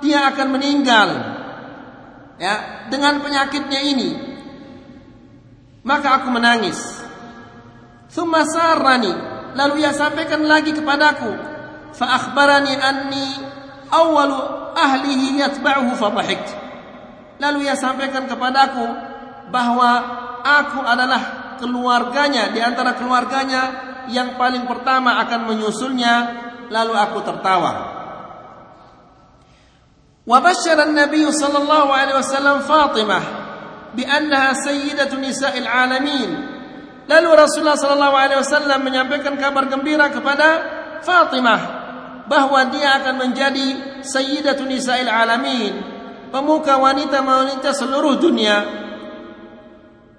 dia 0.00 0.24
akan 0.32 0.56
meninggal 0.56 1.08
ya 2.40 2.88
dengan 2.88 3.20
penyakitnya 3.20 3.80
ini. 3.92 4.10
Maka 5.84 6.24
aku 6.24 6.32
menangis. 6.32 6.80
Thumma 8.08 8.40
sarani 8.48 9.12
lalu 9.52 9.84
ia 9.84 9.92
sampaikan 9.92 10.48
lagi 10.48 10.72
kepadaku 10.72 11.28
fa 11.92 12.06
akhbarani 12.16 12.72
anni 12.80 13.55
awalu 13.90 14.38
ahlihi 14.74 15.40
yatba'uhu 15.40 15.92
fadhahiktu 15.96 16.52
lalu 17.38 17.68
ia 17.68 17.76
sampaikan 17.76 18.24
kepadaku 18.24 18.84
bahwa 19.50 19.90
aku 20.42 20.80
adalah 20.82 21.22
keluarganya 21.58 22.52
di 22.52 22.60
antara 22.60 22.94
keluarganya 22.94 23.62
yang 24.12 24.38
paling 24.38 24.68
pertama 24.68 25.18
akan 25.26 25.50
menyusulnya 25.50 26.14
lalu 26.70 26.94
aku 26.94 27.18
tertawa. 27.26 27.72
Wa 30.26 30.38
basyara 30.42 30.90
an-nabiy 30.90 31.30
sallallahu 31.30 31.90
alaihi 31.90 32.18
wasallam 32.18 32.66
Fatimah 32.66 33.24
bi 33.94 34.02
annaha 34.02 34.58
sayyidatu 34.58 35.18
nisa'il 35.18 35.66
alamin. 35.66 36.30
Lalu 37.06 37.28
Rasulullah 37.38 37.78
sallallahu 37.78 38.16
alaihi 38.18 38.40
wasallam 38.42 38.82
menyampaikan 38.82 39.38
kabar 39.38 39.70
gembira 39.70 40.10
kepada 40.10 40.46
Fatimah 41.06 41.85
bahwa 42.26 42.70
dia 42.74 43.02
akan 43.02 43.14
menjadi 43.22 43.66
sayyidatun 44.02 44.70
nisa'il 44.70 45.10
alamin, 45.10 45.74
pemuka 46.30 46.78
wanita-wanita 46.78 47.70
seluruh 47.74 48.18
dunia. 48.18 48.86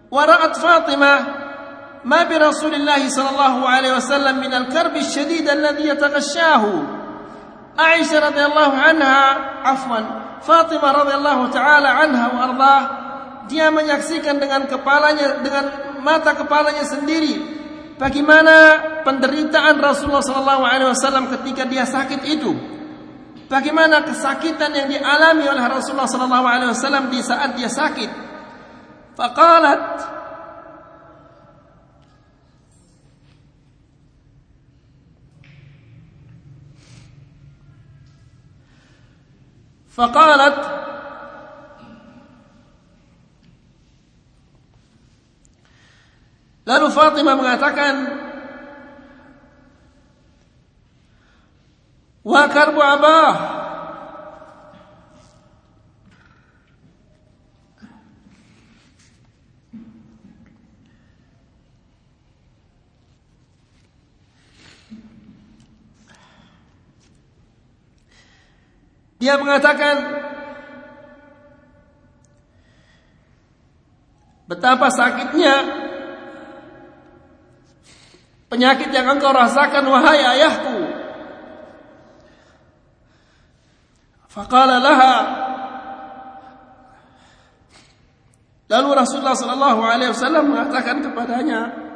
ورأت 0.07 0.55
فاطمة 0.55 1.13
ما 2.07 2.23
bi 2.23 2.39
الله 2.39 3.01
صلى 3.11 3.29
الله 3.35 3.55
عليه 3.67 3.91
وسلم 3.99 4.35
من 4.39 4.53
الكرب 4.55 4.95
الشديد 4.95 5.43
الذي 5.43 5.83
يتغشاه 5.83 6.63
yataghashahu. 6.63 6.71
Aisyah 7.75 8.31
radhiyallahu 8.31 8.73
anha, 8.79 9.19
afwan, 9.67 10.03
Fatimah 10.47 11.03
radhiyallahu 11.03 11.51
taala 11.51 12.07
anha 12.07 12.25
wa 12.31 12.79
dia 13.47 13.71
menyaksikan 13.71 14.37
dengan 14.37 14.67
kepalanya 14.67 15.39
dengan 15.41 15.65
mata 16.03 16.35
kepalanya 16.35 16.83
sendiri 16.83 17.56
bagaimana 17.96 18.54
penderitaan 19.06 19.78
Rasulullah 19.78 20.24
sallallahu 20.24 20.62
alaihi 20.66 20.90
wasallam 20.90 21.30
ketika 21.38 21.68
dia 21.68 21.86
sakit 21.86 22.20
itu 22.26 22.52
bagaimana 23.46 24.02
kesakitan 24.02 24.72
yang 24.74 24.88
dialami 24.90 25.44
oleh 25.46 25.64
Rasulullah 25.68 26.10
sallallahu 26.10 26.46
alaihi 26.46 26.70
wasallam 26.72 27.08
di 27.12 27.20
saat 27.22 27.54
dia 27.54 27.70
sakit 27.70 28.10
faqalat 29.14 30.12
فقالت 39.92 40.75
Lalu 46.67 46.91
Fatimah 46.91 47.35
mengatakan 47.39 47.93
Wa 52.27 52.43
karbu 52.51 52.81
abah. 52.83 53.35
Dia 69.23 69.39
mengatakan 69.39 69.95
betapa 74.51 74.91
sakitnya 74.91 75.86
penyakit 78.47 78.89
yang 78.91 79.07
engkau 79.11 79.31
rasakan 79.31 79.83
wahai 79.87 80.23
ayahku. 80.23 80.77
Faqala 84.27 84.77
laha 84.83 85.15
Lalu 88.67 88.89
Rasulullah 88.99 89.31
sallallahu 89.31 89.79
alaihi 89.79 90.11
wasallam 90.11 90.51
mengatakan 90.51 90.99
kepadanya, 90.99 91.87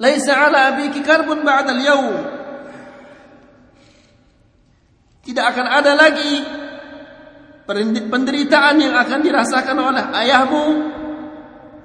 Laisa 0.00 0.32
ala 0.32 0.72
abiki 0.72 1.04
karbun 1.04 1.44
ba'dal 1.44 1.82
yaum. 1.84 2.16
Tidak 5.28 5.44
akan 5.44 5.66
ada 5.68 5.92
lagi 5.92 6.40
penderitaan 7.66 8.76
yang 8.80 8.94
akan 8.96 9.20
dirasakan 9.24 9.76
oleh 9.78 10.04
ayahmu 10.14 10.64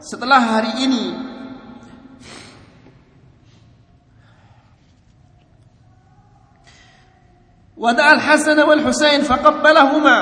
setelah 0.01 0.39
hari 0.39 0.71
ini. 0.85 1.05
Al-Hasan 7.85 8.57
wal 8.65 8.81
Husain 8.81 9.21
faqabbalahuma. 9.21 10.17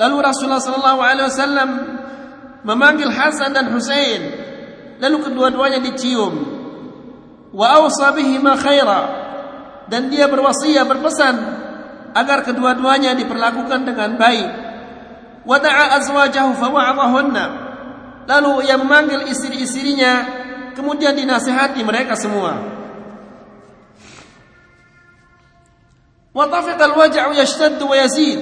Lalu 0.00 0.16
Rasulullah 0.24 0.62
sallallahu 0.62 1.00
alaihi 1.04 1.28
wasallam 1.28 1.70
memanggil 2.64 3.12
Hasan 3.12 3.52
dan 3.52 3.70
Husain 3.70 4.44
lalu 4.98 5.20
kedua-duanya 5.20 5.84
dicium 5.84 6.32
wa 7.54 7.66
awsa 7.78 8.16
bihima 8.16 8.56
khaira 8.58 9.02
dan 9.92 10.08
dia 10.08 10.26
berwasiat 10.26 10.88
berpesan 10.88 11.34
agar 12.14 12.46
kedua-duanya 12.46 13.18
diperlakukan 13.18 13.82
dengan 13.82 14.14
baik. 14.14 14.48
Wa 15.44 15.60
da'a 15.60 16.00
azwajahu 16.00 16.56
fawa'adahunna 16.56 17.44
lalu 18.24 18.64
ia 18.64 18.80
memanggil 18.80 19.28
istri-istrinya 19.28 20.12
kemudian 20.72 21.12
dinasihati 21.12 21.84
mereka 21.84 22.16
semua. 22.16 22.56
Wa 26.34 26.50
tafiqa 26.50 26.90
al-waja'u 26.90 27.30
yashtaddu 27.36 27.84
wa 27.86 27.94
yazid. 27.94 28.40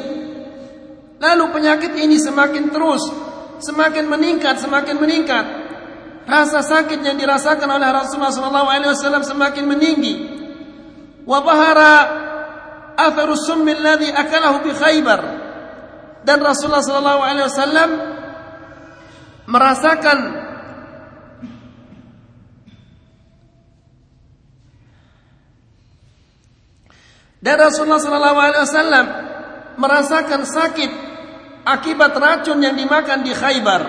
Lalu 1.20 1.44
penyakit 1.54 1.92
ini 1.98 2.16
semakin 2.18 2.72
terus 2.72 3.04
semakin 3.62 4.08
meningkat 4.08 4.58
semakin 4.58 4.96
meningkat. 4.96 5.44
Rasa 6.22 6.62
sakit 6.62 7.02
yang 7.02 7.18
dirasakan 7.18 7.66
oleh 7.66 7.88
Rasulullah 7.90 8.30
SAW 8.30 9.26
semakin 9.26 9.64
meninggi. 9.66 10.14
Wabahara 11.26 11.94
atharu 12.96 13.36
summi 13.36 13.72
alladhi 13.72 14.10
akalahu 14.12 14.64
bi 14.64 14.72
Khaybar. 14.72 15.20
Dan 16.22 16.38
Rasulullah 16.38 16.82
SAW 16.86 17.90
merasakan 19.50 20.18
dan 27.42 27.56
Rasulullah 27.58 27.98
SAW 27.98 29.06
merasakan 29.82 30.46
sakit 30.46 30.90
akibat 31.66 32.14
racun 32.14 32.62
yang 32.62 32.78
dimakan 32.78 33.26
di 33.26 33.34
Khaybar. 33.34 33.82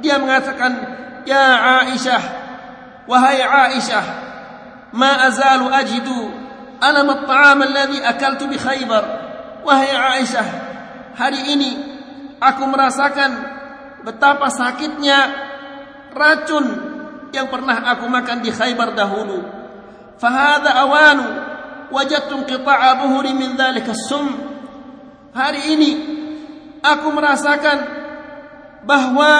Dia 0.00 0.20
mengatakan 0.20 0.72
Ya 1.26 1.80
Aisyah 1.82 2.22
Wahai 3.08 3.40
Aisyah 3.40 4.06
Ma 4.92 5.26
azalu 5.26 5.66
ajidu 5.72 6.45
Alam 6.80 7.08
at-ta'am 7.12 7.58
alladhi 7.64 7.98
akaltu 8.04 8.50
bi 8.50 8.56
khaybar? 8.60 9.04
Wahai 9.66 9.90
Aisyah 10.22 10.46
Hari 11.18 11.40
ini 11.56 11.70
Aku 12.38 12.68
merasakan 12.70 13.30
Betapa 14.06 14.46
sakitnya 14.52 15.18
Racun 16.14 16.66
Yang 17.34 17.46
pernah 17.50 17.82
aku 17.90 18.06
makan 18.06 18.40
di 18.40 18.54
khaybar 18.54 18.94
dahulu. 18.94 19.42
Fahada 20.22 20.78
awanu 20.86 21.26
Wajadtum 21.90 22.46
qita'a 22.46 23.02
buhuri 23.02 23.34
min 23.34 23.58
dhalika 23.58 23.96
sum 23.96 24.30
Hari 25.34 25.74
ini 25.74 25.90
Aku 26.84 27.10
merasakan 27.10 27.78
Bahwa 28.86 29.30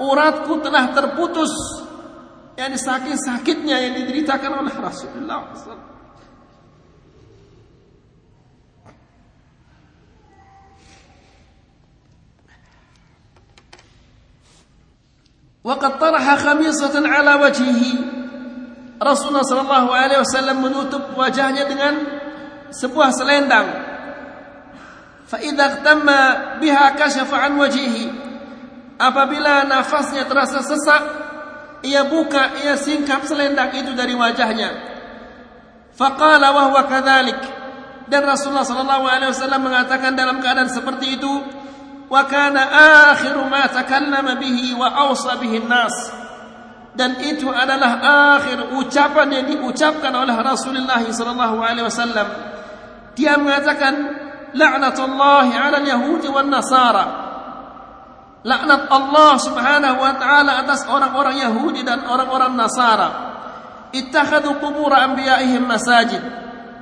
uratku 0.00 0.64
telah 0.64 0.90
terputus 0.96 1.52
yang 2.56 2.76
saking 2.76 3.16
sakitnya 3.16 3.80
yang 3.80 3.92
dideritakan 3.96 4.64
oleh 4.64 4.74
Rasulullah 4.76 5.52
SAW. 5.56 5.91
Waqad 15.62 16.02
taraha 16.02 16.34
khamisatan 16.38 17.06
ala 17.06 17.38
wajhihi. 17.38 18.22
صلى 19.02 19.62
الله 19.66 19.86
عليه 19.90 20.18
وسلم 20.22 20.56
menutup 20.62 21.18
wajahnya 21.18 21.66
dengan 21.66 21.94
sebuah 22.70 23.10
selendang. 23.10 23.66
فإذا 25.26 25.82
idza 25.82 26.22
بها 26.62 26.86
كشف 26.94 27.30
عن 27.34 27.52
وجهه. 27.58 27.96
Apabila 29.02 29.66
nafasnya 29.66 30.22
terasa 30.30 30.62
sesak, 30.62 31.02
ia 31.82 32.06
buka, 32.06 32.62
ia 32.62 32.78
singkap 32.78 33.26
selendang 33.26 33.74
itu 33.74 33.90
dari 33.98 34.14
wajahnya. 34.14 34.70
Faqala 35.98 36.54
wa 36.54 36.70
huwa 36.70 36.86
kadzalik. 36.86 37.40
Dan 38.06 38.22
Rasulullah 38.22 38.62
sallallahu 38.62 39.08
alaihi 39.08 39.34
wasallam 39.34 39.66
mengatakan 39.66 40.14
dalam 40.14 40.38
keadaan 40.38 40.70
seperti 40.70 41.18
itu, 41.18 41.32
akhiru 42.20 43.48
ma 43.48 43.64
takallama 43.72 44.36
bihi 44.36 44.76
wa 44.76 45.08
awsa 45.08 45.40
bihi 45.40 45.64
nas. 45.64 45.94
Dan 46.92 47.16
itu 47.24 47.48
adalah 47.48 48.04
akhir 48.36 48.76
ucapan 48.76 49.40
yang 49.40 49.44
diucapkan 49.48 50.12
oleh 50.12 50.36
Rasulullah 50.36 51.00
sallallahu 51.00 51.56
alaihi 51.64 51.88
wasallam. 51.88 52.28
Dia 53.16 53.40
mengatakan 53.40 53.94
la'natullahi 54.52 55.56
'ala 55.56 55.80
al-yahudi 55.80 56.28
wan 56.28 56.52
nasara 56.52 57.22
laknat 58.42 58.90
Allah 58.90 59.32
Subhanahu 59.38 59.98
wa 60.02 60.12
taala 60.18 60.66
atas 60.66 60.84
orang-orang 60.90 61.38
Yahudi 61.38 61.86
dan 61.86 62.02
orang-orang 62.04 62.58
Nasara 62.58 63.08
ittakhadhu 63.94 64.58
qubur 64.58 64.90
anbiya'ihim 64.90 65.62
masajid. 65.62 66.22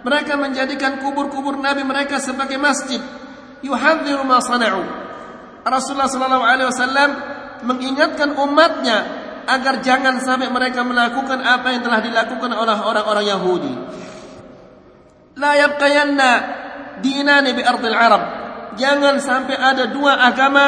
Mereka 0.01 0.41
menjadikan 0.41 1.05
kubur-kubur 1.05 1.61
nabi 1.61 1.85
mereka 1.85 2.17
sebagai 2.17 2.57
masjid. 2.57 3.03
Yuhadziru 3.61 4.25
ma 4.25 4.41
sana'u. 4.41 5.10
Rasulullah 5.65 6.09
sallallahu 6.09 6.45
alaihi 6.45 6.69
wasallam 6.69 7.11
mengingatkan 7.65 8.33
umatnya 8.37 8.99
agar 9.45 9.83
jangan 9.85 10.21
sampai 10.23 10.49
mereka 10.49 10.87
melakukan 10.87 11.43
apa 11.43 11.75
yang 11.75 11.83
telah 11.85 12.01
dilakukan 12.01 12.51
oleh 12.55 12.77
orang-orang 12.81 13.25
Yahudi. 13.27 13.75
La 15.37 15.57
yabqayanna 15.57 16.31
dinani 17.03 17.51
bi 17.57 17.63
ardil 17.65 17.97
Arab. 17.97 18.23
Jangan 18.79 19.19
sampai 19.19 19.57
ada 19.59 19.91
dua 19.91 20.15
agama 20.23 20.67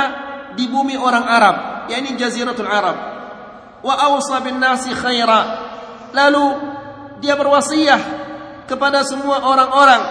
di 0.59 0.67
bumi 0.67 0.99
orang 0.99 1.25
Arab, 1.25 1.57
yakni 1.89 2.19
jaziratul 2.19 2.69
Arab. 2.69 2.97
Wa 3.81 3.95
awsa 4.11 4.43
bin 4.43 4.59
nasi 4.59 4.91
khaira. 4.91 5.71
Lalu 6.13 6.45
dia 7.23 7.39
berwasiat 7.39 8.03
kepada 8.67 9.07
semua 9.07 9.41
orang-orang 9.47 10.03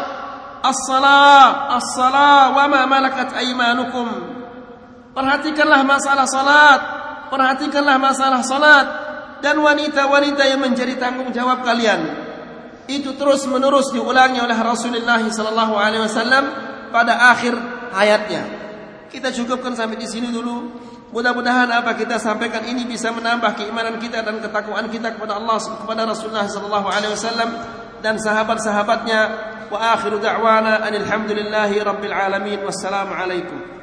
as-salah 0.63 1.75
as-salah 1.77 2.55
wa 2.55 2.65
ma 2.71 2.81
malakat 2.87 3.35
aymanukum. 3.37 4.40
Perhatikanlah 5.11 5.83
masalah 5.83 6.23
salat, 6.23 6.81
perhatikanlah 7.27 7.99
masalah 7.99 8.41
salat 8.47 8.87
dan 9.43 9.59
wanita-wanita 9.59 10.43
yang 10.47 10.63
menjadi 10.63 10.95
tanggung 10.95 11.35
jawab 11.35 11.67
kalian 11.67 12.31
itu 12.91 13.15
terus 13.15 13.47
menerus 13.47 13.93
diulangi 13.95 14.43
oleh 14.43 14.57
Rasulullah 14.57 15.21
sallallahu 15.21 15.73
alaihi 15.79 16.03
wasallam 16.03 16.43
pada 16.91 17.31
akhir 17.31 17.55
hayatnya. 17.95 18.43
Kita 19.07 19.31
cukupkan 19.31 19.75
sampai 19.75 19.99
di 19.99 20.07
sini 20.07 20.31
dulu. 20.31 20.79
Mudah-mudahan 21.11 21.67
apa 21.67 21.91
kita 21.99 22.15
sampaikan 22.15 22.63
ini 22.63 22.87
bisa 22.87 23.11
menambah 23.11 23.59
keimanan 23.59 23.99
kita 23.99 24.23
dan 24.23 24.39
ketakwaan 24.39 24.87
kita 24.87 25.19
kepada 25.19 25.35
Allah 25.35 25.59
kepada 25.59 26.07
Rasulullah 26.07 26.47
sallallahu 26.47 26.87
alaihi 26.87 27.11
wasallam 27.11 27.49
dan 27.99 28.15
sahabat-sahabatnya. 28.15 29.51
Wa 29.71 29.95
akhiru 29.95 30.19
da'wana 30.19 30.83
alhamdulillahi 30.87 31.83
rabbil 31.83 32.15
alamin. 32.15 32.59
Wassalamu 32.63 33.11
alaikum. 33.11 33.80